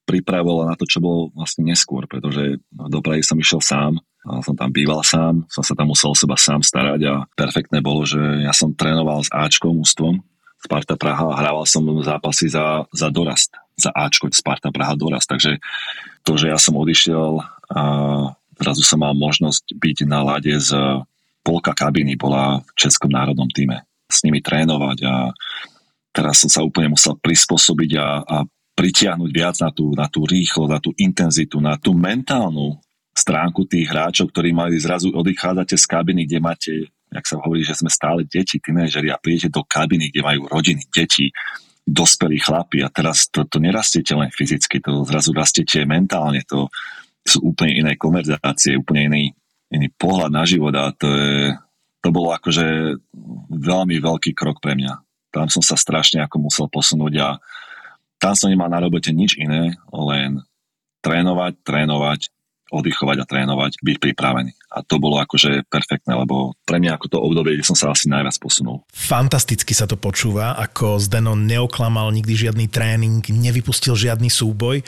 pripravilo 0.04 0.68
na 0.68 0.76
to, 0.76 0.84
čo 0.84 1.00
bolo 1.00 1.32
vlastne 1.32 1.64
neskôr, 1.64 2.04
pretože 2.12 2.60
do 2.68 3.00
Prahy 3.00 3.24
som 3.24 3.40
išiel 3.40 3.64
sám, 3.64 4.04
a 4.22 4.44
som 4.46 4.54
tam 4.54 4.70
býval 4.70 5.02
sám, 5.02 5.50
som 5.50 5.66
sa 5.66 5.74
tam 5.74 5.90
musel 5.90 6.14
o 6.14 6.18
seba 6.18 6.38
sám 6.38 6.62
starať 6.62 7.02
a 7.10 7.14
perfektné 7.34 7.82
bolo, 7.82 8.06
že 8.06 8.20
ja 8.46 8.54
som 8.54 8.76
trénoval 8.76 9.26
s 9.26 9.34
Ačkom 9.34 9.82
ústvom 9.82 10.22
Sparta 10.62 10.94
Praha 10.94 11.26
a 11.26 11.40
hrával 11.42 11.66
som 11.66 11.82
zápasy 12.06 12.46
za, 12.54 12.86
za 12.94 13.10
dorast, 13.10 13.50
za 13.74 13.90
Ačko 13.90 14.30
Sparta 14.30 14.70
Praha 14.70 14.94
dorast, 14.94 15.26
takže 15.26 15.58
to, 16.22 16.38
že 16.38 16.54
ja 16.54 16.60
som 16.62 16.78
odišiel 16.78 17.42
a 17.74 17.82
zrazu 18.62 18.86
som 18.86 19.02
mal 19.02 19.18
možnosť 19.18 19.74
byť 19.74 19.98
na 20.06 20.22
lade 20.22 20.54
s 20.54 20.70
polka 21.42 21.74
kabiny 21.74 22.16
bola 22.18 22.62
v 22.62 22.72
Českom 22.78 23.12
národnom 23.12 23.50
týme. 23.50 23.86
S 24.08 24.24
nimi 24.26 24.42
trénovať 24.42 24.98
a 25.08 25.34
teraz 26.14 26.44
som 26.44 26.50
sa 26.52 26.62
úplne 26.62 26.94
musel 26.94 27.18
prispôsobiť 27.18 27.92
a, 27.98 28.08
a 28.22 28.38
pritiahnuť 28.76 29.32
viac 29.32 29.56
na 29.62 29.70
tú, 29.70 29.92
na 29.94 30.08
tú 30.08 30.24
rýchlo, 30.24 30.68
na 30.68 30.80
tú 30.80 30.96
intenzitu, 30.98 31.60
na 31.60 31.76
tú 31.78 31.96
mentálnu 31.96 32.80
stránku 33.12 33.68
tých 33.68 33.92
hráčov, 33.92 34.32
ktorí 34.32 34.56
mali 34.56 34.80
zrazu 34.80 35.12
odchádzate 35.12 35.76
z 35.76 35.86
kabiny, 35.86 36.26
kde 36.26 36.40
máte, 36.40 36.72
jak 37.12 37.26
sa 37.28 37.36
hovorí, 37.44 37.62
že 37.62 37.76
sme 37.76 37.92
stále 37.92 38.24
deti, 38.24 38.58
tínežeri 38.58 39.12
a 39.12 39.20
prídete 39.20 39.52
do 39.52 39.68
kabiny, 39.68 40.10
kde 40.10 40.22
majú 40.24 40.48
rodiny, 40.48 40.88
deti, 40.90 41.28
dospelí 41.84 42.40
chlapi 42.40 42.86
a 42.86 42.90
teraz 42.94 43.28
to, 43.28 43.44
to 43.44 43.60
nerastiete 43.60 44.16
len 44.16 44.32
fyzicky, 44.32 44.80
to 44.80 45.04
zrazu 45.04 45.36
rastiete 45.36 45.84
mentálne, 45.84 46.46
to 46.48 46.72
sú 47.22 47.54
úplne 47.54 47.86
iné 47.86 47.94
konverzácie, 48.00 48.80
úplne 48.80 49.12
iný 49.12 49.24
iný 49.72 49.88
pohľad 49.96 50.32
na 50.32 50.44
život 50.44 50.76
a 50.76 50.92
to, 50.94 51.08
je, 51.08 51.56
to 52.04 52.10
bolo 52.12 52.36
akože 52.36 53.00
veľmi 53.50 53.96
veľký 54.04 54.36
krok 54.36 54.60
pre 54.60 54.76
mňa. 54.76 54.94
Tam 55.32 55.48
som 55.48 55.64
sa 55.64 55.80
strašne 55.80 56.22
ako 56.22 56.52
musel 56.52 56.68
posunúť 56.68 57.14
a 57.24 57.28
tam 58.20 58.36
som 58.36 58.52
nemal 58.52 58.70
na 58.70 58.84
robote 58.84 59.10
nič 59.10 59.40
iné, 59.40 59.74
len 59.90 60.44
trénovať, 61.02 61.64
trénovať, 61.66 62.30
oddychovať 62.70 63.18
a 63.24 63.26
trénovať, 63.26 63.72
byť 63.82 63.98
pripravený 63.98 64.61
a 64.72 64.80
to 64.88 65.04
bolo 65.04 65.20
akože 65.20 65.68
perfektné, 65.68 66.16
lebo 66.16 66.56
pre 66.64 66.80
mňa 66.80 66.96
ako 66.96 67.08
to 67.12 67.18
obdobie, 67.20 67.60
kde 67.60 67.68
som 67.68 67.76
sa 67.76 67.92
asi 67.92 68.08
najviac 68.08 68.40
posunul. 68.40 68.88
Fantasticky 68.96 69.76
sa 69.76 69.84
to 69.84 70.00
počúva, 70.00 70.56
ako 70.56 70.96
Zdeno 71.04 71.36
neoklamal 71.36 72.08
nikdy 72.16 72.48
žiadny 72.48 72.72
tréning, 72.72 73.20
nevypustil 73.20 74.00
žiadny 74.00 74.32
súboj 74.32 74.80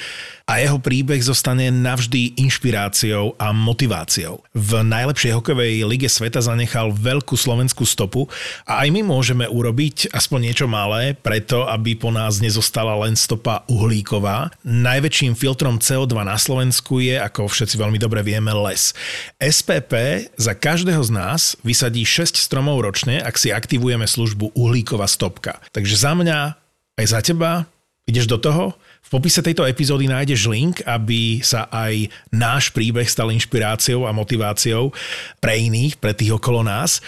a 0.48 0.64
jeho 0.64 0.80
príbeh 0.80 1.20
zostane 1.20 1.68
navždy 1.72 2.40
inšpiráciou 2.40 3.36
a 3.36 3.52
motiváciou. 3.52 4.44
V 4.56 4.72
najlepšej 4.84 5.36
hokejovej 5.36 5.84
lige 5.84 6.08
sveta 6.08 6.40
zanechal 6.40 6.96
veľkú 6.96 7.36
slovenskú 7.36 7.84
stopu 7.84 8.32
a 8.64 8.84
aj 8.84 8.88
my 8.92 9.04
môžeme 9.04 9.48
urobiť 9.48 10.16
aspoň 10.16 10.40
niečo 10.52 10.68
malé, 10.68 11.16
preto 11.16 11.68
aby 11.68 11.96
po 12.00 12.12
nás 12.12 12.40
nezostala 12.40 12.96
len 13.04 13.20
stopa 13.20 13.68
uhlíková. 13.68 14.52
Najväčším 14.64 15.36
filtrom 15.36 15.80
CO2 15.80 16.16
na 16.24 16.40
Slovensku 16.40 17.04
je, 17.04 17.20
ako 17.20 17.52
všetci 17.52 17.76
veľmi 17.80 18.00
dobre 18.00 18.24
vieme, 18.24 18.52
les. 18.52 18.92
SP 19.40 19.73
SPP 19.74 19.94
za 20.38 20.54
každého 20.54 21.02
z 21.02 21.10
nás 21.10 21.58
vysadí 21.66 22.06
6 22.06 22.38
stromov 22.38 22.86
ročne, 22.86 23.18
ak 23.18 23.42
si 23.42 23.50
aktivujeme 23.50 24.06
službu 24.06 24.54
uhlíková 24.54 25.10
stopka. 25.10 25.58
Takže 25.74 25.98
za 25.98 26.14
mňa 26.14 26.54
aj 27.02 27.06
za 27.10 27.20
teba 27.26 27.66
ideš 28.06 28.30
do 28.30 28.38
toho 28.38 28.78
popise 29.10 29.44
tejto 29.44 29.68
epizódy 29.68 30.10
nájdeš 30.10 30.48
link, 30.50 30.82
aby 30.86 31.44
sa 31.44 31.70
aj 31.72 32.10
náš 32.34 32.74
príbeh 32.74 33.06
stal 33.06 33.30
inšpiráciou 33.30 34.08
a 34.08 34.12
motiváciou 34.16 34.90
pre 35.38 35.60
iných, 35.70 36.02
pre 36.02 36.18
tých 36.18 36.34
okolo 36.34 36.66
nás. 36.66 37.04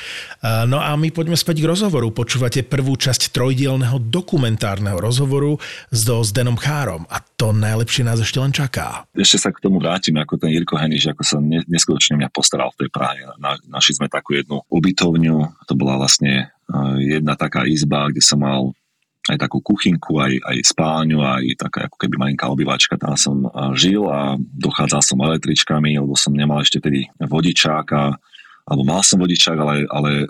No 0.69 0.77
a 0.77 0.93
my 0.93 1.09
poďme 1.09 1.33
späť 1.33 1.65
k 1.65 1.69
rozhovoru. 1.69 2.13
Počúvate 2.13 2.61
prvú 2.61 2.93
časť 2.93 3.33
trojdielného 3.33 3.97
dokumentárneho 4.11 5.01
rozhovoru 5.01 5.57
s, 5.89 6.05
do, 6.05 6.21
s 6.21 6.29
Denom 6.29 6.59
Chárom 6.59 7.09
a 7.09 7.17
to 7.23 7.51
najlepšie 7.51 8.05
nás 8.05 8.21
ešte 8.21 8.37
len 8.37 8.53
čaká. 8.53 9.09
Ešte 9.17 9.37
sa 9.41 9.49
k 9.49 9.65
tomu 9.65 9.81
vrátim, 9.81 10.15
ako 10.21 10.37
ten 10.37 10.53
Jirko 10.53 10.77
Heniš, 10.77 11.11
ako 11.11 11.23
sa 11.25 11.41
neskutočne 11.43 12.21
mňa 12.21 12.29
postaral 12.29 12.69
v 12.77 12.85
tej 12.85 12.89
Prahe. 12.93 13.25
Na, 13.41 13.57
našli 13.65 13.97
sme 13.97 14.07
takú 14.07 14.37
jednu 14.37 14.61
ubytovňu, 14.69 15.65
to 15.65 15.73
bola 15.73 15.97
vlastne 15.97 16.53
jedna 17.01 17.33
taká 17.37 17.65
izba, 17.65 18.09
kde 18.09 18.21
som 18.21 18.41
mal 18.41 18.73
aj 19.25 19.37
takú 19.41 19.57
kuchynku, 19.61 20.21
aj, 20.21 20.37
aj 20.45 20.57
spáňu, 20.69 21.17
aj 21.25 21.57
taká 21.57 21.89
ako 21.89 21.97
keby 21.97 22.15
malinká 22.21 22.45
obývačka. 22.45 22.99
Tam 23.01 23.17
som 23.17 23.49
žil 23.73 24.05
a 24.05 24.37
dochádzal 24.37 25.01
som 25.01 25.25
električkami, 25.25 25.97
lebo 25.97 26.13
som 26.13 26.37
nemal 26.37 26.61
ešte 26.61 26.77
tedy 26.77 27.09
vodičák 27.17 27.85
a, 27.89 28.13
alebo 28.69 28.83
mal 28.85 29.01
som 29.01 29.17
vodičák, 29.17 29.57
ale, 29.57 29.89
ale 29.89 30.29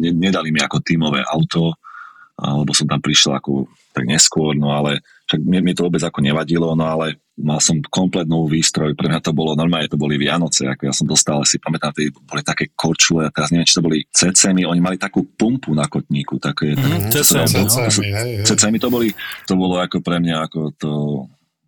ne, 0.00 0.10
nedali 0.16 0.48
mi 0.48 0.64
ako 0.64 0.80
tímové 0.80 1.20
auto, 1.28 1.76
lebo 2.40 2.72
som 2.72 2.88
tam 2.88 3.04
prišiel 3.04 3.36
ako 3.36 3.68
tak 3.92 4.08
neskôr, 4.08 4.56
no 4.56 4.72
ale 4.72 5.04
však 5.30 5.46
mi, 5.46 5.62
mi 5.62 5.78
to 5.78 5.86
vôbec 5.86 6.02
ako 6.02 6.26
nevadilo, 6.26 6.74
no 6.74 6.82
ale 6.90 7.22
mal 7.38 7.62
som 7.62 7.78
komplet 7.86 8.26
nový 8.26 8.58
výstroj, 8.58 8.98
pre 8.98 9.06
mňa 9.06 9.22
to 9.22 9.30
bolo 9.30 9.54
normálne, 9.54 9.86
to 9.86 9.94
boli 9.94 10.18
Vianoce, 10.18 10.66
ako 10.66 10.90
ja 10.90 10.94
som 10.94 11.06
dostal, 11.06 11.38
si 11.46 11.62
pamätám, 11.62 11.94
tí 11.94 12.10
boli 12.10 12.42
také 12.42 12.74
korčule, 12.74 13.30
a 13.30 13.30
teraz 13.30 13.54
neviem, 13.54 13.62
či 13.70 13.78
to 13.78 13.86
boli 13.86 14.02
CCMI, 14.10 14.66
oni 14.66 14.82
mali 14.82 14.98
takú 14.98 15.22
pumpu 15.38 15.70
na 15.70 15.86
kotníku, 15.86 16.42
také, 16.42 16.74
mm, 16.74 17.14
CCMI 18.42 18.78
to 18.82 18.90
boli, 18.90 19.14
to 19.46 19.54
bolo 19.54 19.78
ako 19.78 20.02
pre 20.02 20.18
mňa, 20.18 20.50
ako 20.50 20.58
to, 20.74 20.92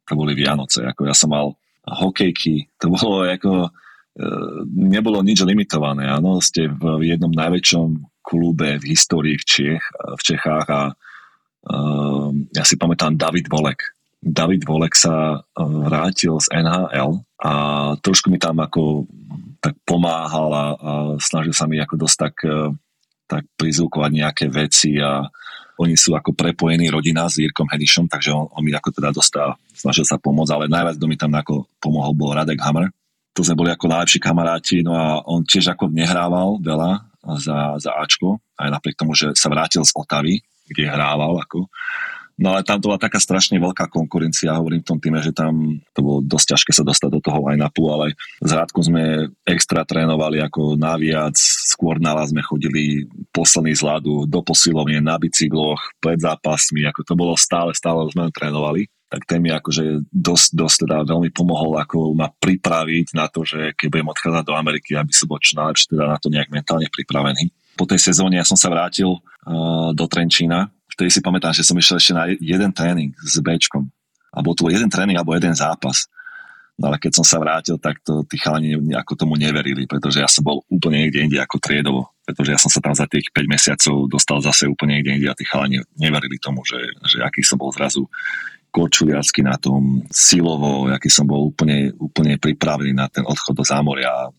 to 0.02 0.12
boli 0.18 0.34
Vianoce, 0.34 0.82
ako 0.82 1.06
ja 1.06 1.14
som 1.14 1.30
mal 1.30 1.54
hokejky, 1.86 2.66
to 2.82 2.90
bolo 2.98 3.22
ako, 3.30 3.70
e, 4.18 4.28
nebolo 4.74 5.22
nič 5.22 5.46
limitované, 5.46 6.10
áno, 6.10 6.42
ste 6.42 6.66
v 6.66 7.14
jednom 7.14 7.30
najväčšom 7.30 8.10
klube 8.26 8.82
v 8.82 8.84
histórii 8.90 9.38
v, 9.38 9.44
Čech, 9.46 9.84
v 10.18 10.20
Čechách 10.20 10.66
a 10.66 10.82
ja 12.52 12.64
si 12.66 12.74
pamätám 12.74 13.14
David 13.14 13.46
Volek, 13.46 13.94
David 14.22 14.62
Volek 14.62 14.94
sa 14.94 15.42
e, 15.42 15.66
vrátil 15.66 16.38
z 16.38 16.46
NHL 16.54 17.26
a 17.42 17.52
trošku 17.98 18.30
mi 18.30 18.38
tam 18.38 18.62
ako 18.62 19.10
tak 19.58 19.74
pomáhal 19.82 20.48
a, 20.54 20.64
a 20.78 20.92
snažil 21.18 21.50
sa 21.50 21.66
mi 21.66 21.82
ako 21.82 21.98
dosť 21.98 22.16
tak, 22.22 22.34
e, 22.46 22.70
tak 23.26 23.42
prizvukovať 23.58 24.10
nejaké 24.14 24.46
veci 24.46 24.94
a 25.02 25.26
oni 25.74 25.98
sú 25.98 26.14
ako 26.14 26.38
prepojení 26.38 26.86
rodina 26.86 27.26
s 27.26 27.42
Jirkom 27.42 27.66
Hedišom, 27.66 28.06
takže 28.06 28.30
on, 28.30 28.46
on 28.54 28.62
mi 28.62 28.70
ako 28.70 28.94
teda 28.94 29.10
dostal, 29.10 29.58
snažil 29.74 30.06
sa 30.06 30.22
pomôcť, 30.22 30.54
ale 30.54 30.70
najviac, 30.70 30.94
kto 31.02 31.10
mi 31.10 31.18
tam 31.18 31.34
ako 31.34 31.66
pomohol, 31.82 32.14
bol 32.14 32.30
Radek 32.30 32.62
Hammer. 32.62 32.94
To 33.34 33.42
sme 33.42 33.58
boli 33.58 33.74
ako 33.74 33.90
najlepší 33.90 34.22
kamaráti, 34.22 34.86
no 34.86 34.94
a 34.94 35.18
on 35.26 35.42
tiež 35.42 35.74
ako 35.74 35.90
nehrával 35.90 36.62
veľa 36.62 37.10
za, 37.42 37.74
za 37.82 37.90
Ačko, 37.98 38.38
aj 38.54 38.70
napriek 38.70 38.94
tomu, 38.94 39.18
že 39.18 39.34
sa 39.34 39.50
vrátil 39.50 39.82
z 39.82 39.90
Otavy, 39.98 40.44
kde 40.72 40.88
hrával 40.88 41.36
ako 41.38 41.68
No 42.40 42.56
ale 42.56 42.64
tam 42.64 42.80
to 42.80 42.88
bola 42.88 42.98
taká 42.98 43.20
strašne 43.20 43.60
veľká 43.60 43.92
konkurencia, 43.92 44.56
hovorím 44.56 44.80
v 44.80 44.88
tom 44.88 44.98
týme, 44.98 45.20
že 45.20 45.30
tam 45.30 45.78
to 45.92 46.00
bolo 46.00 46.18
dosť 46.24 46.56
ťažké 46.56 46.72
sa 46.72 46.82
dostať 46.82 47.10
do 47.12 47.20
toho 47.20 47.38
aj 47.46 47.56
na 47.60 47.68
pú, 47.68 47.92
ale 47.92 48.16
s 48.40 48.50
Rádkom 48.50 48.82
sme 48.82 49.30
extra 49.44 49.84
trénovali 49.84 50.40
ako 50.40 50.80
naviac, 50.80 51.36
skôr 51.38 52.00
na 52.00 52.16
vás 52.16 52.32
sme 52.32 52.40
chodili 52.40 53.04
posledný 53.30 53.76
z 53.76 53.86
ľadu, 53.86 54.26
do 54.26 54.40
posilovne, 54.40 54.98
na 54.98 55.20
bicykloch, 55.20 55.78
pred 56.00 56.18
zápasmi, 56.18 56.88
ako 56.88 57.00
to 57.04 57.14
bolo 57.14 57.34
stále, 57.36 57.70
stále 57.76 58.08
sme 58.10 58.32
trénovali 58.32 58.88
tak 59.12 59.28
ten 59.28 59.44
mi 59.44 59.52
akože 59.52 60.08
dosť, 60.08 60.56
dosť 60.56 60.76
teda 60.88 61.04
veľmi 61.04 61.36
pomohol 61.36 61.76
ako 61.76 62.16
ma 62.16 62.32
pripraviť 62.32 63.12
na 63.12 63.28
to, 63.28 63.44
že 63.44 63.76
keď 63.76 63.92
budem 63.92 64.08
odchádzať 64.08 64.44
do 64.48 64.56
Ameriky, 64.56 64.96
aby 64.96 65.12
som 65.12 65.28
bol 65.28 65.36
čo 65.36 65.52
najlepšie 65.60 65.92
teda 65.92 66.08
na 66.08 66.16
to 66.16 66.32
nejak 66.32 66.48
mentálne 66.48 66.88
pripravený. 66.88 67.52
Po 67.76 67.84
tej 67.84 68.00
sezóne 68.00 68.40
ja 68.40 68.46
som 68.48 68.56
sa 68.56 68.72
vrátil 68.72 69.20
do 69.92 70.04
Trenčína, 70.06 70.70
vtedy 70.92 71.10
si 71.10 71.20
pamätám, 71.24 71.50
že 71.56 71.66
som 71.66 71.74
išiel 71.74 71.98
ešte 71.98 72.12
na 72.14 72.30
jeden 72.30 72.70
tréning 72.70 73.10
s 73.18 73.40
Bčkom. 73.42 73.90
A 74.32 74.38
bol 74.40 74.56
to 74.56 74.70
jeden 74.72 74.88
tréning 74.88 75.18
alebo 75.18 75.34
jeden 75.34 75.52
zápas. 75.52 76.08
No 76.80 76.88
ale 76.88 76.96
keď 76.96 77.20
som 77.20 77.26
sa 77.26 77.36
vrátil, 77.36 77.76
tak 77.76 78.00
to 78.00 78.24
tí 78.24 78.40
chalani 78.40 78.74
ako 78.96 79.12
tomu 79.12 79.36
neverili, 79.36 79.84
pretože 79.84 80.24
ja 80.24 80.28
som 80.30 80.40
bol 80.40 80.64
úplne 80.72 81.04
niekde 81.04 81.20
inde 81.28 81.38
ako 81.38 81.60
triedovo. 81.60 82.16
Pretože 82.24 82.50
ja 82.54 82.58
som 82.58 82.72
sa 82.72 82.80
tam 82.80 82.96
za 82.96 83.04
tých 83.04 83.28
5 83.28 83.44
mesiacov 83.44 84.08
dostal 84.08 84.40
zase 84.40 84.64
úplne 84.70 84.98
niekde 84.98 85.20
inde 85.20 85.28
a 85.28 85.36
tí 85.36 85.44
chalani 85.44 85.84
neverili 86.00 86.40
tomu, 86.40 86.64
že, 86.64 86.80
že 87.04 87.20
aký 87.20 87.44
som 87.44 87.60
bol 87.60 87.74
zrazu 87.74 88.08
korčuliarsky 88.72 89.44
na 89.44 89.60
tom, 89.60 90.00
silovo, 90.08 90.88
aký 90.88 91.12
som 91.12 91.28
bol 91.28 91.52
úplne, 91.52 91.92
úplne 92.00 92.40
pripravený 92.40 92.96
na 92.96 93.04
ten 93.12 93.28
odchod 93.28 93.52
do 93.52 93.64
zámoria. 93.68 94.32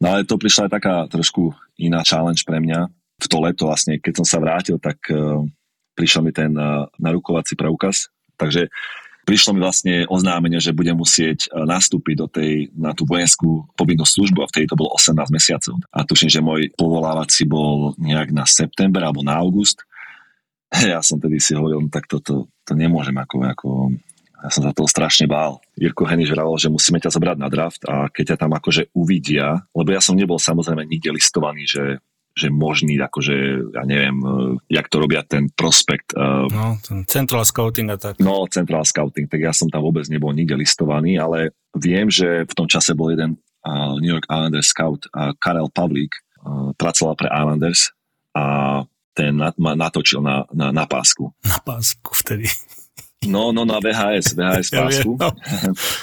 No 0.00 0.06
ale 0.08 0.24
to 0.24 0.40
prišla 0.40 0.66
aj 0.66 0.72
taká 0.72 0.94
trošku 1.12 1.52
iná 1.76 2.00
challenge 2.00 2.48
pre 2.48 2.64
mňa. 2.64 2.88
V 3.22 3.26
to 3.30 3.38
leto 3.38 3.70
vlastne, 3.70 4.02
keď 4.02 4.22
som 4.22 4.26
sa 4.26 4.38
vrátil, 4.42 4.82
tak 4.82 4.98
uh, 5.14 5.46
prišiel 5.94 6.26
mi 6.26 6.34
ten 6.34 6.50
uh, 6.58 6.90
narukovací 6.98 7.54
preukaz. 7.54 8.10
Takže 8.34 8.66
prišlo 9.22 9.54
mi 9.54 9.62
vlastne 9.62 10.02
oznámenie, 10.10 10.58
že 10.58 10.74
budem 10.74 10.98
musieť 10.98 11.46
uh, 11.54 11.62
nastúpiť 11.62 12.14
do 12.18 12.26
tej, 12.26 12.74
na 12.74 12.90
tú 12.90 13.06
vojenskú 13.06 13.70
povinnú 13.78 14.02
službu 14.02 14.42
a 14.42 14.50
vtedy 14.50 14.66
to 14.66 14.74
bolo 14.74 14.90
18 14.98 15.14
mesiacov. 15.30 15.78
A 15.94 16.02
tuším, 16.02 16.30
že 16.34 16.42
môj 16.42 16.74
povolávací 16.74 17.46
bol 17.46 17.94
nejak 18.02 18.34
na 18.34 18.42
september 18.42 19.06
alebo 19.06 19.22
na 19.22 19.38
august 19.38 19.86
ja 20.92 21.00
som 21.04 21.20
tedy 21.20 21.36
si 21.36 21.52
hovoril, 21.52 21.84
no 21.84 21.90
tak 21.92 22.08
toto 22.08 22.48
to 22.64 22.72
nemôžem 22.72 23.14
ako, 23.16 23.36
ako 23.44 23.68
ja 24.42 24.50
som 24.50 24.62
sa 24.66 24.74
toho 24.74 24.90
strašne 24.90 25.30
bál. 25.30 25.62
Jirko 25.78 26.02
Heniš 26.02 26.34
vravel, 26.34 26.56
že 26.58 26.72
musíme 26.72 26.98
ťa 26.98 27.14
zobrať 27.14 27.38
na 27.38 27.48
draft 27.52 27.82
a 27.86 28.10
keď 28.10 28.34
ťa 28.34 28.40
tam 28.42 28.52
akože 28.58 28.90
uvidia, 28.96 29.62
lebo 29.70 29.88
ja 29.94 30.02
som 30.02 30.18
nebol 30.18 30.40
samozrejme 30.40 30.82
nikde 30.82 31.14
listovaný, 31.14 31.62
že 31.68 32.02
že 32.32 32.48
možný, 32.48 32.96
akože, 32.98 33.36
ja 33.76 33.84
neviem, 33.84 34.16
uh, 34.24 34.56
jak 34.68 34.88
to 34.88 35.00
robia 35.00 35.22
ten 35.22 35.52
prospekt. 35.52 36.16
Uh, 36.16 36.48
no, 36.48 36.80
ten 36.80 37.04
central 37.04 37.44
scouting 37.44 37.92
a 37.92 37.96
tak. 38.00 38.16
No, 38.18 38.48
central 38.48 38.84
scouting, 38.84 39.28
tak 39.28 39.40
ja 39.44 39.52
som 39.52 39.68
tam 39.68 39.84
vôbec 39.84 40.08
nebol 40.08 40.32
nikde 40.32 40.56
listovaný, 40.56 41.20
ale 41.20 41.52
viem, 41.76 42.08
že 42.08 42.48
v 42.48 42.54
tom 42.56 42.66
čase 42.68 42.96
bol 42.96 43.12
jeden 43.12 43.36
uh, 43.64 43.96
New 44.00 44.12
York 44.12 44.26
Islanders 44.28 44.72
scout, 44.72 45.06
Karel 45.38 45.68
Pavlík, 45.68 46.16
pracoval 46.74 47.14
pre 47.14 47.30
Islanders 47.30 47.94
a 48.34 48.82
ten 49.14 49.38
ma 49.38 49.72
natočil 49.76 50.18
na, 50.18 50.42
na, 50.50 50.74
na 50.74 50.84
pásku. 50.90 51.30
Na 51.46 51.62
pásku 51.62 52.10
vtedy. 52.18 52.50
No, 53.26 53.54
no 53.54 53.62
na 53.62 53.78
VHS, 53.78 54.34
VHS 54.34 54.68
pásku. 54.74 55.10
Ja 55.14 55.28
no. 55.28 55.28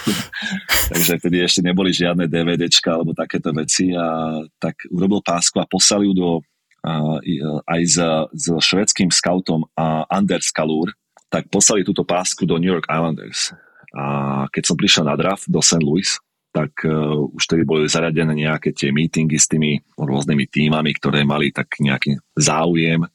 Takže 0.91 1.19
vtedy 1.19 1.37
ešte 1.43 1.61
neboli 1.61 1.91
žiadne 1.91 2.25
DVDčka 2.31 2.95
alebo 2.95 3.11
takéto 3.11 3.51
veci 3.51 3.91
a 3.93 4.39
tak 4.57 4.87
urobil 4.89 5.19
pásku 5.19 5.59
a 5.59 5.67
poslal 5.67 6.07
ju 6.07 6.13
do 6.15 6.29
a, 6.79 7.19
aj 7.67 7.81
s, 7.83 7.97
s 8.31 8.45
švedským 8.63 9.11
scoutom 9.11 9.67
a 9.75 10.07
Anders 10.07 10.47
Kalur, 10.55 10.95
tak 11.27 11.51
poslali 11.51 11.83
túto 11.83 12.07
pásku 12.07 12.47
do 12.47 12.55
New 12.55 12.71
York 12.71 12.87
Islanders. 12.87 13.51
A 13.93 14.45
keď 14.49 14.63
som 14.63 14.79
prišiel 14.79 15.05
na 15.05 15.19
draft 15.19 15.45
do 15.49 15.59
St. 15.59 15.81
Louis, 15.81 16.07
tak 16.49 16.81
uh, 16.85 17.29
už 17.29 17.45
tedy 17.45 17.61
boli 17.61 17.85
zaradené 17.85 18.33
nejaké 18.33 18.73
tie 18.73 18.89
meetingy 18.89 19.37
s 19.37 19.45
tými 19.45 19.85
rôznymi 19.93 20.45
týmami, 20.49 20.91
ktoré 20.97 21.21
mali 21.21 21.53
tak 21.53 21.77
nejaký 21.77 22.17
záujem. 22.33 23.05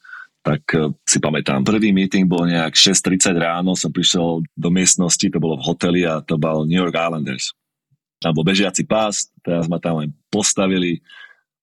Tak 0.44 0.62
uh, 0.76 0.92
si 1.08 1.16
pamätám, 1.18 1.64
prvý 1.64 1.90
meeting 1.90 2.28
bol 2.28 2.44
nejak 2.44 2.76
6.30 2.76 3.32
ráno, 3.40 3.72
som 3.72 3.88
prišiel 3.88 4.44
do 4.44 4.68
miestnosti, 4.68 5.24
to 5.24 5.38
bolo 5.40 5.56
v 5.56 5.66
hoteli 5.66 6.00
a 6.04 6.20
to 6.20 6.36
bol 6.36 6.68
New 6.68 6.76
York 6.76 6.92
Islanders. 6.92 7.56
Tam 8.20 8.36
bol 8.36 8.44
bežiaci 8.44 8.84
pás, 8.84 9.32
teraz 9.40 9.64
ma 9.66 9.80
tam 9.80 10.04
len 10.04 10.12
postavili 10.28 11.00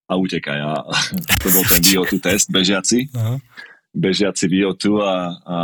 a 0.10 0.18
utekaj. 0.18 0.60
A 0.60 0.74
to 1.40 1.48
bol 1.54 1.64
ten 1.64 1.82
VO2 1.82 2.20
test 2.20 2.50
bežiaci. 2.50 3.08
Uh-huh. 3.14 3.38
Bežiaci 3.94 4.50
VO2 4.50 4.86
a, 5.00 5.16
a 5.46 5.58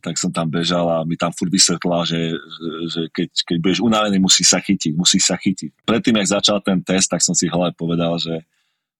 tak 0.00 0.16
som 0.16 0.32
tam 0.32 0.48
bežal 0.48 0.86
a 0.88 1.06
mi 1.06 1.14
tam 1.14 1.30
furt 1.32 1.52
vysvetlila, 1.52 2.04
že, 2.08 2.36
že 2.88 3.00
keď, 3.12 3.28
keď 3.46 3.56
budeš 3.60 3.80
unavený, 3.84 4.16
musí 4.18 4.42
sa 4.42 4.58
chytiť, 4.58 4.92
musí 4.96 5.20
sa 5.20 5.36
chytiť. 5.38 5.84
Predtým, 5.86 6.16
jak 6.20 6.40
začal 6.40 6.58
ten 6.64 6.80
test, 6.82 7.10
tak 7.12 7.20
som 7.22 7.36
si 7.36 7.46
hlavne 7.48 7.76
povedal, 7.76 8.16
že 8.18 8.44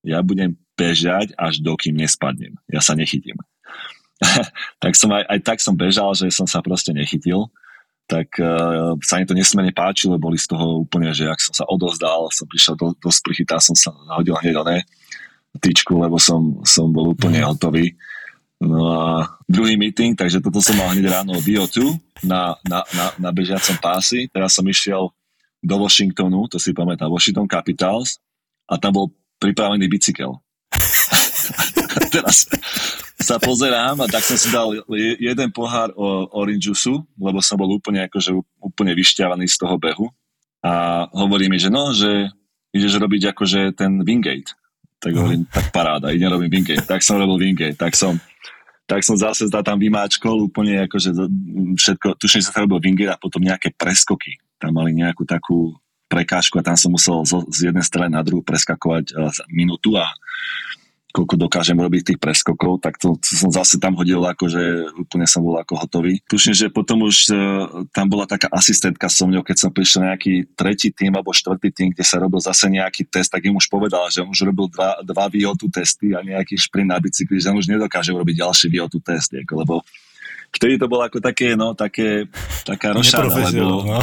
ja 0.05 0.25
budem 0.25 0.57
bežať, 0.81 1.37
až 1.37 1.61
dokým 1.61 1.93
nespadnem. 1.93 2.57
Ja 2.73 2.81
sa 2.81 2.97
nechytím. 2.97 3.37
tak 4.83 4.97
som 4.97 5.13
aj, 5.13 5.29
aj 5.29 5.39
tak 5.45 5.59
som 5.61 5.77
bežal, 5.77 6.17
že 6.17 6.33
som 6.33 6.49
sa 6.49 6.65
proste 6.65 6.97
nechytil. 6.97 7.53
Tak 8.09 8.41
uh, 8.43 8.97
sa 9.05 9.21
mi 9.21 9.29
to 9.29 9.37
nesmierne 9.37 9.71
páčilo, 9.71 10.19
boli 10.19 10.41
z 10.41 10.51
toho 10.51 10.83
úplne, 10.83 11.13
že 11.15 11.29
ak 11.29 11.39
som 11.39 11.55
sa 11.55 11.65
odozdal, 11.69 12.33
som 12.33 12.49
prišiel 12.49 12.75
do, 12.75 12.97
do 12.97 13.11
sprchy, 13.13 13.47
tam 13.47 13.63
som 13.63 13.77
sa 13.77 13.95
hodil 14.19 14.35
hneď 14.35 14.57
oné 14.59 14.83
tyčku, 15.63 15.95
lebo 16.01 16.19
som, 16.19 16.59
som 16.67 16.91
bol 16.91 17.15
úplne 17.15 17.45
mm. 17.45 17.47
hotový 17.47 17.95
No 18.61 18.93
a 18.93 19.25
druhý 19.49 19.81
meeting, 19.81 20.13
takže 20.13 20.45
toto 20.45 20.61
som 20.61 20.77
mal 20.77 20.93
hneď 20.93 21.09
ráno 21.09 21.33
VO2 21.41 21.97
na, 22.29 22.53
na, 22.69 22.85
na, 22.93 23.07
na 23.17 23.31
bežiacom 23.33 23.81
pási. 23.81 24.29
Teraz 24.29 24.53
som 24.53 24.69
išiel 24.69 25.09
do 25.65 25.77
Washingtonu, 25.81 26.45
to 26.45 26.61
si 26.61 26.77
pamätám, 26.77 27.09
Washington 27.09 27.49
Capitals 27.49 28.21
a 28.69 28.77
tam 28.77 28.93
bol 28.93 29.07
pripravený 29.41 29.89
bicykel. 29.89 30.37
Teraz 32.15 32.49
sa 33.21 33.37
pozerám 33.37 34.01
a 34.01 34.07
tak 34.09 34.25
som 34.25 34.39
si 34.41 34.49
dal 34.49 34.73
jeden 35.21 35.49
pohár 35.53 35.93
o 35.95 36.27
orange 36.41 36.73
juice, 36.73 36.97
lebo 37.21 37.45
som 37.45 37.61
bol 37.61 37.69
úplne, 37.69 38.09
akože, 38.09 38.33
úplne 38.65 38.97
vyšťavaný 38.97 39.45
z 39.47 39.57
toho 39.61 39.77
behu. 39.77 40.09
A 40.65 41.05
hovorí 41.13 41.49
mi, 41.49 41.57
že 41.61 41.69
no, 41.73 41.93
že 41.93 42.29
ideš 42.73 43.01
robiť 43.01 43.33
akože 43.37 43.77
ten 43.77 44.01
Wingate. 44.05 44.57
Tak 45.01 45.17
hovorím, 45.17 45.49
tak 45.49 45.73
paráda, 45.73 46.13
idem 46.13 46.29
robiť 46.33 46.49
Wingate. 46.49 46.85
Tak 46.89 47.01
som 47.05 47.21
robil 47.21 47.41
Wingate, 47.41 47.77
tak 47.77 47.97
som 47.97 48.17
tak 48.91 49.07
som 49.07 49.15
zase 49.15 49.47
tam 49.47 49.79
vymáčkol 49.79 50.51
úplne 50.51 50.83
akože 50.91 51.15
všetko, 51.79 52.19
tuším, 52.19 52.43
že 52.43 52.51
sa 52.51 52.67
robil 52.67 52.83
Winger 52.83 53.15
a 53.15 53.23
potom 53.23 53.39
nejaké 53.39 53.71
preskoky. 53.71 54.43
Tam 54.59 54.75
mali 54.75 54.91
nejakú 54.99 55.23
takú 55.23 55.79
prekážku 56.11 56.59
a 56.59 56.67
tam 56.67 56.75
som 56.75 56.91
musel 56.91 57.23
z, 57.23 57.39
z 57.55 57.59
jednej 57.71 57.87
strany 57.87 58.19
na 58.19 58.27
druhú 58.27 58.43
preskakovať 58.43 59.15
uh, 59.15 59.31
minútu 59.47 59.95
a 59.95 60.11
koľko 61.11 61.35
dokážem 61.37 61.79
robiť 61.79 62.15
tých 62.15 62.21
preskokov, 62.23 62.83
tak 62.83 62.97
to, 62.97 63.19
to 63.19 63.31
som 63.35 63.51
zase 63.51 63.77
tam 63.83 63.99
hodil, 63.99 64.23
akože 64.23 64.95
úplne 65.07 65.27
som 65.27 65.43
bol 65.43 65.59
ako 65.59 65.87
hotový. 65.87 66.23
Tuším, 66.27 66.55
že 66.55 66.67
potom 66.71 67.07
už 67.07 67.31
uh, 67.31 67.37
tam 67.91 68.07
bola 68.07 68.25
taká 68.25 68.47
asistentka 68.51 69.11
so 69.11 69.27
mňou, 69.27 69.43
keď 69.43 69.57
som 69.67 69.71
prišiel 69.71 70.07
nejaký 70.07 70.55
tretí 70.55 70.95
tým 70.95 71.15
alebo 71.15 71.35
štvrtý 71.35 71.69
tým, 71.75 71.89
kde 71.93 72.05
sa 72.07 72.23
robil 72.23 72.39
zase 72.39 72.71
nejaký 72.71 73.07
test, 73.11 73.35
tak 73.35 73.43
im 73.47 73.59
už 73.59 73.67
povedal, 73.67 74.07
že 74.09 74.23
on 74.23 74.31
už 74.31 74.47
robil 74.47 74.71
dva, 74.71 75.03
dva 75.03 75.27
VO2 75.27 75.67
testy 75.71 76.15
a 76.15 76.23
nejaký 76.23 76.55
šprint 76.57 76.91
na 76.91 76.99
bicykli, 77.03 77.43
že 77.43 77.51
on 77.51 77.59
už 77.59 77.69
nedokáže 77.71 78.15
robiť 78.15 78.37
ďalší 78.43 78.67
VO2 78.71 78.95
test, 79.03 79.35
lebo 79.35 79.83
vtedy 80.51 80.75
to 80.77 80.87
bolo 80.91 81.07
ako 81.07 81.23
také, 81.23 81.55
no, 81.55 81.73
také, 81.73 82.27
taká 82.67 82.93
rošáda, 82.97 83.31
lebo, 83.55 83.87
no. 83.87 84.01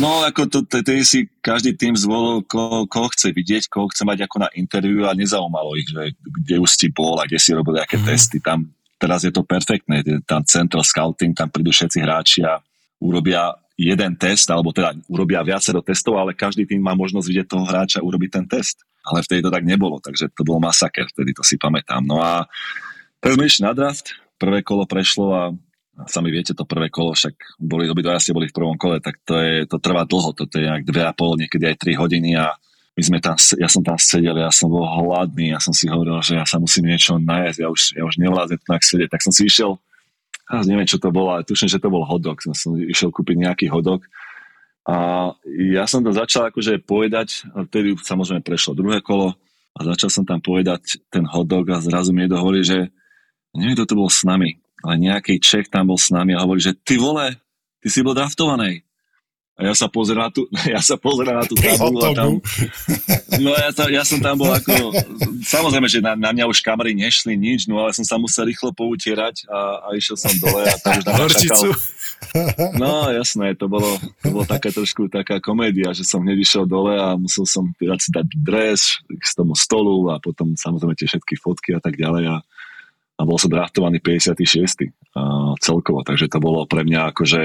no, 0.00 0.10
ako 0.24 0.48
to, 0.48 0.58
to 0.64 0.78
si 1.04 1.28
každý 1.44 1.76
tým 1.76 1.94
zvolil, 1.94 2.42
koho, 2.44 2.88
koho 2.88 3.08
chce 3.12 3.30
vidieť, 3.30 3.68
koho 3.68 3.86
chce 3.92 4.02
mať 4.02 4.24
ako 4.24 4.36
na 4.44 4.48
interviu 4.56 5.04
a 5.04 5.16
nezaujímalo 5.16 5.76
ich, 5.76 5.88
že 5.88 6.16
kde 6.18 6.56
už 6.60 6.70
si 6.72 6.88
bol 6.90 7.20
a 7.20 7.28
kde 7.28 7.38
si 7.38 7.52
robil 7.52 7.78
aké 7.78 8.00
mm. 8.00 8.06
testy. 8.08 8.38
Tam, 8.40 8.64
teraz 8.96 9.22
je 9.22 9.32
to 9.32 9.44
perfektné, 9.44 10.02
tam 10.24 10.42
central 10.48 10.82
scouting, 10.82 11.36
tam 11.36 11.52
prídu 11.52 11.70
všetci 11.70 11.98
hráči 12.00 12.40
a 12.42 12.58
urobia 12.98 13.52
jeden 13.74 14.14
test, 14.14 14.46
alebo 14.54 14.70
teda 14.70 14.94
urobia 15.10 15.42
viacero 15.42 15.82
testov, 15.82 16.16
ale 16.22 16.32
každý 16.32 16.62
tým 16.62 16.78
má 16.78 16.94
možnosť 16.94 17.26
vidieť 17.26 17.46
toho 17.50 17.64
hráča 17.66 17.98
urobiť 18.00 18.30
ten 18.30 18.46
test. 18.46 18.86
Ale 19.04 19.20
vtedy 19.20 19.44
to 19.44 19.52
tak 19.52 19.66
nebolo, 19.66 20.00
takže 20.00 20.32
to 20.32 20.46
bol 20.46 20.62
masaker, 20.62 21.04
vtedy 21.10 21.36
to 21.36 21.44
si 21.44 21.60
pamätám. 21.60 22.00
No 22.06 22.22
a 22.24 22.48
tak 23.20 23.36
sme 23.36 23.44
išli 23.44 23.66
na 23.66 23.76
draft, 23.76 24.16
prvé 24.38 24.64
kolo 24.64 24.88
prešlo 24.88 25.26
a 25.34 25.42
sami 26.10 26.34
viete, 26.34 26.52
to 26.52 26.66
prvé 26.66 26.90
kolo, 26.90 27.14
však 27.14 27.58
boli, 27.62 27.86
obidvaja 27.86 28.18
ste 28.18 28.34
boli 28.34 28.50
v 28.50 28.56
prvom 28.56 28.74
kole, 28.74 28.98
tak 28.98 29.22
to, 29.22 29.38
je, 29.38 29.54
to 29.70 29.78
trvá 29.78 30.02
dlho, 30.02 30.34
toto 30.34 30.58
je 30.58 30.66
nejak 30.66 30.84
dve 30.84 31.02
a 31.06 31.14
pol, 31.14 31.38
niekedy 31.38 31.70
aj 31.70 31.76
3 31.86 32.02
hodiny 32.02 32.34
a 32.34 32.54
my 32.94 33.02
sme 33.02 33.18
tam, 33.18 33.34
ja 33.38 33.66
som 33.66 33.82
tam 33.82 33.98
sedel, 33.98 34.38
ja 34.38 34.50
som 34.54 34.70
bol 34.70 34.86
hladný, 34.86 35.50
ja 35.50 35.58
som 35.58 35.74
si 35.74 35.90
hovoril, 35.90 36.18
že 36.22 36.38
ja 36.38 36.46
sa 36.46 36.62
musím 36.62 36.90
niečo 36.90 37.18
najesť, 37.18 37.58
ja 37.58 37.68
už, 37.70 37.82
ja 37.98 38.02
už 38.06 38.14
nevlázem 38.22 38.58
tak 38.62 38.82
sedieť, 38.86 39.10
tak 39.10 39.22
som 39.22 39.34
si 39.34 39.46
išiel, 39.50 39.78
ja 40.50 40.62
neviem, 40.62 40.86
čo 40.86 41.02
to 41.02 41.10
bolo, 41.10 41.34
ale 41.34 41.46
tuším, 41.46 41.70
že 41.70 41.82
to 41.82 41.90
bol 41.90 42.06
hodok, 42.06 42.42
som, 42.42 42.54
som 42.54 42.74
išiel 42.78 43.10
kúpiť 43.10 43.36
nejaký 43.48 43.66
hodok. 43.70 44.06
A 44.84 45.32
ja 45.48 45.88
som 45.88 46.04
to 46.04 46.12
začal 46.12 46.52
akože 46.52 46.84
povedať, 46.84 47.48
vtedy 47.72 47.96
samozrejme 47.96 48.44
prešlo 48.44 48.76
druhé 48.76 49.00
kolo 49.00 49.32
a 49.74 49.78
začal 49.80 50.12
som 50.12 50.24
tam 50.28 50.44
povedať 50.44 51.00
ten 51.08 51.24
hodok 51.24 51.72
a 51.72 51.80
zrazu 51.80 52.12
mi 52.12 52.28
dohovorí, 52.28 52.60
že 52.60 52.92
neviem, 53.56 53.74
kto 53.74 53.88
to 53.88 53.98
bol 53.98 54.12
s 54.12 54.22
nami 54.28 54.60
a 54.84 55.00
nejaký 55.00 55.40
Čech 55.40 55.72
tam 55.72 55.88
bol 55.88 55.98
s 55.98 56.12
nami 56.12 56.36
a 56.36 56.44
hovorí, 56.44 56.60
že 56.60 56.76
ty 56.76 57.00
vole, 57.00 57.32
ty 57.80 57.88
si 57.88 58.04
bol 58.04 58.12
draftovaný. 58.12 58.84
A 59.54 59.70
ja 59.70 59.74
sa 59.78 59.86
pozerám 59.86 60.28
na 60.28 60.30
tú, 60.34 60.50
ja 60.74 60.82
sa 60.82 60.98
pozerám 60.98 61.40
na 61.40 61.46
tú 61.46 61.54
tabulu 61.54 62.02
a 62.02 62.10
tam... 62.10 62.42
No 63.38 63.54
ja, 63.54 63.70
ta, 63.70 63.86
ja 63.86 64.02
som 64.02 64.18
tam 64.18 64.34
bol 64.34 64.50
ako... 64.50 64.90
Samozrejme, 65.46 65.86
že 65.86 66.02
na, 66.02 66.18
na 66.18 66.34
mňa 66.34 66.50
už 66.50 66.58
kamery 66.58 66.90
nešli 66.92 67.38
nič, 67.38 67.70
no 67.70 67.78
ale 67.78 67.94
som 67.94 68.02
sa 68.02 68.18
musel 68.18 68.50
rýchlo 68.50 68.74
poutierať 68.74 69.46
a, 69.46 69.88
a 69.88 69.88
išiel 69.94 70.18
som 70.18 70.34
dole 70.42 70.66
a 70.66 70.74
tam 70.82 70.98
už 70.98 71.04
tam 71.06 71.16
čakal... 71.30 71.70
No 72.80 73.12
jasné, 73.14 73.54
to 73.54 73.70
bolo, 73.70 73.94
to 74.24 74.32
bolo 74.32 74.42
taká 74.48 74.74
trošku 74.74 75.06
taká 75.06 75.38
komédia, 75.38 75.94
že 75.94 76.02
som 76.02 76.24
hneď 76.24 76.42
išiel 76.42 76.64
dole 76.66 76.98
a 76.98 77.14
musel 77.14 77.46
som 77.46 77.70
si 77.78 78.10
dať 78.10 78.26
dres 78.34 78.98
k 79.06 79.22
tomu 79.38 79.54
stolu 79.54 80.10
a 80.10 80.18
potom 80.18 80.56
samozrejme 80.58 80.98
tie 80.98 81.06
všetky 81.06 81.38
fotky 81.38 81.76
a 81.76 81.80
tak 81.84 81.94
ďalej 81.94 82.32
a, 82.32 82.36
a 83.14 83.22
bol 83.22 83.38
som 83.38 83.50
draftovaný 83.50 84.02
56. 84.02 84.90
A 85.14 85.54
celkovo, 85.62 86.02
takže 86.02 86.26
to 86.26 86.42
bolo 86.42 86.66
pre 86.66 86.82
mňa 86.82 87.14
akože 87.14 87.42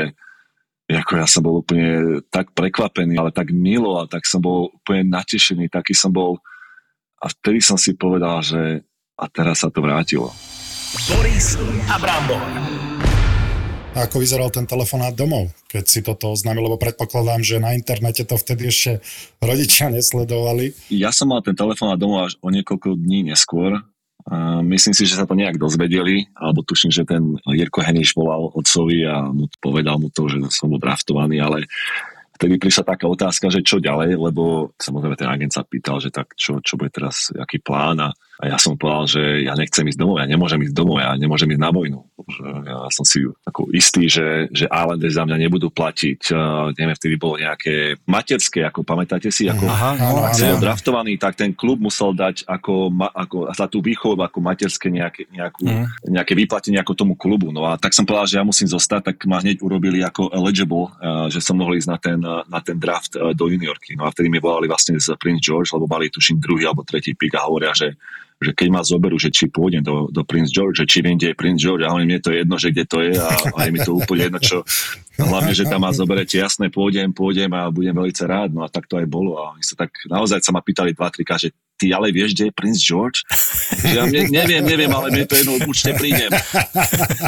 ako 0.90 1.22
ja 1.22 1.28
som 1.30 1.46
bol 1.46 1.62
úplne 1.62 2.18
tak 2.34 2.50
prekvapený, 2.58 3.14
ale 3.22 3.30
tak 3.30 3.54
milo 3.54 4.02
a 4.02 4.10
tak 4.10 4.26
som 4.26 4.42
bol 4.42 4.74
úplne 4.74 5.06
natešený, 5.14 5.70
taký 5.70 5.94
som 5.94 6.10
bol 6.10 6.42
a 7.22 7.30
vtedy 7.30 7.62
som 7.62 7.78
si 7.78 7.94
povedal, 7.94 8.42
že 8.42 8.82
a 9.20 9.26
teraz 9.30 9.62
sa 9.62 9.70
to 9.70 9.86
vrátilo. 9.86 10.34
Boris 11.12 11.60
Abramov. 11.92 12.42
Ako 13.94 14.24
vyzeral 14.24 14.48
ten 14.50 14.64
telefonát 14.64 15.12
domov, 15.12 15.52
keď 15.68 15.84
si 15.86 16.00
toto 16.00 16.32
oznámil, 16.32 16.72
lebo 16.72 16.80
predpokladám, 16.80 17.44
že 17.44 17.60
na 17.60 17.76
internete 17.76 18.24
to 18.24 18.40
vtedy 18.40 18.72
ešte 18.72 19.04
rodičia 19.44 19.92
nesledovali. 19.92 20.72
Ja 20.90 21.12
som 21.12 21.30
mal 21.30 21.44
ten 21.44 21.54
telefonát 21.54 22.00
domov 22.00 22.32
až 22.32 22.34
o 22.40 22.48
niekoľko 22.48 22.96
dní 22.96 23.30
neskôr, 23.30 23.84
myslím 24.66 24.94
si, 24.94 25.08
že 25.08 25.18
sa 25.18 25.26
to 25.26 25.34
nejak 25.34 25.58
dozvedeli, 25.58 26.28
alebo 26.36 26.62
tuším, 26.62 26.92
že 26.92 27.08
ten 27.08 27.40
Jirko 27.48 27.82
Heniš 27.82 28.14
volal 28.14 28.52
otcovi 28.52 29.08
a 29.08 29.32
mu 29.32 29.48
povedal 29.58 29.98
mu 29.98 30.12
to, 30.12 30.28
že 30.30 30.38
som 30.52 30.70
bol 30.70 30.82
draftovaný, 30.82 31.40
ale 31.42 31.66
vtedy 32.38 32.56
prišla 32.56 32.84
taká 32.88 33.10
otázka, 33.10 33.52
že 33.52 33.66
čo 33.66 33.84
ďalej, 33.84 34.16
lebo 34.16 34.76
samozrejme 34.80 35.16
ten 35.20 35.28
agent 35.28 35.54
sa 35.56 35.68
pýtal, 35.68 36.00
že 36.00 36.14
tak 36.14 36.36
čo, 36.40 36.62
čo 36.64 36.78
bude 36.80 36.94
teraz, 36.94 37.34
aký 37.36 37.60
plán 37.60 38.00
a 38.00 38.10
a 38.40 38.56
ja 38.56 38.56
som 38.56 38.80
povedal, 38.80 39.04
že 39.20 39.22
ja 39.44 39.52
nechcem 39.52 39.84
ísť 39.84 40.00
domov, 40.00 40.24
ja 40.24 40.24
nemôžem 40.24 40.64
ísť 40.64 40.72
domov, 40.72 41.04
ja 41.04 41.12
nemôžem 41.20 41.52
ísť 41.52 41.60
na 41.60 41.76
vojnu. 41.76 42.00
Ja 42.64 42.88
som 42.88 43.04
si 43.04 43.28
ako 43.44 43.68
istý, 43.76 44.08
že, 44.08 44.48
že 44.56 44.72
Islanders 44.72 45.20
za 45.20 45.28
mňa 45.28 45.38
nebudú 45.44 45.68
platiť. 45.68 46.32
Uh, 46.32 46.72
neviem, 46.80 46.96
vtedy 46.96 47.20
bolo 47.20 47.36
nejaké 47.36 48.00
materské, 48.08 48.64
ako 48.64 48.88
pamätáte 48.88 49.28
si, 49.28 49.52
ako 49.52 49.68
Aha, 49.68 49.92
no, 50.00 50.24
ak 50.24 50.40
som 50.40 50.56
draftovaný, 50.56 51.20
tak 51.20 51.36
ten 51.36 51.52
klub 51.52 51.84
musel 51.84 52.16
dať 52.16 52.48
ako, 52.48 52.96
ako 53.12 53.38
za 53.52 53.68
tú 53.68 53.84
výchovu 53.84 54.24
ako 54.24 54.40
materské 54.40 54.88
nejaké, 54.88 55.28
nejakú, 55.36 55.68
mm. 55.68 56.08
nejaké 56.08 56.32
vyplatenie 56.32 56.80
ako 56.80 56.96
tomu 56.96 57.20
klubu. 57.20 57.52
No 57.52 57.68
a 57.68 57.76
tak 57.76 57.92
som 57.92 58.08
povedal, 58.08 58.24
že 58.32 58.40
ja 58.40 58.48
musím 58.48 58.72
zostať, 58.72 59.12
tak 59.12 59.18
ma 59.28 59.44
hneď 59.44 59.60
urobili 59.60 60.00
ako 60.00 60.32
eligible, 60.32 60.96
uh, 61.04 61.28
že 61.28 61.44
som 61.44 61.60
mohol 61.60 61.76
ísť 61.76 61.90
na 61.92 61.98
ten, 62.00 62.20
uh, 62.24 62.48
na 62.48 62.64
ten 62.64 62.80
draft 62.80 63.20
uh, 63.20 63.36
do 63.36 63.52
juniorky. 63.52 64.00
No 64.00 64.08
a 64.08 64.16
vtedy 64.16 64.32
mi 64.32 64.40
volali 64.40 64.72
vlastne 64.72 64.96
z 64.96 65.12
Prince 65.20 65.44
George, 65.44 65.76
lebo 65.76 65.92
mali 65.92 66.08
tuším 66.08 66.40
druhý 66.40 66.72
alebo 66.72 66.88
tretí 66.88 67.12
pik 67.12 67.36
a 67.36 67.44
hovoria, 67.44 67.76
že 67.76 68.00
že 68.40 68.56
keď 68.56 68.68
ma 68.72 68.82
zoberú, 68.88 69.20
že 69.20 69.36
či 69.36 69.52
pôjdem 69.52 69.84
do, 69.84 70.08
do 70.08 70.24
Prince 70.24 70.56
George, 70.56 70.80
že 70.80 70.88
či 70.88 71.04
viem, 71.04 71.20
kde 71.20 71.36
je 71.36 71.40
Prince 71.40 71.60
George, 71.60 71.84
a 71.84 71.92
mne 71.92 72.24
to 72.24 72.32
je 72.32 72.48
jedno, 72.48 72.56
že 72.56 72.72
kde 72.72 72.86
to 72.88 72.98
je 73.04 73.14
a, 73.20 73.30
a 73.36 73.60
je 73.68 73.72
mi 73.76 73.80
to 73.84 73.92
úplne 73.92 74.32
jedno, 74.32 74.40
čo 74.40 74.64
hlavne, 75.20 75.52
že 75.52 75.68
tam 75.68 75.84
ma 75.84 75.92
zoberete, 75.92 76.40
jasné, 76.40 76.72
pôjdem, 76.72 77.12
pôjdem 77.12 77.52
a 77.52 77.68
budem 77.68 77.92
veľmi 77.92 78.16
rád, 78.24 78.56
no 78.56 78.64
a 78.64 78.72
tak 78.72 78.88
to 78.88 78.96
aj 78.96 79.08
bolo 79.12 79.36
a 79.36 79.52
oni 79.52 79.64
sa 79.68 79.76
tak, 79.76 79.92
naozaj 80.08 80.40
sa 80.40 80.56
ma 80.56 80.64
pýtali 80.64 80.96
dva, 80.96 81.12
tri 81.12 81.28
že 81.36 81.52
ty 81.76 81.92
ale 81.92 82.16
vieš, 82.16 82.36
kde 82.36 82.52
je 82.52 82.54
Prince 82.56 82.84
George? 82.84 83.28
Že 83.84 83.92
ja 83.96 84.04
ne, 84.08 84.24
neviem, 84.32 84.64
neviem, 84.64 84.92
ale 84.92 85.12
mne 85.12 85.28
to 85.28 85.36
jedno, 85.36 85.60
určite 85.64 85.96
prídem. 86.00 86.32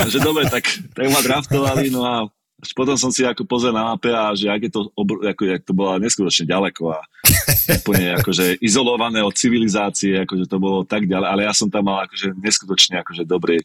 Takže 0.03 0.19
dobre, 0.23 0.47
tak, 0.47 0.63
tak 0.95 1.05
ma 1.11 1.19
draftovali, 1.23 1.91
no 1.91 2.03
a 2.07 2.27
potom 2.77 2.93
som 2.93 3.09
si 3.09 3.25
ako 3.25 3.49
pozrel 3.49 3.73
na 3.73 3.93
mape 3.93 4.13
a 4.13 4.31
že 4.37 4.45
ak 4.45 4.69
je 4.69 4.71
to, 4.71 4.81
obr- 4.93 5.25
ako, 5.25 5.41
jak 5.49 5.63
to 5.65 5.73
bolo 5.73 5.97
neskutočne 5.97 6.45
ďaleko 6.45 6.93
a 6.93 6.99
úplne 7.81 8.21
akože 8.21 8.61
izolované 8.61 9.25
od 9.25 9.33
civilizácie, 9.33 10.21
akože 10.21 10.45
to 10.45 10.57
bolo 10.61 10.85
tak 10.85 11.09
ďalej, 11.09 11.27
ale 11.27 11.41
ja 11.49 11.53
som 11.57 11.73
tam 11.73 11.89
mal 11.89 12.05
akože 12.05 12.37
neskutočne 12.37 13.01
akože 13.01 13.25
dobrý, 13.25 13.57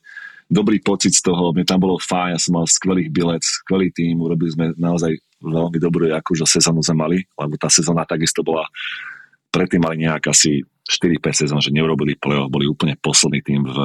dobrý 0.48 0.80
pocit 0.80 1.12
z 1.12 1.20
toho, 1.28 1.52
mne 1.52 1.68
tam 1.68 1.84
bolo 1.84 2.00
fajn, 2.00 2.30
ja 2.32 2.40
som 2.40 2.56
mal 2.56 2.64
skvelých 2.64 3.12
bilet, 3.12 3.44
skvelý 3.44 3.92
tým, 3.92 4.16
urobili 4.16 4.50
sme 4.50 4.72
naozaj 4.80 5.12
veľmi 5.44 5.76
dobrú 5.76 6.08
akože 6.16 6.48
sezónu 6.48 6.80
sme 6.80 6.96
mali, 6.96 7.18
lebo 7.36 7.54
tá 7.60 7.68
sezóna 7.68 8.08
takisto 8.08 8.40
bola, 8.40 8.64
predtým 9.52 9.84
mali 9.84 10.08
nejak 10.08 10.32
asi 10.32 10.64
4-5 10.86 11.42
sezón, 11.44 11.60
že 11.60 11.74
neurobili 11.74 12.14
play 12.16 12.38
boli 12.46 12.64
úplne 12.70 12.94
posledný 12.96 13.42
tým 13.42 13.60
v, 13.66 13.76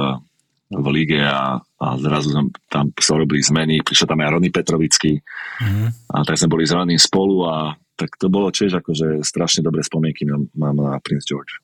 v 0.72 0.86
líge 0.88 1.20
a, 1.20 1.60
a 1.60 1.86
zrazu 2.00 2.32
som, 2.32 2.48
tam 2.72 2.88
sa 2.96 3.14
robili 3.20 3.44
zmeny, 3.44 3.84
prišiel 3.84 4.08
tam 4.08 4.24
aj 4.24 4.32
Ronny 4.32 4.48
Petrovický 4.48 5.20
mm-hmm. 5.20 6.16
a 6.16 6.16
tak 6.24 6.40
sme 6.40 6.48
boli 6.48 6.64
s 6.64 6.72
Ronym 6.72 6.96
spolu 6.96 7.44
a 7.44 7.76
tak 7.96 8.16
to 8.16 8.32
bolo 8.32 8.48
tiež 8.48 8.80
akože 8.80 9.20
strašne 9.20 9.60
dobré 9.60 9.84
spomienky 9.84 10.24
mám 10.26 10.76
na 10.76 10.96
Prince 11.04 11.28
George. 11.28 11.60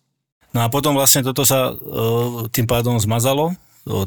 No 0.52 0.64
a 0.64 0.68
potom 0.68 0.96
vlastne 0.96 1.24
toto 1.24 1.44
sa 1.44 1.72
uh, 1.72 2.48
tým 2.52 2.68
pádom 2.68 2.96
zmazalo, 3.00 3.56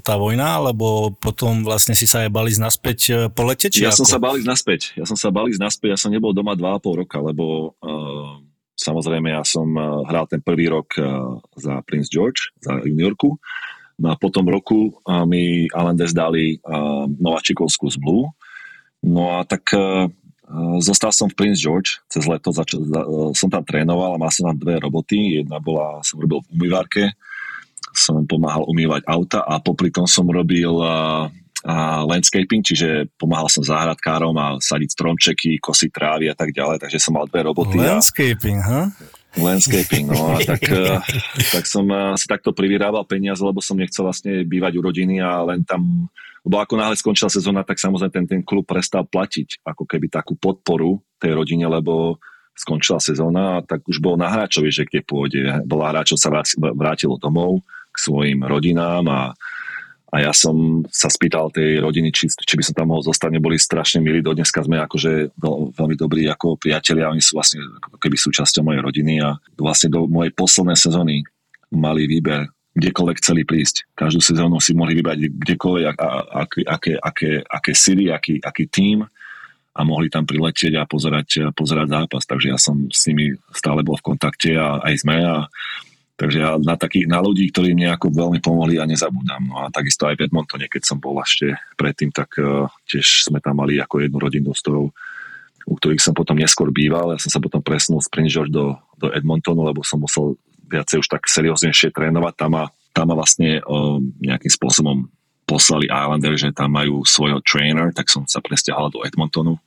tá 0.05 0.13
vojna, 0.13 0.61
alebo 0.61 1.09
potom 1.17 1.65
vlastne 1.65 1.97
si 1.97 2.05
sa 2.05 2.21
aj 2.21 2.29
bali 2.29 2.53
naspäť 2.53 2.99
e, 3.09 3.13
po 3.33 3.49
lete? 3.49 3.73
Či 3.73 3.81
ja 3.81 3.89
ako? 3.89 4.05
som 4.05 4.07
sa 4.13 4.19
bali 4.21 4.45
naspäť. 4.45 4.93
Ja 4.93 5.09
som 5.09 5.17
sa 5.17 5.33
bali 5.33 5.57
naspäť, 5.57 5.97
ja 5.97 5.97
som 5.97 6.13
nebol 6.13 6.37
doma 6.37 6.53
2,5 6.53 7.01
roka, 7.01 7.17
lebo 7.17 7.73
uh, 7.81 8.37
samozrejme 8.77 9.33
ja 9.33 9.41
som 9.41 9.65
hral 10.05 10.29
ten 10.29 10.37
prvý 10.45 10.69
rok 10.69 10.93
uh, 11.01 11.41
za 11.57 11.81
Prince 11.81 12.13
George, 12.13 12.53
za 12.61 12.77
juniorku 12.77 13.41
No 14.01 14.09
a 14.09 14.17
po 14.17 14.33
tom 14.33 14.49
roku 14.49 14.97
mi 15.29 15.69
Islanders 15.69 16.17
dali 16.17 16.57
Nováčikovskú 17.21 17.93
zmluvu. 17.93 18.33
No 19.05 19.37
a 19.37 19.45
tak 19.45 19.69
zostal 20.81 21.13
som 21.13 21.29
v 21.29 21.37
Prince 21.37 21.61
George 21.61 22.01
cez 22.09 22.25
leto, 22.25 22.49
začal, 22.49 22.81
som 23.37 23.47
tam 23.47 23.61
trénoval 23.61 24.17
a 24.17 24.21
mal 24.21 24.33
som 24.33 24.49
tam 24.49 24.57
dve 24.57 24.81
roboty. 24.81 25.39
Jedna 25.39 25.61
bola, 25.61 26.01
som 26.01 26.17
robil 26.17 26.41
v 26.43 26.49
umývarke, 26.57 27.13
som 27.93 28.25
pomáhal 28.25 28.65
umývať 28.65 29.05
auta 29.05 29.45
a 29.45 29.61
popri 29.61 29.93
tom 29.93 30.09
som 30.09 30.25
robil 30.25 30.73
a 30.81 31.29
landscaping, 32.09 32.65
čiže 32.65 33.05
pomáhal 33.21 33.45
som 33.45 33.61
záhradkárom 33.61 34.33
a 34.33 34.57
sadiť 34.57 34.97
stromčeky, 34.97 35.61
kosiť 35.61 35.89
trávy 35.93 36.25
a 36.25 36.33
tak 36.33 36.57
ďalej, 36.57 36.81
takže 36.81 36.97
som 36.97 37.13
mal 37.13 37.29
dve 37.29 37.45
roboty. 37.45 37.77
Landscaping, 37.77 38.57
a... 38.65 38.65
ha? 38.65 38.81
Landscaping, 39.39 40.11
no 40.11 40.35
a 40.35 40.43
tak, 40.43 40.63
eh, 40.75 40.99
tak 41.51 41.63
som 41.63 41.87
eh, 41.87 42.15
si 42.19 42.27
takto 42.27 42.51
privyrábal 42.51 43.07
peniaze, 43.07 43.39
lebo 43.39 43.63
som 43.63 43.79
nechcel 43.79 44.03
vlastne 44.03 44.43
bývať 44.43 44.75
u 44.79 44.81
rodiny 44.83 45.23
a 45.23 45.45
len 45.47 45.63
tam, 45.63 46.11
lebo 46.43 46.55
ako 46.59 46.75
náhle 46.75 46.95
skončila 46.99 47.31
sezóna, 47.31 47.63
tak 47.63 47.79
samozrejme 47.79 48.11
ten, 48.11 48.25
ten 48.27 48.41
klub 48.43 48.67
prestal 48.67 49.07
platiť 49.07 49.63
ako 49.63 49.87
keby 49.87 50.11
takú 50.11 50.35
podporu 50.35 50.99
tej 51.21 51.37
rodine, 51.37 51.69
lebo 51.69 52.19
skončila 52.51 52.99
sezóna 52.99 53.59
a 53.59 53.63
tak 53.63 53.87
už 53.87 54.03
bol 54.03 54.19
na 54.19 54.27
hráčovi, 54.27 54.69
že 54.69 54.83
kde 54.83 55.01
pôjde. 55.07 55.63
Bola 55.63 55.95
hráčov 55.95 56.19
sa 56.19 56.29
vrátilo 56.75 57.15
domov 57.15 57.63
k 57.91 57.97
svojim 57.97 58.43
rodinám 58.43 59.07
a 59.07 59.21
a 60.11 60.15
ja 60.19 60.35
som 60.35 60.83
sa 60.91 61.07
spýtal 61.07 61.47
tej 61.55 61.79
rodiny, 61.79 62.11
či, 62.11 62.27
či 62.27 62.55
by 62.59 62.63
som 62.67 62.75
tam 62.75 62.91
mohol 62.91 62.99
zostať, 62.99 63.31
neboli 63.31 63.55
strašne 63.55 64.03
milí, 64.03 64.19
do 64.19 64.35
dneska 64.35 64.59
sme 64.59 64.83
akože 64.83 65.39
veľ, 65.39 65.71
veľmi 65.71 65.95
dobrí 65.95 66.27
ako 66.27 66.59
priatelia, 66.59 67.07
oni 67.07 67.23
sú 67.23 67.39
vlastne 67.39 67.63
ako 67.79 67.95
keby 67.95 68.19
súčasťou 68.19 68.67
mojej 68.67 68.83
rodiny 68.83 69.23
a 69.23 69.39
vlastne 69.55 69.87
do 69.87 70.11
mojej 70.11 70.35
poslednej 70.35 70.75
sezóny 70.75 71.23
mali 71.71 72.11
výber, 72.11 72.51
kdekoľvek 72.75 73.17
chceli 73.23 73.47
prísť. 73.47 73.87
Každú 73.95 74.19
sezónu 74.19 74.59
si 74.59 74.75
mohli 74.75 74.99
vybrať 74.99 75.31
kdekoľvek, 75.31 75.85
a, 75.87 75.91
a, 75.95 76.07
aké, 76.43 76.59
aké, 76.67 76.93
aké, 76.99 77.31
aké 77.47 77.71
síly, 77.71 78.11
aký, 78.11 78.43
aký 78.43 78.67
tím 78.67 79.07
a 79.71 79.81
mohli 79.87 80.11
tam 80.11 80.27
priletieť 80.27 80.75
a 80.75 80.83
pozerať, 80.83 81.55
pozerať 81.55 81.87
zápas. 81.87 82.27
Takže 82.27 82.47
ja 82.51 82.59
som 82.59 82.91
s 82.91 83.07
nimi 83.07 83.31
stále 83.55 83.79
bol 83.87 83.95
v 83.95 84.11
kontakte 84.11 84.51
a 84.59 84.83
aj 84.83 85.07
sme 85.07 85.23
a 85.23 85.47
Takže 86.21 86.37
ja 86.37 86.53
na 86.61 86.77
takých, 86.77 87.09
na 87.09 87.17
ľudí, 87.17 87.49
ktorí 87.49 87.73
mi 87.73 87.89
ako 87.89 88.13
veľmi 88.13 88.37
pomohli 88.45 88.77
a 88.77 88.85
nezabúdam. 88.85 89.41
No 89.41 89.65
a 89.65 89.73
takisto 89.73 90.05
aj 90.05 90.21
v 90.21 90.29
Edmontone, 90.29 90.69
keď 90.69 90.85
som 90.85 91.01
bol 91.01 91.17
ešte 91.17 91.57
predtým, 91.73 92.13
tak 92.13 92.37
uh, 92.37 92.69
tiež 92.85 93.25
sme 93.25 93.41
tam 93.41 93.57
mali 93.57 93.81
ako 93.81 94.05
jednu 94.05 94.21
rodinu, 94.21 94.53
z 94.53 94.69
toho, 94.69 94.93
u 95.65 95.73
ktorých 95.81 95.97
som 95.97 96.13
potom 96.13 96.37
neskôr 96.37 96.69
býval. 96.69 97.17
Ja 97.17 97.19
som 97.25 97.33
sa 97.33 97.41
potom 97.41 97.65
presnul 97.65 98.05
z 98.05 98.13
Prince 98.13 98.37
George 98.37 98.53
do, 98.53 98.77
do 99.01 99.09
Edmontonu, 99.09 99.65
lebo 99.65 99.81
som 99.81 99.97
musel 99.97 100.37
viacej 100.69 101.01
už 101.01 101.09
tak 101.09 101.25
serióznejšie 101.25 101.89
trénovať 101.89 102.33
tam 102.37 102.53
a 102.53 102.69
tam 102.93 103.09
ma 103.09 103.17
vlastne 103.17 103.57
uh, 103.65 103.97
nejakým 104.21 104.53
spôsobom 104.53 105.09
poslali 105.49 105.89
Islander, 105.89 106.37
že 106.37 106.53
tam 106.53 106.69
majú 106.69 107.01
svojho 107.01 107.41
trainer, 107.41 107.89
tak 107.97 108.13
som 108.13 108.29
sa 108.29 108.45
presťahal 108.45 108.93
do 108.93 109.01
Edmontonu 109.01 109.57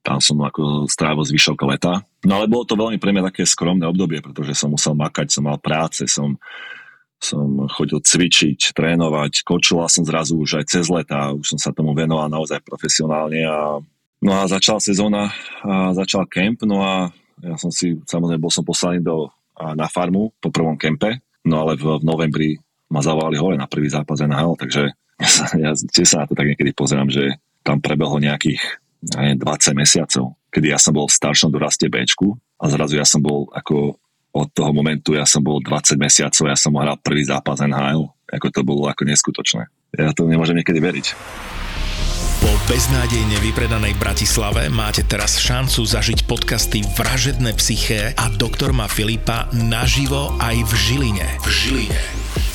tam 0.00 0.18
som 0.18 0.40
ako 0.40 0.88
strávil 0.88 1.24
zvyšok 1.24 1.60
leta. 1.68 2.00
No 2.24 2.40
ale 2.40 2.48
bolo 2.48 2.64
to 2.64 2.76
veľmi 2.76 2.96
pre 2.96 3.12
mňa 3.12 3.32
také 3.32 3.44
skromné 3.44 3.84
obdobie, 3.84 4.24
pretože 4.24 4.56
som 4.56 4.72
musel 4.72 4.96
makať, 4.96 5.28
som 5.28 5.44
mal 5.44 5.60
práce, 5.60 6.08
som, 6.08 6.40
som 7.20 7.68
chodil 7.68 8.00
cvičiť, 8.00 8.72
trénovať, 8.72 9.44
kočoval 9.44 9.92
som 9.92 10.08
zrazu 10.08 10.40
už 10.40 10.60
aj 10.60 10.64
cez 10.68 10.88
leta, 10.88 11.36
už 11.36 11.56
som 11.56 11.58
sa 11.60 11.70
tomu 11.76 11.92
venoval 11.92 12.32
naozaj 12.32 12.64
profesionálne 12.64 13.44
a 13.44 13.76
no 14.24 14.30
a 14.32 14.48
začala 14.48 14.80
sezóna, 14.80 15.32
a 15.64 15.92
začal 15.92 16.24
kemp, 16.28 16.64
no 16.64 16.80
a 16.80 17.12
ja 17.40 17.56
som 17.56 17.72
si, 17.72 17.96
samozrejme 18.04 18.40
bol 18.40 18.52
som 18.52 18.64
poslaný 18.64 19.00
do, 19.04 19.32
na 19.56 19.88
farmu 19.88 20.32
po 20.40 20.48
prvom 20.48 20.76
kempe, 20.80 21.20
no 21.44 21.64
ale 21.64 21.76
v, 21.76 22.00
v 22.00 22.04
novembri 22.04 22.50
ma 22.88 23.04
zavolali 23.04 23.36
hore 23.36 23.56
na 23.56 23.68
prvý 23.68 23.92
zápas 23.92 24.20
NHL, 24.20 24.56
takže 24.56 24.82
ja 25.62 25.70
tiež 25.76 26.08
sa 26.08 26.24
na 26.24 26.26
to 26.28 26.36
tak 26.36 26.48
niekedy 26.48 26.72
pozerám, 26.72 27.12
že 27.12 27.36
tam 27.60 27.84
prebehlo 27.84 28.16
nejakých 28.16 28.80
neviem, 29.02 29.38
20 29.40 29.72
mesiacov, 29.76 30.36
kedy 30.52 30.66
ja 30.72 30.78
som 30.78 30.92
bol 30.92 31.08
v 31.08 31.16
staršom 31.16 31.50
doraste 31.50 31.88
Bčku 31.88 32.36
a 32.60 32.64
zrazu 32.68 33.00
ja 33.00 33.06
som 33.08 33.24
bol 33.24 33.48
ako 33.52 33.96
od 34.30 34.48
toho 34.54 34.70
momentu, 34.70 35.18
ja 35.18 35.26
som 35.26 35.42
bol 35.42 35.58
20 35.58 35.98
mesiacov, 35.98 36.44
ja 36.46 36.54
som 36.54 36.76
hral 36.78 36.98
prvý 37.02 37.26
zápas 37.26 37.58
NHL, 37.58 38.06
ako 38.30 38.46
to 38.54 38.60
bolo 38.62 38.86
ako 38.86 39.02
neskutočné. 39.02 39.66
Ja 39.98 40.14
to 40.14 40.30
nemôžem 40.30 40.54
niekedy 40.54 40.78
veriť. 40.78 41.06
Po 42.40 42.52
beznádejne 42.72 43.36
vypredanej 43.42 44.00
Bratislave 44.00 44.72
máte 44.72 45.04
teraz 45.04 45.36
šancu 45.36 45.84
zažiť 45.84 46.24
podcasty 46.24 46.80
Vražedné 46.96 47.52
psyché 47.58 48.16
a 48.16 48.32
Doktor 48.32 48.72
Ma 48.72 48.88
Filipa 48.88 49.44
naživo 49.52 50.32
aj 50.40 50.56
v 50.64 50.72
Žiline. 50.72 51.26
V 51.44 51.48
Žiline. 51.52 52.00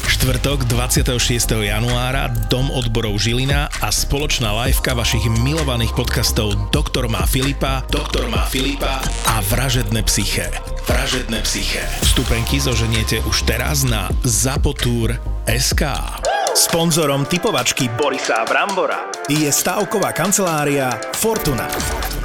Štvrtok 0.05 0.69
26. 0.69 1.17
januára 1.65 2.29
Dom 2.49 2.69
odborov 2.69 3.17
Žilina 3.17 3.73
a 3.81 3.89
spoločná 3.89 4.53
liveka 4.53 4.93
vašich 4.93 5.25
milovaných 5.41 5.97
podcastov 5.97 6.53
Doktor 6.69 7.09
má 7.09 7.25
Filipa, 7.25 7.81
Doktor 7.89 8.29
má 8.29 8.45
Filipa 8.45 9.01
a 9.25 9.41
Vražedné 9.41 10.05
psyché. 10.05 10.53
Vražedné 10.85 11.41
psyché. 11.41 11.81
Vstupenky 12.05 12.61
zoženiete 12.61 13.25
už 13.25 13.49
teraz 13.49 13.81
na 13.81 14.13
Zapotur.sk. 14.21 15.83
Sponzorom 16.53 17.25
typovačky 17.25 17.89
Borisa 17.97 18.45
Brambora 18.45 19.09
je 19.25 19.49
stavková 19.49 20.13
kancelária 20.13 20.93
Fortuna. 21.17 21.67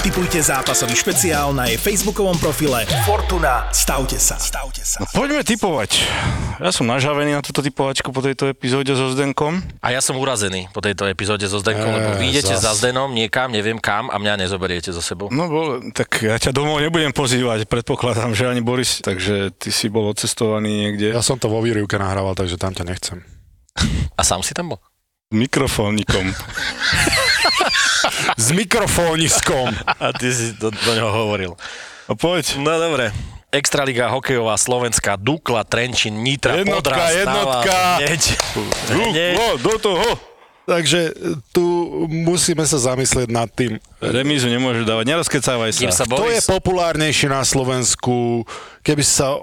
Typujte 0.01 0.41
zápasový 0.41 0.97
špeciál 0.97 1.53
na 1.53 1.69
jej 1.69 1.77
facebookovom 1.77 2.33
profile 2.41 2.89
Fortuna. 3.05 3.69
Stavte 3.69 4.17
sa. 4.17 4.41
Stavte 4.41 4.81
sa. 4.81 5.05
No, 5.05 5.07
poďme 5.13 5.45
typovať. 5.45 6.09
Ja 6.57 6.73
som 6.73 6.89
nažavený 6.89 7.37
na 7.37 7.45
túto 7.45 7.61
typovačku 7.61 8.09
po 8.09 8.25
tejto 8.25 8.49
epizóde 8.49 8.97
so 8.97 9.13
Zdenkom. 9.13 9.61
A 9.85 9.93
ja 9.93 10.01
som 10.01 10.17
urazený 10.17 10.73
po 10.73 10.81
tejto 10.81 11.05
epizóde 11.05 11.45
so 11.53 11.61
Zdenkom, 11.61 11.93
lebo 11.93 12.17
vy 12.17 12.33
idete 12.33 12.57
zas. 12.57 12.65
za 12.65 12.73
Zdenom 12.81 13.13
niekam, 13.13 13.53
neviem 13.53 13.77
kam, 13.77 14.09
a 14.09 14.17
mňa 14.17 14.49
nezoberiete 14.49 14.89
so 14.89 15.05
sebou. 15.05 15.29
No 15.29 15.53
bol, 15.53 15.93
tak 15.93 16.17
ja 16.25 16.41
ťa 16.41 16.57
domov 16.57 16.81
nebudem 16.81 17.13
pozývať, 17.13 17.69
predpokladám, 17.69 18.33
že 18.33 18.49
ani 18.49 18.65
Boris, 18.65 19.05
takže 19.05 19.53
ty 19.53 19.69
si 19.69 19.93
bol 19.93 20.09
odcestovaný 20.09 20.81
niekde. 20.81 21.13
Ja 21.13 21.21
som 21.21 21.37
to 21.37 21.53
vo 21.53 21.61
výrivke 21.61 22.01
nahrával, 22.01 22.33
takže 22.33 22.57
tam 22.57 22.73
ťa 22.73 22.89
nechcem. 22.89 23.21
A 24.17 24.25
sám 24.25 24.41
si 24.41 24.57
tam 24.57 24.73
bol? 24.73 24.81
Mikrofónikom. 25.29 26.33
S 28.37 28.51
mikrofóniskom. 28.53 29.71
A 29.87 30.13
ty 30.13 30.33
si 30.33 30.53
do, 30.59 30.71
do 30.71 30.91
neho 30.95 31.11
hovoril. 31.11 31.53
A 32.09 32.15
poď. 32.15 32.59
No 32.59 32.75
dobre. 32.77 33.15
Extraliga 33.51 34.07
hokejová 34.15 34.55
Slovenská, 34.55 35.19
Dukla, 35.19 35.67
Trenčín, 35.67 36.23
Nitra, 36.23 36.63
Jednotka, 36.63 36.79
Podraz, 36.87 37.11
jednotka. 37.19 37.77
Hneď. 37.99 38.23
Hneď. 38.95 39.35
No, 39.35 39.47
do 39.59 39.75
toho. 39.79 40.09
Takže 40.71 41.11
tu 41.51 41.67
musíme 42.07 42.63
sa 42.63 42.79
zamyslieť 42.79 43.27
nad 43.27 43.51
tým, 43.51 43.83
Remízu 43.99 44.47
nemôžeš 44.47 44.87
dávať, 44.87 45.05
nerozkecávaj 45.11 45.71
sa. 45.75 45.91
Sa 45.91 46.07
kto 46.07 46.31
je 46.31 46.39
populárnejší 46.47 47.27
na 47.27 47.43
Slovensku, 47.43 48.47
keby 48.87 49.03
sa 49.03 49.35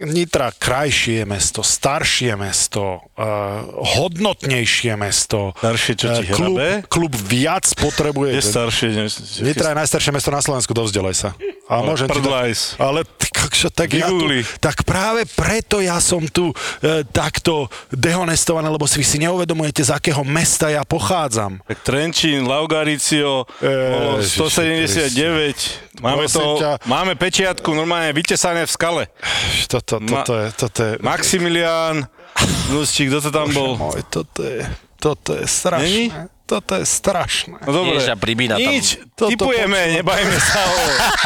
Nitra 0.00 0.50
krajšie 0.52 1.24
mesto, 1.24 1.60
staršie 1.60 2.34
mesto, 2.34 3.02
uh, 3.12 3.66
hodnotnejšie 3.98 4.94
mesto. 4.94 5.50
Staršie, 5.54 5.92
čo 5.94 6.06
ti 6.14 6.22
Eh, 6.22 6.30
klub, 6.30 6.54
hrabe? 6.54 6.68
klub 6.86 7.12
viac 7.18 7.66
potrebuje. 7.74 8.30
Je 8.32 8.42
staršie. 8.44 8.86
Ne, 8.88 9.06
Nitra 9.44 9.70
je 9.70 9.76
najstaršie 9.76 10.10
mesto 10.10 10.30
na 10.30 10.38
Slovensku, 10.38 10.70
dovzdelaj 10.70 11.14
sa. 11.16 11.28
A 11.66 11.82
Ale 11.82 11.86
môžem 11.86 12.06
to- 12.06 12.14
prdlajs. 12.14 12.78
Ale 12.78 13.02
kakšo, 13.28 13.68
tak, 13.68 13.92
ja 13.92 14.08
tu, 14.08 14.24
tak 14.58 14.82
práve 14.82 15.28
preto 15.28 15.78
ja 15.78 15.98
som 15.98 16.24
tu 16.24 16.50
e, 16.80 17.02
takto 17.04 17.68
dehonestovaný, 17.92 18.66
lebo 18.66 18.82
si 18.84 18.96
vy 18.96 19.06
si 19.06 19.18
neuvedomujete, 19.20 19.84
z 19.84 19.92
akého 19.92 20.22
mesta 20.22 20.66
ja 20.68 20.82
pochádzam. 20.82 21.60
Tak 21.62 21.78
Trenčín, 21.82 22.46
Laugaricio, 22.46 23.44
Ježiši 23.60 25.12
179. 25.12 26.00
Máme, 26.00 26.24
Prosím 26.24 26.40
to, 26.40 26.50
ťa. 26.56 26.72
máme 26.84 27.12
pečiatku 27.14 27.68
normálne 27.70 28.10
vytesané 28.12 28.62
v 28.62 28.70
skale. 28.70 29.02
Toto, 29.88 30.04
Ma- 30.04 30.20
toto, 30.20 30.32
je, 30.36 30.46
toto 30.52 30.78
je... 30.84 30.92
Maximilián, 31.00 32.04
Lusčík, 32.68 33.08
kto 33.08 33.18
to 33.18 33.30
tam 33.32 33.48
bol? 33.50 33.74
Môj, 33.74 34.04
toto 34.04 34.44
je, 34.44 34.60
toto 34.94 35.32
je 35.32 35.44
strašné. 35.44 35.88
Není? 35.88 36.06
Toto 36.44 36.76
je 36.76 36.84
strašné. 36.84 37.60
No 37.60 37.72
dobre, 37.74 38.00
Ježa, 38.00 38.16
pribína 38.16 38.56
tam. 38.56 38.68
nič, 38.68 39.00
Toto 39.12 39.28
typujeme, 39.28 39.68
počúvam. 39.76 39.96
nebajme 40.00 40.36
sa 40.38 40.60
o, 40.64 40.78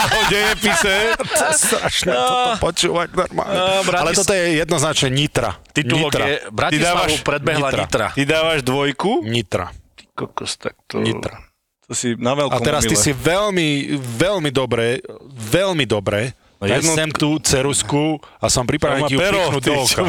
o 0.09 0.21
dejepise. 0.27 0.95
To 1.33 1.43
je 1.43 1.55
strašné 1.61 2.11
toto 2.11 2.51
počúvať 2.59 3.09
normálne. 3.13 3.55
No, 3.55 3.67
Bratis- 3.83 4.03
Ale 4.03 4.11
toto 4.15 4.33
je 4.33 4.47
jednoznačne 4.59 5.09
Nitra. 5.11 5.51
Titulok 5.71 6.11
Nitra. 6.11 6.25
je 6.25 6.35
Bratislavu 6.51 7.15
predbehla 7.23 7.69
Nitra. 7.69 7.83
Nitra. 7.83 8.07
Ty 8.15 8.23
dávaš 8.25 8.61
dvojku? 8.63 9.11
Nitra. 9.23 9.67
Ty 9.95 10.05
kokos, 10.13 10.53
tak 10.55 10.75
to... 10.87 10.99
Nitra. 10.99 11.39
To 11.87 11.95
si 11.95 12.15
na 12.15 12.35
veľkom 12.35 12.59
A 12.59 12.63
teraz 12.63 12.83
ty 12.83 12.95
si 12.95 13.11
veľmi, 13.11 13.95
veľmi 13.99 14.51
dobre, 14.51 15.03
veľmi 15.29 15.85
dobre, 15.85 16.35
No 16.63 16.65
daj 16.65 16.79
jednotku- 16.79 16.95
sem 16.95 17.11
tú 17.11 17.31
cerusku 17.43 18.03
a 18.39 18.47
som 18.47 18.63
pripravený 18.63 19.03
ti 19.05 19.15
ju 19.15 19.19
pero, 19.19 19.39
pichnúť 19.43 19.61
ty 19.61 19.67
do 19.67 19.83
oka. 19.83 20.03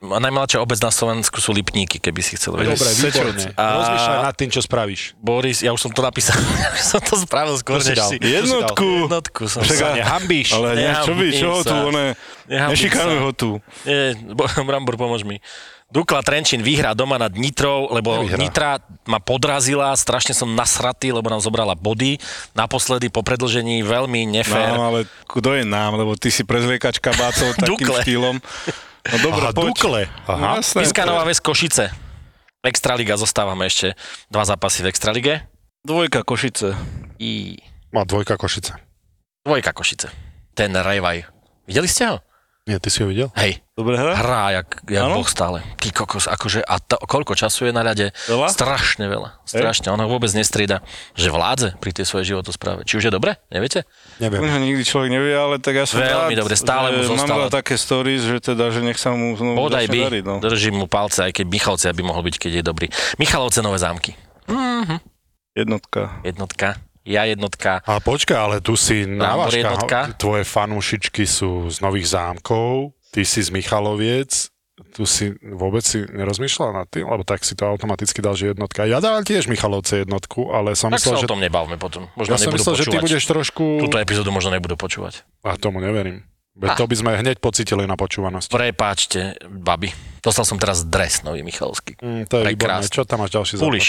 A 0.00 0.16
najmladšia 0.16 0.64
obec 0.64 0.80
na 0.80 0.88
Slovensku 0.88 1.44
sú 1.44 1.52
Lipníky, 1.52 2.00
keby 2.00 2.24
si 2.24 2.32
chcel 2.32 2.56
vedieť. 2.56 2.72
Dobre, 2.72 2.88
výborne. 2.88 3.52
A- 3.52 3.76
Rozmýšľaj 3.76 4.18
nad 4.24 4.32
tým, 4.32 4.48
čo 4.48 4.64
spravíš. 4.64 5.12
Boris, 5.20 5.60
ja 5.60 5.76
už 5.76 5.80
som 5.82 5.92
to 5.92 6.00
napísal, 6.00 6.40
som 6.88 7.04
to 7.04 7.20
spravil 7.20 7.52
skôr, 7.60 7.84
než 7.84 8.00
dal? 8.00 8.08
si... 8.08 8.16
Jednotku. 8.16 8.88
Jednotku 9.04 9.44
som 9.44 9.60
Však 9.60 9.76
sa... 9.76 9.92
Nehambíš. 9.92 10.56
Ale 10.56 10.68
ne, 10.72 10.94
čo 11.04 11.12
by, 11.12 11.26
čo 11.28 11.46
ho 11.52 11.60
tu, 11.60 11.76
one, 11.92 12.04
nešikanuj 12.48 13.18
ho 13.18 13.30
tu. 13.36 13.50
Nie, 13.84 14.16
Bo- 14.32 14.48
Brambor, 14.70 14.96
pomôž 14.96 15.20
mi. 15.20 15.36
Dukla 15.90 16.22
Trenčín 16.22 16.62
vyhrá 16.62 16.94
doma 16.94 17.18
nad 17.18 17.34
Nitrou, 17.34 17.90
lebo 17.90 18.22
Nevyhrá. 18.22 18.38
Nitra 18.38 18.70
ma 19.10 19.18
podrazila, 19.18 19.90
strašne 19.98 20.30
som 20.30 20.46
nasratý, 20.46 21.10
lebo 21.10 21.26
nám 21.26 21.42
zobrala 21.42 21.74
body. 21.74 22.14
Naposledy 22.54 23.10
po 23.10 23.26
predlžení 23.26 23.82
veľmi 23.82 24.22
nefér. 24.22 24.70
Nám, 24.70 24.86
ale 24.86 25.00
kto 25.26 25.50
je 25.58 25.66
nám, 25.66 25.98
lebo 25.98 26.14
ty 26.14 26.30
si 26.30 26.46
prezliekač 26.46 27.02
kabácov 27.02 27.58
takým 27.58 27.90
štýlom. 28.06 28.36
No 29.02 29.16
dobre, 29.18 29.42
Aha, 29.42 29.50
poď. 29.50 29.66
Dukle. 29.74 30.02
No, 30.06 30.30
Aha. 30.30 30.62
jasné. 30.62 30.86
Piska 30.86 31.02
Nová 31.02 31.26
Ves 31.26 31.42
Košice. 31.42 31.90
Extraliga, 32.62 33.18
zostávame 33.18 33.66
ešte 33.66 33.98
dva 34.30 34.46
zápasy 34.46 34.86
v 34.86 34.94
Extralige. 34.94 35.34
Dvojka 35.82 36.22
Košice. 36.22 36.76
I 37.18 37.58
Má 37.90 38.06
dvojka 38.06 38.38
Košice. 38.38 38.78
dvojka 39.42 39.74
Košice. 39.74 40.06
Ten 40.54 40.70
Revaj. 40.70 41.26
Videli 41.66 41.90
ste 41.90 42.14
ho? 42.14 42.16
Nie, 42.70 42.78
ty 42.78 42.86
si 42.86 43.02
ho 43.02 43.10
videl? 43.10 43.34
Hej, 43.34 43.58
Dobre 43.74 43.98
hra? 43.98 44.14
hrá 44.14 44.44
jak, 44.54 44.78
jak 44.86 45.10
boh 45.10 45.26
stále. 45.26 45.58
Ty 45.74 45.90
kokos, 45.90 46.30
akože, 46.30 46.62
a 46.62 46.78
to, 46.78 46.94
koľko 47.02 47.34
času 47.34 47.66
je 47.66 47.72
na 47.74 47.82
ľade? 47.82 48.14
Veľa? 48.30 48.46
Strašne 48.46 49.10
veľa. 49.10 49.42
Strašne, 49.42 49.90
ona 49.90 50.06
vôbec 50.06 50.30
nestrieda, 50.30 50.78
že 51.18 51.34
vládze 51.34 51.74
pri 51.82 51.90
tej 51.90 52.06
svojej 52.06 52.30
životospráve. 52.30 52.86
Či 52.86 53.02
už 53.02 53.04
je 53.10 53.12
dobre? 53.12 53.42
Neviete? 53.50 53.82
Neviem. 54.22 54.46
Nikdy 54.46 54.86
človek 54.86 55.10
nevie, 55.10 55.34
ale 55.34 55.58
tak 55.58 55.82
ja 55.82 55.84
som 55.88 55.98
Veľmi 55.98 56.38
rád, 56.38 56.46
dobre, 56.46 56.54
stále 56.54 56.94
mu 56.94 57.02
že 57.02 57.26
mám 57.26 57.50
také 57.50 57.74
stories, 57.74 58.22
že 58.22 58.38
teda, 58.38 58.70
že 58.70 58.86
nech 58.86 59.02
sa 59.02 59.18
mu 59.18 59.34
znovu 59.34 59.66
Bodaj 59.66 59.90
by, 59.90 60.00
dariť, 60.06 60.22
no. 60.22 60.38
držím 60.38 60.78
mu 60.78 60.86
palce, 60.86 61.26
aj 61.26 61.42
keď 61.42 61.46
Michalovce 61.50 61.90
by 61.90 62.02
mohol 62.06 62.22
byť, 62.22 62.36
keď 62.38 62.52
je 62.60 62.62
dobrý. 62.62 62.86
Michalovce 63.18 63.66
Nové 63.66 63.82
zámky. 63.82 64.14
Jednotka. 65.58 66.22
Jednotka. 66.22 66.78
Ja 67.04 67.24
jednotka. 67.24 67.80
A 67.88 67.96
počkaj, 67.98 68.36
ale 68.36 68.56
tu 68.60 68.76
si 68.76 69.08
jednotka. 69.08 70.12
tvoje 70.20 70.44
fanúšičky 70.44 71.24
sú 71.24 71.72
z 71.72 71.80
Nových 71.80 72.12
zámkov, 72.12 72.92
ty 73.10 73.24
si 73.24 73.40
z 73.40 73.50
Michaloviec, 73.50 74.52
tu 74.96 75.04
si 75.04 75.32
vôbec 75.44 75.84
si 75.84 76.04
nerozmýšľal 76.08 76.70
nad 76.72 76.86
tým, 76.88 77.04
lebo 77.04 77.20
tak 77.24 77.44
si 77.44 77.52
to 77.52 77.68
automaticky 77.68 78.20
dal, 78.24 78.32
že 78.32 78.52
jednotka. 78.52 78.88
Ja 78.88 79.00
dávam 79.00 79.20
tiež 79.24 79.48
Michalovce 79.48 80.04
jednotku, 80.04 80.52
ale 80.52 80.72
som 80.72 80.88
Tak 80.92 81.00
sa 81.04 81.12
myslel, 81.12 81.16
o 81.16 81.22
že, 81.24 81.28
tom 81.28 81.40
nebavme 81.40 81.76
potom. 81.76 82.08
Možno 82.16 82.32
ja 82.36 82.40
som 82.40 82.52
myslel, 82.52 82.74
že 82.80 82.84
ty 82.88 82.96
počúvať. 82.96 83.04
budeš 83.04 83.22
trošku... 83.28 83.64
Túto 83.84 83.96
epizódu 84.00 84.32
možno 84.32 84.50
nebudú 84.56 84.80
počúvať. 84.80 85.24
A 85.44 85.56
tomu 85.60 85.84
neverím. 85.84 86.24
Veď 86.56 86.70
Ha. 86.74 86.78
to 86.80 86.84
by 86.90 86.96
sme 86.98 87.10
hneď 87.16 87.40
pocitili 87.40 87.84
na 87.86 87.94
počúvanosť. 87.96 88.48
Prepáčte, 88.50 89.38
babi. 89.48 89.92
Dostal 90.20 90.44
som 90.44 90.56
teraz 90.60 90.84
dres 90.84 91.22
nový 91.24 91.40
Michalovský. 91.46 91.96
Mm, 92.00 92.24
to 92.28 92.42
je 92.42 92.44
výborné. 92.52 92.84
Čo 92.84 93.06
tam 93.08 93.24
máš 93.24 93.32
ďalší 93.32 93.54
zápas? 93.56 93.68
Puliš. 93.70 93.88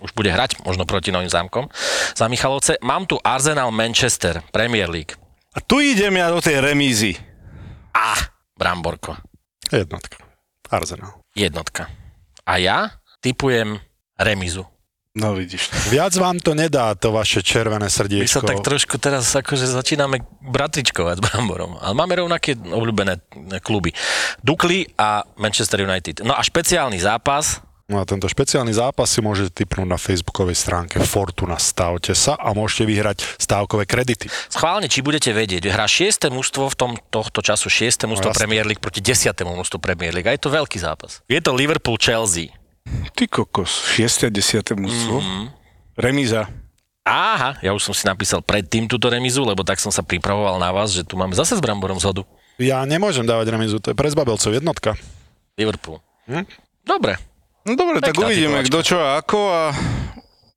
Už 0.00 0.16
bude 0.16 0.32
hrať, 0.32 0.64
možno 0.64 0.88
proti 0.88 1.12
novým 1.12 1.28
zámkom. 1.28 1.68
Za 2.16 2.26
Michalovce. 2.28 2.80
Mám 2.80 3.04
tu 3.06 3.20
Arsenal 3.20 3.68
Manchester, 3.68 4.40
Premier 4.48 4.88
League. 4.88 5.16
A 5.52 5.60
tu 5.60 5.82
idem 5.82 6.14
ja 6.16 6.32
do 6.32 6.40
tej 6.40 6.62
remízy. 6.62 7.18
A, 7.92 8.16
Bramborko. 8.56 9.18
Jednotka. 9.68 10.24
Arsenal. 10.70 11.20
Jednotka. 11.34 11.90
A 12.46 12.56
ja 12.58 13.02
typujem 13.20 13.78
remizu. 14.16 14.66
No 15.10 15.34
vidíš. 15.34 15.90
Viac 15.90 16.14
vám 16.22 16.38
to 16.38 16.54
nedá, 16.54 16.94
to 16.94 17.10
vaše 17.10 17.42
My 17.42 17.46
červené 17.50 17.88
sa 17.90 18.06
srdiečko. 18.06 18.46
tak 18.46 18.62
trošku 18.62 18.94
teraz 19.02 19.26
akože 19.34 19.66
začíname 19.66 20.22
bratričkovať 20.38 21.18
s 21.18 21.22
Bramborom. 21.26 21.82
Ale 21.82 21.98
máme 21.98 22.14
rovnaké 22.14 22.54
obľúbené 22.54 23.18
kluby. 23.58 23.90
Dukli 24.38 24.86
a 24.94 25.26
Manchester 25.34 25.82
United. 25.82 26.22
No 26.22 26.38
a 26.38 26.42
špeciálny 26.46 27.02
zápas, 27.02 27.58
No 27.90 27.98
a 27.98 28.06
tento 28.06 28.30
špeciálny 28.30 28.70
zápas 28.70 29.10
si 29.10 29.18
môžete 29.18 29.66
tipnúť 29.66 29.82
na 29.90 29.98
facebookovej 29.98 30.54
stránke 30.54 31.02
Fortuna. 31.02 31.58
Stavte 31.58 32.14
sa 32.14 32.38
a 32.38 32.54
môžete 32.54 32.86
vyhrať 32.86 33.18
stávkové 33.34 33.82
kredity. 33.82 34.30
schválne, 34.46 34.86
či 34.86 35.02
budete 35.02 35.34
vedieť, 35.34 35.74
hrá 35.74 35.90
6. 35.90 36.30
mužstvo 36.30 36.70
v 36.70 36.76
tom 36.78 36.94
tohto 37.10 37.42
času 37.42 37.66
6. 37.66 38.06
mužstvo 38.06 38.30
jasné. 38.30 38.38
Premier 38.38 38.62
League 38.62 38.78
proti 38.78 39.02
10. 39.02 39.34
mužstvu 39.42 39.82
Premier 39.82 40.14
League. 40.14 40.30
A 40.30 40.38
je 40.38 40.38
to 40.38 40.54
veľký 40.54 40.78
zápas. 40.78 41.18
Je 41.26 41.42
to 41.42 41.50
Liverpool-Chelsea. 41.50 42.54
Ty 43.18 43.24
kokos, 43.26 43.90
6. 43.98 44.26
a 44.26 44.30
10. 44.30 44.70
mužstvo. 44.78 45.16
Mm-hmm. 45.18 45.44
Remíza. 45.98 46.46
Aha, 47.02 47.58
ja 47.58 47.74
už 47.74 47.90
som 47.90 47.94
si 47.96 48.06
napísal 48.06 48.38
predtým 48.38 48.86
túto 48.86 49.10
remizu, 49.10 49.42
lebo 49.42 49.66
tak 49.66 49.82
som 49.82 49.90
sa 49.90 50.06
pripravoval 50.06 50.62
na 50.62 50.70
vás, 50.70 50.94
že 50.94 51.02
tu 51.02 51.18
máme 51.18 51.34
zase 51.34 51.58
s 51.58 51.64
Bramborom 51.64 51.98
zhodu. 51.98 52.22
Ja 52.54 52.86
nemôžem 52.86 53.26
dávať 53.26 53.50
remizu, 53.50 53.82
to 53.82 53.90
je 53.90 53.98
pre 53.98 54.06
zbabelcov 54.06 54.54
jednotka. 54.54 54.94
Liverpool. 55.58 55.98
Hm? 56.30 56.46
Dobre. 56.86 57.29
No 57.68 57.76
dobre, 57.76 58.00
tak 58.00 58.16
Pekná 58.16 58.26
uvidíme, 58.26 58.58
kto 58.64 58.78
čo 58.80 58.96
a 59.00 59.20
ako 59.20 59.38
a 59.52 59.62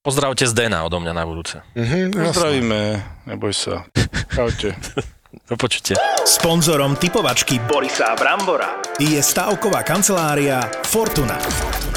Pozdravte 0.04 0.44
z 0.44 0.52
Dena 0.52 0.84
odo 0.84 1.00
mňa 1.00 1.14
na 1.16 1.24
budúce. 1.24 1.64
Mhm, 1.80 2.12
pozdravíme, 2.12 2.80
neboj 3.24 3.56
sa. 3.56 3.88
Čaute. 4.36 4.76
Do 5.50 5.58
počutia. 5.58 5.98
Sponzorom 6.28 6.94
typovačky 6.94 7.58
Borisa 7.66 8.14
Brambora 8.14 8.78
je 9.02 9.18
stavková 9.18 9.82
kancelária 9.82 10.62
Fortuna. 10.86 11.42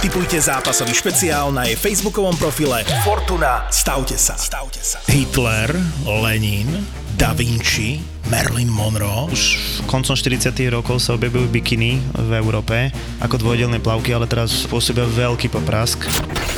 Typujte 0.01 0.41
zápasový 0.41 0.97
špeciál 0.97 1.53
na 1.53 1.69
jej 1.69 1.77
facebookovom 1.77 2.33
profile 2.41 2.81
Fortuna. 3.05 3.69
Stavte 3.69 4.17
sa. 4.17 4.41
Stavte 4.41 4.81
sa. 4.81 5.03
Hitler, 5.11 5.69
Lenin, 6.09 6.81
Da 7.21 7.37
Vinci, 7.37 8.01
Marilyn 8.29 8.71
Monroe. 8.71 9.31
Už 9.31 9.43
koncom 9.87 10.19
40 10.19 10.53
rokov 10.69 11.03
sa 11.03 11.15
objavujú 11.15 11.47
bikiny 11.49 12.03
v 12.15 12.31
Európe 12.37 12.91
ako 13.23 13.39
dvojdelné 13.41 13.79
plavky, 13.79 14.13
ale 14.13 14.27
teraz 14.27 14.67
pôsobia 14.67 15.07
veľký 15.07 15.49
poprask. 15.49 16.03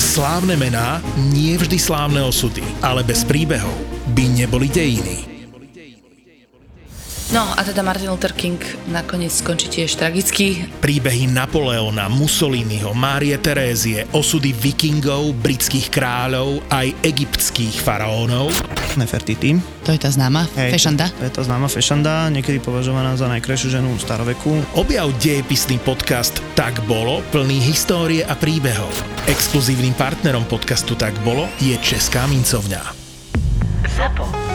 Slávne 0.00 0.56
mená, 0.56 1.04
nie 1.30 1.54
vždy 1.54 1.76
slávne 1.76 2.24
osudy, 2.24 2.64
ale 2.80 3.04
bez 3.04 3.22
príbehov 3.22 3.74
by 4.16 4.24
neboli 4.32 4.66
dejiny. 4.72 5.37
No 7.28 7.44
a 7.44 7.60
teda 7.60 7.84
Martin 7.84 8.08
Luther 8.08 8.32
King 8.32 8.56
nakoniec 8.88 9.44
skončí 9.44 9.68
tiež 9.68 10.00
tragicky. 10.00 10.64
Príbehy 10.80 11.28
Napoleona, 11.28 12.08
Mussoliniho, 12.08 12.96
Márie 12.96 13.36
Terézie, 13.36 14.08
osudy 14.16 14.56
vikingov, 14.56 15.36
britských 15.36 15.92
kráľov, 15.92 16.64
aj 16.72 16.88
egyptských 17.04 17.84
faraónov. 17.84 18.48
Nefertiti. 18.96 19.60
To 19.84 19.92
je 19.92 20.00
tá 20.00 20.08
známa, 20.08 20.48
Hej, 20.56 20.80
fešanda. 20.80 21.12
To 21.20 21.24
je 21.28 21.32
tá 21.36 21.44
známa 21.44 21.68
fešanda, 21.68 22.32
niekedy 22.32 22.64
považovaná 22.64 23.12
za 23.12 23.28
najkrajšiu 23.28 23.76
ženu 23.76 23.92
staroveku. 24.00 24.64
Objav 24.72 25.12
dejepisný 25.20 25.76
podcast 25.84 26.40
Tak 26.56 26.80
bolo, 26.88 27.20
plný 27.28 27.60
histórie 27.60 28.24
a 28.24 28.32
príbehov. 28.40 28.88
Exkluzívnym 29.28 29.92
partnerom 30.00 30.48
podcastu 30.48 30.96
Tak 30.96 31.12
bolo 31.20 31.44
je 31.60 31.76
Česká 31.84 32.24
mincovňa. 32.24 32.80
ZAPO. 33.84 34.47